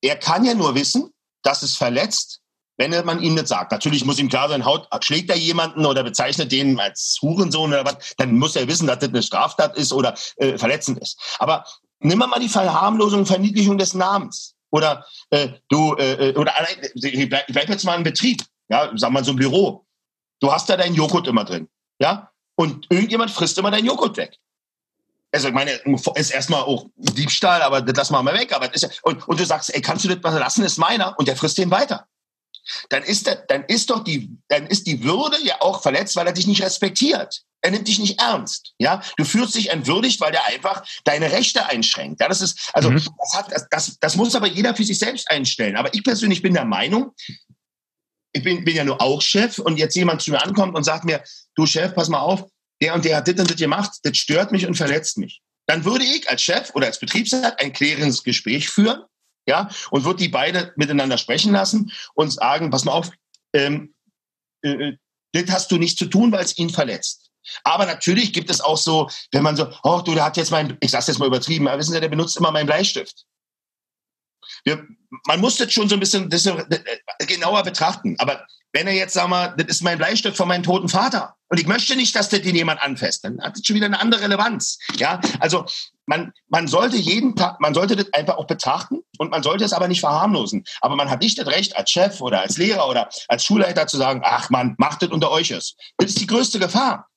Er 0.00 0.16
kann 0.16 0.44
ja 0.44 0.54
nur 0.54 0.74
wissen, 0.74 1.12
dass 1.42 1.62
es 1.62 1.76
verletzt, 1.76 2.39
wenn 2.80 3.04
man 3.04 3.20
ihm 3.20 3.34
nicht 3.34 3.46
sagt. 3.46 3.72
Natürlich 3.72 4.04
muss 4.04 4.18
ihm 4.18 4.28
klar 4.28 4.48
sein, 4.48 4.64
haut, 4.64 4.88
schlägt 5.02 5.28
er 5.28 5.36
jemanden 5.36 5.84
oder 5.84 6.02
bezeichnet 6.02 6.50
den 6.50 6.80
als 6.80 7.18
Hurensohn 7.20 7.72
oder 7.72 7.84
was, 7.84 8.14
dann 8.16 8.38
muss 8.38 8.56
er 8.56 8.66
wissen, 8.66 8.86
dass 8.86 9.00
das 9.00 9.10
eine 9.10 9.22
Straftat 9.22 9.76
ist 9.76 9.92
oder 9.92 10.14
äh, 10.36 10.56
verletzend 10.56 10.98
ist. 11.00 11.20
Aber 11.38 11.64
nimm 12.00 12.18
mal 12.18 12.40
die 12.40 12.48
Verharmlosung, 12.48 13.26
Verniedlichung 13.26 13.76
des 13.76 13.94
Namens. 13.94 14.54
Oder 14.70 15.04
äh, 15.30 15.48
du, 15.68 15.94
äh, 15.96 16.30
äh 16.30 16.36
oder 16.36 16.54
ich 16.94 17.28
bleib, 17.28 17.48
ich 17.48 17.54
bleib 17.54 17.68
jetzt 17.68 17.84
mal 17.84 17.96
im 17.96 18.02
Betrieb, 18.02 18.42
ja, 18.68 18.90
sag 18.94 19.10
mal 19.10 19.24
so 19.24 19.32
ein 19.32 19.36
Büro. 19.36 19.84
Du 20.40 20.50
hast 20.50 20.70
da 20.70 20.76
deinen 20.76 20.94
Joghurt 20.94 21.26
immer 21.26 21.44
drin. 21.44 21.68
Ja? 22.00 22.30
Und 22.54 22.86
irgendjemand 22.88 23.30
frisst 23.30 23.58
immer 23.58 23.70
deinen 23.70 23.86
Joghurt 23.86 24.16
weg. 24.16 24.38
Also 25.32 25.48
ich 25.48 25.54
meine, 25.54 25.72
ist 26.14 26.30
erstmal 26.30 26.62
auch 26.62 26.86
Diebstahl, 26.96 27.62
aber 27.62 27.82
das 27.82 27.96
lassen 27.96 28.14
wir 28.14 28.22
mal 28.22 28.34
weg. 28.34 28.52
Aber 28.52 28.72
ist 28.74 28.82
ja, 28.82 28.88
und, 29.02 29.26
und 29.28 29.38
du 29.38 29.44
sagst, 29.44 29.72
ey, 29.74 29.80
kannst 29.80 30.04
du 30.04 30.08
das 30.08 30.22
mal 30.22 30.36
lassen, 30.38 30.64
ist 30.64 30.78
meiner. 30.78 31.16
Und 31.18 31.28
der 31.28 31.36
frisst 31.36 31.58
den 31.58 31.70
weiter. 31.70 32.06
Dann 32.88 33.02
ist, 33.02 33.26
der, 33.26 33.36
dann 33.36 33.64
ist 33.64 33.90
doch 33.90 34.04
die, 34.04 34.30
dann 34.48 34.66
ist 34.66 34.86
die 34.86 35.02
Würde 35.02 35.36
ja 35.42 35.60
auch 35.60 35.82
verletzt, 35.82 36.16
weil 36.16 36.26
er 36.26 36.32
dich 36.32 36.46
nicht 36.46 36.62
respektiert. 36.62 37.42
Er 37.62 37.70
nimmt 37.70 37.88
dich 37.88 37.98
nicht 37.98 38.20
ernst. 38.20 38.72
Ja, 38.78 39.02
du 39.16 39.24
fühlst 39.24 39.54
dich 39.54 39.70
entwürdigt, 39.70 40.20
weil 40.20 40.32
der 40.32 40.46
einfach 40.46 40.82
deine 41.04 41.30
Rechte 41.30 41.66
einschränkt. 41.66 42.20
Ja, 42.20 42.28
das 42.28 42.40
ist, 42.40 42.70
also, 42.72 42.90
mhm. 42.90 42.96
das, 42.96 43.34
hat, 43.34 43.52
das, 43.52 43.66
das, 43.70 43.98
das 44.00 44.16
muss 44.16 44.34
aber 44.34 44.46
jeder 44.46 44.74
für 44.74 44.84
sich 44.84 44.98
selbst 44.98 45.30
einstellen. 45.30 45.76
Aber 45.76 45.92
ich 45.92 46.02
persönlich 46.02 46.42
bin 46.42 46.54
der 46.54 46.64
Meinung, 46.64 47.12
ich 48.32 48.42
bin, 48.42 48.64
bin 48.64 48.76
ja 48.76 48.84
nur 48.84 49.00
auch 49.00 49.20
Chef 49.20 49.58
und 49.58 49.76
jetzt 49.76 49.96
jemand 49.96 50.22
zu 50.22 50.30
mir 50.30 50.42
ankommt 50.42 50.74
und 50.74 50.84
sagt 50.84 51.04
mir, 51.04 51.22
du 51.54 51.66
Chef, 51.66 51.94
pass 51.94 52.08
mal 52.08 52.20
auf, 52.20 52.44
der 52.80 52.94
und 52.94 53.04
der 53.04 53.18
hat 53.18 53.28
das 53.28 53.38
und 53.38 53.50
das 53.50 53.56
gemacht, 53.56 53.90
das 54.02 54.16
stört 54.16 54.52
mich 54.52 54.66
und 54.66 54.74
verletzt 54.74 55.18
mich. 55.18 55.40
Dann 55.66 55.84
würde 55.84 56.04
ich 56.04 56.28
als 56.30 56.42
Chef 56.42 56.70
oder 56.74 56.86
als 56.86 56.98
Betriebsrat 56.98 57.60
ein 57.60 57.72
klärendes 57.72 58.22
Gespräch 58.22 58.68
führen, 58.68 59.02
ja, 59.46 59.68
und 59.90 60.04
würde 60.04 60.18
die 60.18 60.28
beide 60.28 60.72
miteinander 60.76 61.18
sprechen 61.18 61.52
lassen 61.52 61.92
und 62.14 62.30
sagen, 62.30 62.70
pass 62.70 62.84
mal 62.84 62.92
auf, 62.92 63.10
ähm, 63.52 63.94
äh, 64.62 64.70
äh 64.70 64.96
das 65.32 65.50
hast 65.50 65.70
du 65.70 65.76
nicht 65.76 65.96
zu 65.96 66.06
tun, 66.06 66.32
weil 66.32 66.44
es 66.44 66.58
ihn 66.58 66.70
verletzt. 66.70 67.30
Aber 67.62 67.86
natürlich 67.86 68.32
gibt 68.32 68.50
es 68.50 68.60
auch 68.60 68.76
so, 68.76 69.08
wenn 69.30 69.42
man 69.42 69.56
so, 69.56 69.72
oh, 69.84 70.02
du, 70.04 70.14
der 70.14 70.24
hat 70.24 70.36
jetzt 70.36 70.50
mein, 70.50 70.76
ich 70.80 70.90
sag's 70.90 71.06
jetzt 71.06 71.18
mal 71.18 71.26
übertrieben, 71.26 71.68
aber 71.68 71.78
wissen 71.78 71.92
Sie, 71.92 72.00
der 72.00 72.08
benutzt 72.08 72.36
immer 72.36 72.50
meinen 72.50 72.66
Bleistift. 72.66 73.26
Wir, 74.64 74.86
man 75.26 75.40
muss 75.40 75.56
das 75.56 75.72
schon 75.72 75.88
so 75.88 75.96
ein 75.96 76.00
bisschen 76.00 76.28
das, 76.30 76.46
äh, 76.46 76.56
genauer 77.26 77.62
betrachten. 77.62 78.16
Aber 78.18 78.46
wenn 78.72 78.86
er 78.86 78.94
jetzt, 78.94 79.14
sag 79.14 79.28
mal, 79.28 79.54
das 79.56 79.66
ist 79.66 79.82
mein 79.82 79.98
Bleistift 79.98 80.36
von 80.36 80.48
meinem 80.48 80.62
toten 80.62 80.88
Vater 80.88 81.34
und 81.48 81.58
ich 81.58 81.66
möchte 81.66 81.96
nicht, 81.96 82.14
dass 82.14 82.28
das 82.28 82.42
den 82.42 82.54
jemand 82.54 82.80
anfasst, 82.80 83.24
dann 83.24 83.40
hat 83.42 83.56
das 83.56 83.66
schon 83.66 83.76
wieder 83.76 83.86
eine 83.86 84.00
andere 84.00 84.22
Relevanz. 84.22 84.78
Ja, 84.96 85.20
also 85.40 85.66
man, 86.06 86.32
man 86.48 86.68
sollte 86.68 86.96
jeden 86.96 87.34
Tag, 87.34 87.60
man 87.60 87.74
sollte 87.74 87.96
das 87.96 88.12
einfach 88.12 88.36
auch 88.36 88.46
betrachten 88.46 89.00
und 89.18 89.30
man 89.30 89.42
sollte 89.42 89.64
es 89.64 89.72
aber 89.72 89.88
nicht 89.88 90.00
verharmlosen. 90.00 90.64
Aber 90.80 90.94
man 90.94 91.10
hat 91.10 91.20
nicht 91.20 91.38
das 91.38 91.46
Recht, 91.46 91.76
als 91.76 91.90
Chef 91.90 92.20
oder 92.20 92.40
als 92.40 92.58
Lehrer 92.58 92.88
oder 92.88 93.08
als 93.28 93.44
Schulleiter 93.44 93.86
zu 93.86 93.96
sagen, 93.96 94.22
ach 94.24 94.50
man, 94.50 94.74
macht 94.78 95.02
das 95.02 95.10
unter 95.10 95.30
euch 95.30 95.50
ist. 95.50 95.76
Das 95.98 96.10
ist 96.10 96.20
die 96.20 96.26
größte 96.26 96.58
Gefahr. 96.58 97.08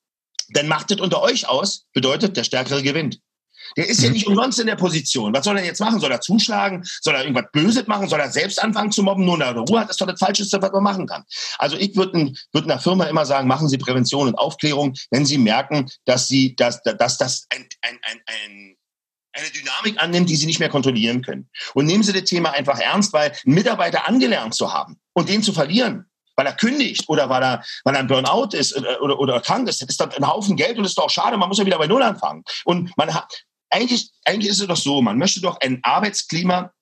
Denn 0.48 0.68
macht 0.68 0.90
das 0.90 1.00
unter 1.00 1.22
euch 1.22 1.48
aus, 1.48 1.86
bedeutet, 1.92 2.36
der 2.36 2.44
Stärkere 2.44 2.82
gewinnt. 2.82 3.18
Der 3.76 3.88
ist 3.88 4.02
ja 4.02 4.10
nicht 4.10 4.26
umsonst 4.26 4.60
in 4.60 4.66
der 4.66 4.76
Position. 4.76 5.32
Was 5.34 5.44
soll 5.44 5.58
er 5.58 5.64
jetzt 5.64 5.80
machen? 5.80 6.00
Soll 6.00 6.12
er 6.12 6.20
zuschlagen? 6.20 6.82
Soll 7.00 7.14
er 7.14 7.22
irgendwas 7.22 7.50
Böses 7.52 7.86
machen? 7.86 8.08
Soll 8.08 8.20
er 8.20 8.30
selbst 8.30 8.62
anfangen 8.62 8.92
zu 8.92 9.02
mobben? 9.02 9.24
Nur 9.24 9.34
in 9.34 9.40
der 9.40 9.52
Ruhe 9.56 9.80
hat 9.80 9.88
das 9.88 9.96
doch 9.96 10.06
das 10.06 10.18
Falscheste, 10.18 10.60
was 10.60 10.72
man 10.72 10.82
machen 10.82 11.06
kann. 11.06 11.24
Also 11.58 11.76
ich 11.76 11.96
würde 11.96 12.32
würd 12.52 12.64
einer 12.64 12.78
Firma 12.78 13.04
immer 13.04 13.26
sagen, 13.26 13.48
machen 13.48 13.68
Sie 13.68 13.78
Prävention 13.78 14.28
und 14.28 14.34
Aufklärung, 14.36 14.94
wenn 15.10 15.26
Sie 15.26 15.38
merken, 15.38 15.90
dass 16.04 16.28
Sie, 16.28 16.54
dass, 16.56 16.82
dass 16.82 17.18
das 17.18 17.46
ein, 17.50 17.66
ein, 17.82 17.98
ein, 18.02 18.20
ein 18.26 18.76
eine 19.34 19.50
Dynamik 19.50 20.00
annimmt, 20.00 20.30
die 20.30 20.36
sie 20.36 20.46
nicht 20.46 20.60
mehr 20.60 20.68
kontrollieren 20.68 21.22
können. 21.22 21.48
Und 21.74 21.86
nehmen 21.86 22.02
Sie 22.02 22.12
das 22.12 22.24
Thema 22.24 22.52
einfach 22.52 22.78
ernst, 22.78 23.12
weil 23.12 23.32
einen 23.44 23.54
Mitarbeiter 23.54 24.08
angelernt 24.08 24.54
zu 24.54 24.72
haben 24.72 24.96
und 25.12 25.28
den 25.28 25.42
zu 25.42 25.52
verlieren, 25.52 26.06
weil 26.36 26.46
er 26.46 26.52
kündigt 26.52 27.04
oder 27.08 27.28
weil 27.28 27.42
er, 27.42 27.64
weil 27.84 27.94
er 27.94 28.00
ein 28.00 28.06
Burnout 28.06 28.56
ist 28.56 28.76
oder, 28.76 29.02
oder, 29.02 29.18
oder 29.18 29.40
krank 29.40 29.68
ist, 29.68 29.82
das 29.82 29.88
ist 29.88 30.00
dann 30.00 30.12
ein 30.12 30.26
Haufen 30.26 30.56
Geld 30.56 30.76
und 30.76 30.84
das 30.84 30.92
ist 30.92 30.98
doch 30.98 31.10
schade, 31.10 31.36
man 31.36 31.48
muss 31.48 31.58
ja 31.58 31.66
wieder 31.66 31.78
bei 31.78 31.86
Null 31.86 32.02
anfangen. 32.02 32.44
Und 32.64 32.96
man 32.96 33.12
hat, 33.12 33.44
eigentlich, 33.74 34.10
eigentlich 34.24 34.50
ist 34.50 34.60
es 34.60 34.66
doch 34.66 34.76
so, 34.76 35.02
man 35.02 35.18
möchte 35.18 35.40
doch 35.40 35.58
ein 35.60 35.80
Arbeitsklima 35.82 36.72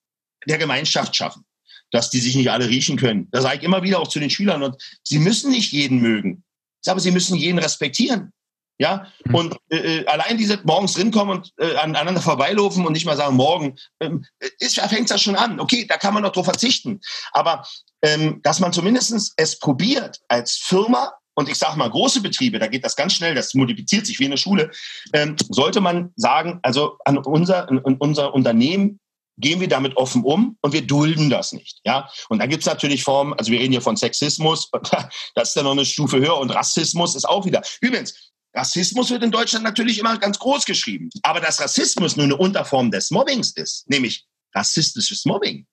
der 0.47 0.59
Gemeinschaft 0.59 1.17
schaffen, 1.17 1.45
dass 1.91 2.11
die 2.11 2.21
sich 2.21 2.37
nicht 2.37 2.51
alle 2.51 2.69
riechen 2.69 2.97
können. 2.97 3.29
Da 3.31 3.41
sage 3.41 3.59
ich 3.59 3.63
immer 3.63 3.83
wieder 3.83 3.99
auch 3.99 4.09
zu 4.09 4.21
den 4.21 4.31
Schülern 4.31 4.63
und 4.63 4.77
sie 5.03 5.19
müssen 5.19 5.51
nicht 5.51 5.73
jeden 5.73 6.01
mögen, 6.01 6.45
aber 6.87 7.01
sie 7.01 7.11
müssen 7.11 7.37
jeden 7.37 7.59
respektieren. 7.59 8.33
Ja, 8.79 9.07
mhm. 9.27 9.35
und 9.35 9.57
äh, 9.71 9.77
äh 9.77 10.07
allein 10.07 10.39
diese 10.39 10.59
morgens 10.65 10.99
rinkommen 10.99 11.39
und 11.39 11.53
äh, 11.59 11.77
aneinander 11.77 12.21
vorbeilaufen 12.21 12.85
und 12.85 12.95
nicht 12.95 13.05
mal 13.05 13.17
sagen, 13.17 13.37
morgen, 13.37 13.77
ähm, 14.01 14.25
ist, 14.59 14.81
fängt 14.81 15.11
das 15.11 15.23
schon 15.23 15.37
an. 15.37 15.61
Okay, 15.61 15.87
da 15.87 15.99
kann 15.99 16.15
man 16.15 16.23
noch 16.23 16.33
drauf 16.33 16.47
verzichten. 16.47 17.01
Aber 17.33 17.65
ähm, 18.03 18.41
dass 18.43 18.61
man 18.61 18.73
zumindest 18.73 19.35
es 19.37 19.59
probiert, 19.59 20.21
als 20.27 20.57
Firma 20.57 21.13
und 21.35 21.49
ich 21.49 21.59
sage 21.59 21.79
mal 21.79 21.91
große 21.91 22.21
Betriebe, 22.21 22.59
da 22.59 22.67
geht 22.67 22.85
das 22.85 22.97
ganz 22.97 23.15
schnell, 23.15 23.35
das 23.35 23.55
multipliziert 23.55 24.07
sich 24.07 24.19
wie 24.19 24.25
in 24.25 24.31
der 24.31 24.39
Schule, 24.39 24.71
ähm, 25.13 25.37
sollte 25.49 25.81
man 25.81 26.13
sagen, 26.17 26.61
also 26.63 26.99
an 27.05 27.19
unser, 27.19 27.69
an 27.69 27.79
unser 27.79 28.35
Unternehmen 28.35 29.01
gehen 29.39 29.61
wir 29.61 29.69
damit 29.69 29.97
offen 29.97 30.25
um 30.25 30.57
und 30.61 30.73
wir 30.73 30.87
dulden 30.87 31.31
das 31.31 31.53
nicht. 31.53 31.81
Ja? 31.85 32.09
Und 32.29 32.39
dann 32.39 32.51
gibt 32.51 32.63
es 32.63 32.67
natürlich 32.67 33.03
Formen, 33.03 33.33
also 33.35 33.51
wir 33.51 33.61
reden 33.61 33.73
hier 33.73 33.81
von 33.81 33.97
Sexismus, 33.97 34.71
das 35.35 35.49
ist 35.49 35.57
ja 35.57 35.63
noch 35.63 35.73
eine 35.73 35.87
Stufe 35.87 36.19
höher 36.19 36.39
und 36.39 36.51
Rassismus 36.51 37.15
ist 37.15 37.25
auch 37.25 37.45
wieder. 37.45 37.63
Übrigens, 37.81 38.33
Rassismus 38.55 39.11
wird 39.11 39.23
in 39.23 39.31
Deutschland 39.31 39.65
natürlich 39.65 39.99
immer 39.99 40.19
ganz 40.19 40.39
groß 40.39 40.67
geschrieben. 40.67 41.09
Aber 41.23 41.41
dass 41.41 41.61
Rassismus 41.61 42.17
nur 42.17 42.25
eine 42.25 42.37
Unterform 42.37 42.91
des 42.91 43.11
Mobbings 43.11 43.53
ist, 43.53 43.89
nämlich 43.89 44.27
rassistisches 44.55 45.25
Mobbing. 45.25 45.67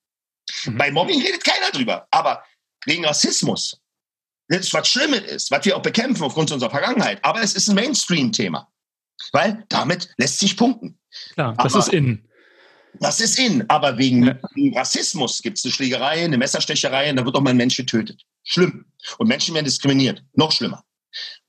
Mhm. 0.65 0.77
Bei 0.77 0.91
Mobbing 0.91 1.21
redet 1.21 1.43
keiner 1.43 1.71
drüber. 1.71 2.07
Aber 2.11 2.43
wegen 2.85 3.05
Rassismus 3.05 3.77
das 4.49 4.61
ist 4.61 4.73
was 4.73 4.87
Schlimmes 4.87 5.21
ist, 5.21 5.51
was 5.51 5.63
wir 5.65 5.77
auch 5.77 5.81
bekämpfen 5.81 6.23
aufgrund 6.23 6.51
unserer 6.51 6.71
Vergangenheit. 6.71 7.23
Aber 7.23 7.41
es 7.41 7.53
ist 7.53 7.69
ein 7.69 7.75
Mainstream-Thema. 7.75 8.67
Weil 9.31 9.63
damit 9.69 10.09
lässt 10.17 10.39
sich 10.39 10.57
punkten. 10.57 10.97
Klar, 11.33 11.55
das 11.57 11.73
aber, 11.73 11.83
ist 11.83 11.93
in. 11.93 12.27
Das 12.99 13.19
ist 13.19 13.37
in. 13.37 13.69
Aber 13.69 13.97
wegen, 13.97 14.25
ja. 14.25 14.39
wegen 14.55 14.77
Rassismus 14.77 15.41
gibt 15.41 15.57
es 15.57 15.65
eine 15.65 15.71
Schlägerei, 15.71 16.23
eine 16.23 16.37
Messerstecherei 16.37 17.09
und 17.09 17.17
da 17.17 17.25
wird 17.25 17.35
auch 17.35 17.41
mal 17.41 17.51
ein 17.51 17.57
Mensch 17.57 17.77
getötet. 17.77 18.23
Schlimm. 18.43 18.85
Und 19.17 19.27
Menschen 19.27 19.53
werden 19.53 19.65
diskriminiert. 19.65 20.23
Noch 20.33 20.51
schlimmer. 20.51 20.83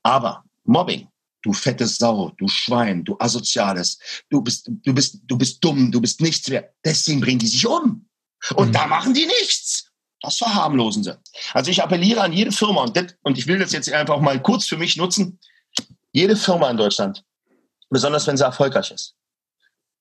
Aber 0.03 0.43
Mobbing, 0.63 1.07
du 1.41 1.53
fette 1.53 1.87
Sau, 1.87 2.31
du 2.37 2.47
Schwein, 2.47 3.03
du 3.03 3.17
Asoziales, 3.19 3.97
du 4.29 4.41
bist, 4.41 4.69
du 4.83 4.93
bist, 4.93 5.19
du 5.25 5.37
bist 5.37 5.63
dumm, 5.63 5.91
du 5.91 6.01
bist 6.01 6.21
nichts 6.21 6.49
wert. 6.49 6.73
Deswegen 6.85 7.21
bringen 7.21 7.39
die 7.39 7.47
sich 7.47 7.65
um. 7.65 8.07
Und 8.55 8.69
mhm. 8.69 8.73
da 8.73 8.87
machen 8.87 9.13
die 9.13 9.25
nichts. 9.25 9.90
Das 10.21 10.37
verharmlosen 10.37 11.03
sie. 11.03 11.17
Also 11.53 11.71
ich 11.71 11.81
appelliere 11.81 12.21
an 12.21 12.31
jede 12.31 12.51
Firma 12.51 12.83
und, 12.83 12.95
das, 12.95 13.15
und 13.23 13.37
ich 13.37 13.47
will 13.47 13.59
das 13.59 13.71
jetzt 13.71 13.91
einfach 13.91 14.19
mal 14.19 14.41
kurz 14.41 14.65
für 14.65 14.77
mich 14.77 14.95
nutzen. 14.97 15.39
Jede 16.11 16.35
Firma 16.35 16.69
in 16.69 16.77
Deutschland, 16.77 17.23
besonders 17.89 18.27
wenn 18.27 18.37
sie 18.37 18.43
erfolgreich 18.43 18.91
ist, 18.91 19.15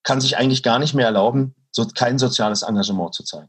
kann 0.02 0.20
sich 0.20 0.36
eigentlich 0.36 0.62
gar 0.62 0.78
nicht 0.78 0.94
mehr 0.94 1.06
erlauben, 1.06 1.54
so 1.70 1.86
kein 1.86 2.18
soziales 2.18 2.62
Engagement 2.62 3.14
zu 3.14 3.24
zeigen. 3.24 3.48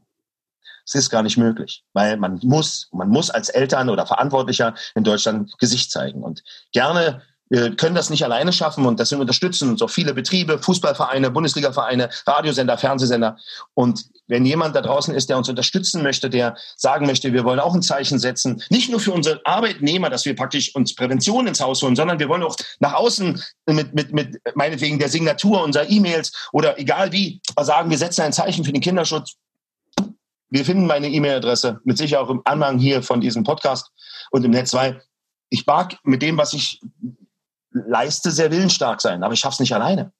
Es 0.84 0.94
ist 0.94 1.10
gar 1.10 1.22
nicht 1.22 1.36
möglich, 1.36 1.84
weil 1.92 2.16
man 2.16 2.40
muss, 2.42 2.88
man 2.92 3.08
muss 3.08 3.30
als 3.30 3.48
Eltern 3.48 3.88
oder 3.88 4.06
Verantwortlicher 4.06 4.74
in 4.94 5.04
Deutschland 5.04 5.56
Gesicht 5.58 5.92
zeigen. 5.92 6.22
Und 6.22 6.42
gerne 6.72 7.22
wir 7.52 7.76
können 7.76 7.94
das 7.94 8.08
nicht 8.08 8.24
alleine 8.24 8.50
schaffen 8.50 8.86
und 8.86 8.98
deswegen 8.98 9.20
unterstützen 9.20 9.68
uns 9.68 9.82
auch 9.82 9.90
viele 9.90 10.14
Betriebe, 10.14 10.58
Fußballvereine, 10.58 11.30
Bundesligavereine, 11.30 12.08
Radiosender, 12.26 12.78
Fernsehsender. 12.78 13.36
Und 13.74 14.06
wenn 14.26 14.46
jemand 14.46 14.74
da 14.74 14.80
draußen 14.80 15.14
ist, 15.14 15.28
der 15.28 15.36
uns 15.36 15.50
unterstützen 15.50 16.02
möchte, 16.02 16.30
der 16.30 16.56
sagen 16.76 17.04
möchte, 17.04 17.34
wir 17.34 17.44
wollen 17.44 17.60
auch 17.60 17.74
ein 17.74 17.82
Zeichen 17.82 18.18
setzen, 18.18 18.62
nicht 18.70 18.90
nur 18.90 19.00
für 19.00 19.12
unsere 19.12 19.42
Arbeitnehmer, 19.44 20.08
dass 20.08 20.24
wir 20.24 20.34
praktisch 20.34 20.74
uns 20.74 20.94
Prävention 20.94 21.46
ins 21.46 21.60
Haus 21.60 21.82
holen, 21.82 21.94
sondern 21.94 22.18
wir 22.18 22.30
wollen 22.30 22.42
auch 22.42 22.56
nach 22.80 22.94
außen 22.94 23.42
mit, 23.66 23.92
mit, 23.92 24.14
mit 24.14 24.40
meinetwegen 24.54 24.98
der 24.98 25.10
Signatur 25.10 25.62
unserer 25.62 25.90
E-Mails 25.90 26.32
oder 26.52 26.78
egal 26.78 27.12
wie, 27.12 27.42
sagen, 27.60 27.90
wir 27.90 27.98
setzen 27.98 28.22
ein 28.22 28.32
Zeichen 28.32 28.64
für 28.64 28.72
den 28.72 28.80
Kinderschutz. 28.80 29.34
Wir 30.48 30.64
finden 30.64 30.86
meine 30.86 31.10
E-Mail-Adresse 31.10 31.82
mit 31.84 31.98
sicher 31.98 32.22
auch 32.22 32.30
im 32.30 32.40
Anhang 32.46 32.78
hier 32.78 33.02
von 33.02 33.20
diesem 33.20 33.44
Podcast 33.44 33.90
und 34.30 34.42
im 34.42 34.52
Netz, 34.52 34.72
weil 34.72 35.02
ich 35.50 35.66
mag 35.66 35.98
mit 36.02 36.22
dem, 36.22 36.38
was 36.38 36.54
ich 36.54 36.80
leiste, 37.72 38.30
sehr 38.30 38.50
willensstark 38.50 39.00
sein, 39.00 39.22
aber 39.22 39.34
ich 39.34 39.40
schaffe 39.40 39.54
es 39.54 39.60
nicht 39.60 39.74
alleine. 39.74 40.12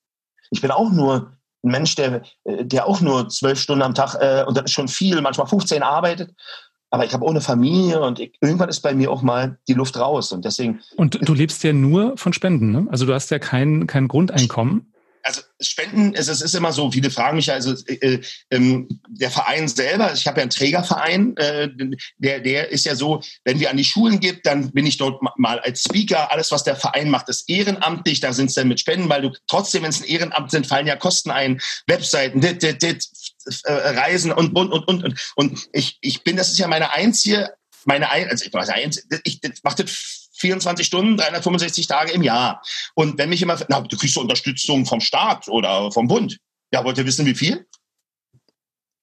Ich 0.51 0.61
bin 0.61 0.71
auch 0.71 0.91
nur 0.91 1.33
ein 1.65 1.71
Mensch, 1.71 1.95
der, 1.95 2.23
äh, 2.45 2.65
der 2.65 2.87
auch 2.87 3.01
nur 3.01 3.29
zwölf 3.29 3.59
Stunden 3.59 3.83
am 3.83 3.95
Tag, 3.95 4.17
äh, 4.21 4.45
und 4.47 4.57
das 4.57 4.65
ist 4.65 4.73
schon 4.73 4.89
viel, 4.89 5.21
manchmal 5.21 5.47
15 5.47 5.83
arbeitet. 5.83 6.35
Aber 6.91 7.07
ich 7.07 7.15
habe 7.15 7.27
eine 7.27 7.41
Familie 7.41 8.03
und 8.03 8.21
ich, 8.21 8.37
irgendwann 8.43 8.69
ist 8.69 8.81
bei 8.81 8.95
mir 8.95 9.11
auch 9.11 9.23
mal 9.23 9.59
die 9.67 9.73
Luft 9.73 9.99
raus. 9.99 10.31
Und 10.31 10.45
deswegen. 10.45 10.81
Und 10.97 11.27
du 11.27 11.33
lebst 11.33 11.65
ja 11.65 11.73
nur 11.73 12.19
von 12.19 12.35
Spenden, 12.35 12.71
ne? 12.71 12.87
Also 12.91 13.07
du 13.07 13.15
hast 13.15 13.31
ja 13.31 13.39
kein, 13.39 13.87
kein 13.87 14.09
Grundeinkommen 14.09 14.92
also 15.23 15.41
Spenden, 15.61 16.15
es, 16.15 16.29
es 16.29 16.43
ist 16.43 16.55
immer 16.55 16.73
so, 16.73 16.91
viele 16.91 17.11
fragen 17.11 17.37
mich 17.37 17.47
ja, 17.47 17.55
also 17.55 17.75
äh, 17.87 18.21
äh, 18.51 18.87
der 19.09 19.31
Verein 19.31 19.69
selber, 19.69 20.13
ich 20.13 20.27
habe 20.27 20.39
ja 20.39 20.43
einen 20.43 20.51
Trägerverein, 20.51 21.37
äh, 21.37 21.69
der, 22.19 22.41
der 22.41 22.71
ist 22.71 22.85
ja 22.85 22.95
so, 22.95 23.23
wenn 23.45 23.61
wir 23.61 23.71
an 23.71 23.77
die 23.77 23.85
Schulen 23.85 24.21
gibt, 24.21 24.47
dann 24.47 24.73
bin 24.73 24.87
ich 24.87 24.97
dort 24.97 25.23
mal 25.37 25.61
als 25.61 25.83
Speaker, 25.83 26.31
alles 26.33 26.51
was 26.51 26.65
der 26.65 26.77
Verein 26.77 27.11
macht, 27.11 27.29
ist 27.29 27.49
ehrenamtlich, 27.49 28.21
da 28.21 28.33
sind 28.33 28.47
es 28.47 28.55
dann 28.55 28.69
mit 28.69 28.81
Spenden, 28.81 29.09
weil 29.09 29.23
du 29.23 29.33
trotzdem, 29.47 29.83
wenn 29.83 29.91
es 29.91 30.01
ein 30.01 30.09
Ehrenamt 30.09 30.51
sind, 30.51 30.67
fallen 30.67 30.87
ja 30.87 30.97
Kosten 30.97 31.31
ein, 31.31 31.61
Webseiten, 31.87 32.41
dit, 32.41 32.63
dit, 32.63 32.83
dit, 32.83 33.09
äh, 33.65 33.73
Reisen 33.73 34.33
und, 34.33 34.55
und, 34.57 34.73
und, 34.73 34.89
und, 34.89 35.33
und. 35.37 35.69
Ich, 35.73 35.99
ich 36.01 36.23
bin, 36.25 36.37
das 36.37 36.51
ist 36.51 36.59
ja 36.59 36.69
meine 36.69 36.93
einzige, 36.93 37.51
meine, 37.85 38.11
also 38.11 38.45
ich, 38.45 38.53
weiß, 38.53 38.71
ich, 39.25 39.43
ich 39.43 39.63
mache 39.63 39.85
das 39.85 40.22
24 40.43 40.87
Stunden, 40.87 41.17
365 41.17 41.87
Tage 41.87 42.13
im 42.13 42.23
Jahr. 42.23 42.63
Und 42.95 43.17
wenn 43.17 43.31
mich 43.31 43.41
immer, 43.41 43.59
na, 43.69 43.81
du 43.81 43.97
kriegst 43.97 44.15
so 44.15 44.21
Unterstützung 44.21 44.85
vom 44.85 45.01
Staat 45.01 45.49
oder 45.49 45.91
vom 45.91 46.07
Bund. 46.07 46.39
Ja, 46.73 46.85
wollt 46.85 46.99
ihr 46.99 47.07
wissen, 47.07 47.25
wie 47.27 47.35
viel? 47.35 47.67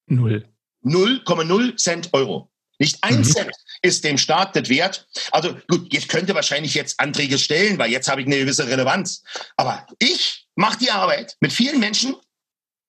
Null. 0.06 0.48
0,0 0.84 1.78
Cent 1.78 2.10
Euro. 2.14 2.52
Nicht 2.80 3.04
ein 3.04 3.18
mhm. 3.18 3.24
Cent 3.26 3.52
ist 3.82 4.04
dem 4.04 4.18
Staat 4.18 4.56
das 4.56 4.70
wert. 4.70 5.08
Also 5.32 5.56
gut, 5.68 5.94
ich 5.94 6.08
könnte 6.08 6.34
wahrscheinlich 6.34 6.74
jetzt 6.74 7.00
Anträge 7.00 7.38
stellen, 7.38 7.78
weil 7.78 7.92
jetzt 7.92 8.10
habe 8.10 8.22
ich 8.22 8.28
eine 8.28 8.38
gewisse 8.38 8.68
Relevanz. 8.68 9.24
Aber 9.58 9.86
ich 10.00 10.48
mache 10.56 10.80
die 10.80 10.92
Arbeit 10.92 11.36
mit 11.42 11.52
vielen 11.52 11.80
Menschen 11.80 12.16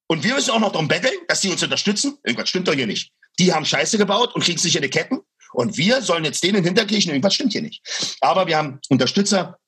und 0.07 0.25
wir 0.25 0.35
müssen 0.35 0.51
auch 0.51 0.61
noch 0.61 0.73
darum 0.73 0.89
betteln, 0.89 1.19
dass 1.29 1.41
sie 1.41 1.51
uns 1.51 1.63
unterstützen. 1.63 2.19
Irgendwas 2.25 2.49
stimmt 2.49 2.69
doch 2.69 2.75
hier 2.75 2.87
nicht. 2.87 3.13
Die 3.39 3.53
haben 3.53 3.65
Scheiße 3.65 3.99
gebaut 3.99 4.35
und 4.35 4.43
kriegen 4.43 4.59
sich 4.59 4.77
in 4.77 4.83
die 4.83 4.91
Ketten. 4.91 5.21
Und 5.53 5.77
wir 5.77 6.03
sollen 6.03 6.25
jetzt 6.25 6.43
denen 6.43 6.65
hinterkriechen. 6.65 7.11
Irgendwas 7.11 7.35
stimmt 7.35 7.53
hier 7.53 7.63
nicht. 7.63 7.83
Aber 8.21 8.47
wir 8.47 8.57
haben 8.57 8.81
Unterstützer, 8.89 9.59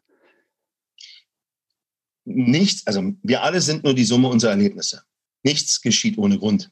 Nichts, 2.25 2.85
also 2.87 3.13
wir 3.21 3.43
alle 3.43 3.61
sind 3.61 3.83
nur 3.83 3.93
die 3.93 4.05
Summe 4.05 4.27
unserer 4.27 4.51
Erlebnisse. 4.51 5.03
Nichts 5.43 5.81
geschieht 5.81 6.17
ohne 6.17 6.39
Grund. 6.39 6.71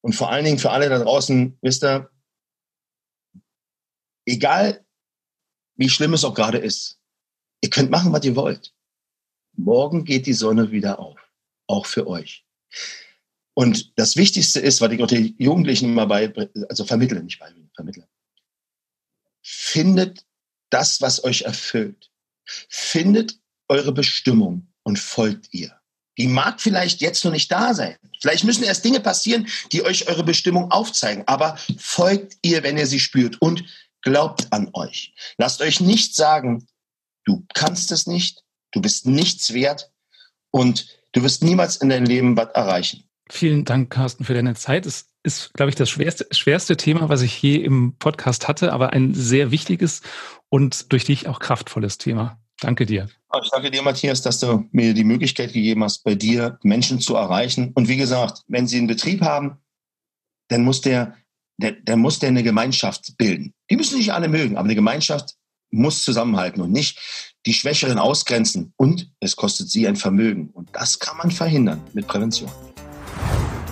Und 0.00 0.14
vor 0.14 0.30
allen 0.30 0.44
Dingen 0.44 0.58
für 0.58 0.70
alle 0.70 0.88
da 0.88 0.98
draußen, 0.98 1.56
wisst 1.62 1.84
ihr, 1.84 2.10
egal 4.24 4.84
wie 5.76 5.88
schlimm 5.88 6.14
es 6.14 6.24
auch 6.24 6.34
gerade 6.34 6.58
ist, 6.58 6.98
ihr 7.60 7.70
könnt 7.70 7.90
machen, 7.90 8.12
was 8.12 8.24
ihr 8.24 8.36
wollt. 8.36 8.74
Morgen 9.52 10.04
geht 10.04 10.26
die 10.26 10.32
Sonne 10.32 10.70
wieder 10.70 10.98
auf, 10.98 11.18
auch 11.66 11.86
für 11.86 12.06
euch. 12.06 12.44
Und 13.54 13.98
das 13.98 14.16
Wichtigste 14.16 14.60
ist, 14.60 14.80
was 14.80 14.92
ich 14.92 15.02
auch 15.02 15.06
den 15.06 15.34
Jugendlichen 15.38 15.90
immer 15.90 16.06
bei, 16.06 16.32
also 16.68 16.84
vermittle, 16.84 17.22
nicht 17.22 17.38
bei, 17.38 17.52
vermittle. 17.74 18.06
Findet 19.42 20.26
das, 20.70 21.00
was 21.00 21.24
euch 21.24 21.42
erfüllt. 21.42 22.10
Findet 22.44 23.40
eure 23.68 23.92
Bestimmung 23.92 24.68
und 24.82 24.98
folgt 24.98 25.48
ihr. 25.52 25.72
Die 26.18 26.28
mag 26.28 26.60
vielleicht 26.60 27.00
jetzt 27.00 27.24
noch 27.24 27.32
nicht 27.32 27.52
da 27.52 27.74
sein. 27.74 27.96
Vielleicht 28.20 28.44
müssen 28.44 28.64
erst 28.64 28.84
Dinge 28.84 29.00
passieren, 29.00 29.48
die 29.72 29.84
euch 29.84 30.08
eure 30.08 30.24
Bestimmung 30.24 30.70
aufzeigen. 30.70 31.24
Aber 31.26 31.58
folgt 31.78 32.38
ihr, 32.42 32.62
wenn 32.62 32.78
ihr 32.78 32.86
sie 32.86 33.00
spürt 33.00 33.40
und 33.42 33.64
glaubt 34.02 34.52
an 34.52 34.70
euch. 34.72 35.14
Lasst 35.36 35.60
euch 35.60 35.80
nicht 35.80 36.14
sagen, 36.14 36.66
du 37.24 37.44
kannst 37.54 37.92
es 37.92 38.06
nicht, 38.06 38.42
du 38.72 38.80
bist 38.80 39.06
nichts 39.06 39.52
wert 39.52 39.90
und 40.50 40.86
du 41.12 41.22
wirst 41.22 41.42
niemals 41.42 41.76
in 41.76 41.90
deinem 41.90 42.06
Leben 42.06 42.36
was 42.36 42.50
erreichen. 42.52 43.02
Vielen 43.28 43.64
Dank, 43.64 43.90
Carsten, 43.90 44.24
für 44.24 44.34
deine 44.34 44.54
Zeit. 44.54 44.86
Es 44.86 45.10
ist, 45.24 45.52
glaube 45.54 45.70
ich, 45.70 45.74
das 45.74 45.90
schwerste, 45.90 46.26
schwerste 46.30 46.76
Thema, 46.76 47.08
was 47.08 47.22
ich 47.22 47.42
je 47.42 47.56
im 47.56 47.96
Podcast 47.98 48.46
hatte, 48.46 48.72
aber 48.72 48.92
ein 48.92 49.12
sehr 49.12 49.50
wichtiges 49.50 50.02
und 50.48 50.92
durch 50.92 51.04
dich 51.04 51.26
auch 51.26 51.40
kraftvolles 51.40 51.98
Thema. 51.98 52.40
Danke 52.60 52.86
dir. 52.86 53.08
Ich 53.42 53.50
danke 53.50 53.70
dir, 53.70 53.82
Matthias, 53.82 54.22
dass 54.22 54.40
du 54.40 54.66
mir 54.72 54.94
die 54.94 55.04
Möglichkeit 55.04 55.52
gegeben 55.52 55.84
hast, 55.84 56.04
bei 56.04 56.14
dir 56.14 56.58
Menschen 56.62 57.00
zu 57.00 57.14
erreichen. 57.14 57.72
Und 57.74 57.88
wie 57.88 57.96
gesagt, 57.96 58.42
wenn 58.48 58.66
sie 58.66 58.78
einen 58.78 58.86
Betrieb 58.86 59.20
haben, 59.20 59.58
dann 60.48 60.64
muss 60.64 60.80
der, 60.80 61.16
der, 61.58 61.72
der 61.72 61.96
muss 61.96 62.18
der 62.18 62.30
eine 62.30 62.42
Gemeinschaft 62.42 63.16
bilden. 63.18 63.52
Die 63.70 63.76
müssen 63.76 63.98
nicht 63.98 64.12
alle 64.12 64.28
mögen, 64.28 64.56
aber 64.56 64.64
eine 64.64 64.74
Gemeinschaft 64.74 65.34
muss 65.70 66.02
zusammenhalten 66.02 66.62
und 66.62 66.72
nicht 66.72 66.98
die 67.44 67.52
Schwächeren 67.52 67.98
ausgrenzen. 67.98 68.72
Und 68.76 69.10
es 69.20 69.36
kostet 69.36 69.70
sie 69.70 69.86
ein 69.86 69.96
Vermögen. 69.96 70.48
Und 70.50 70.70
das 70.72 70.98
kann 70.98 71.18
man 71.18 71.30
verhindern 71.30 71.82
mit 71.92 72.06
Prävention. 72.06 72.50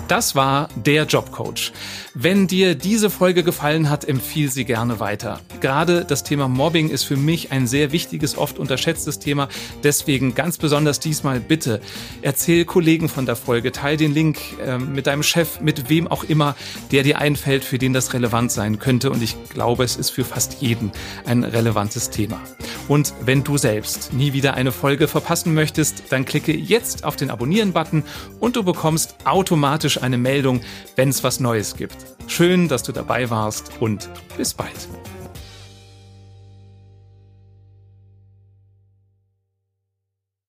Das 0.09 0.35
war 0.35 0.69
der 0.77 1.05
Jobcoach. 1.05 1.73
Wenn 2.13 2.47
dir 2.47 2.75
diese 2.75 3.09
Folge 3.09 3.43
gefallen 3.43 3.89
hat, 3.89 4.07
empfiehl 4.07 4.51
sie 4.51 4.65
gerne 4.65 5.01
weiter. 5.01 5.41
Gerade 5.61 6.05
das 6.05 6.23
Thema 6.23 6.47
Mobbing 6.47 6.91
ist 6.91 7.05
für 7.05 7.17
mich 7.17 7.51
ein 7.53 7.67
sehr 7.67 7.91
wichtiges, 7.91 8.37
oft 8.37 8.59
unterschätztes 8.59 9.19
Thema. 9.19 9.49
Deswegen 9.83 10.35
ganz 10.35 10.59
besonders 10.59 11.01
diesmal 11.01 11.41
bitte 11.41 11.81
erzähl 12.23 12.67
Kollegen 12.67 13.09
von 13.09 13.25
der 13.25 13.35
Folge, 13.35 13.73
teil 13.73 13.97
den 13.97 14.13
Link 14.13 14.39
äh, 14.65 14.79
mit 14.79 15.07
deinem 15.07 15.23
Chef, 15.23 15.61
mit 15.61 15.89
wem 15.89 16.07
auch 16.07 16.23
immer, 16.23 16.55
der 16.93 17.03
dir 17.03 17.19
einfällt, 17.19 17.65
für 17.65 17.79
den 17.79 17.95
das 17.95 18.13
relevant 18.13 18.53
sein 18.53 18.79
könnte. 18.79 19.11
Und 19.11 19.23
ich 19.23 19.37
glaube, 19.49 19.85
es 19.85 19.97
ist 19.97 20.11
für 20.11 20.25
fast 20.25 20.61
jeden 20.61 20.93
ein 21.25 21.45
relevantes 21.45 22.11
Thema. 22.11 22.41
Und 22.87 23.15
wenn 23.23 23.43
du 23.43 23.57
selbst 23.57 24.13
nie 24.13 24.35
wieder 24.35 24.55
eine 24.55 24.71
Folge 24.71 25.09
verpassen 25.09 25.55
möchtest, 25.55 26.05
dann 26.11 26.27
klicke 26.27 26.55
jetzt 26.55 27.05
auf 27.05 27.17
den 27.17 27.31
Abonnieren-Button 27.31 28.05
und 28.39 28.57
du 28.57 28.63
bekommst 28.63 29.17
automatisch 29.25 29.94
automatisch 29.95 30.03
eine 30.03 30.19
Meldung, 30.19 30.61
wenn 30.97 31.09
es 31.09 31.23
was 31.25 31.41
Neues 31.41 31.77
gibt. 31.77 31.97
Schön, 32.27 32.69
dass 32.69 32.83
du 32.83 32.93
dabei 32.93 33.31
warst 33.31 33.71
und 33.81 34.09
bis 34.37 34.55
bald. 34.55 34.89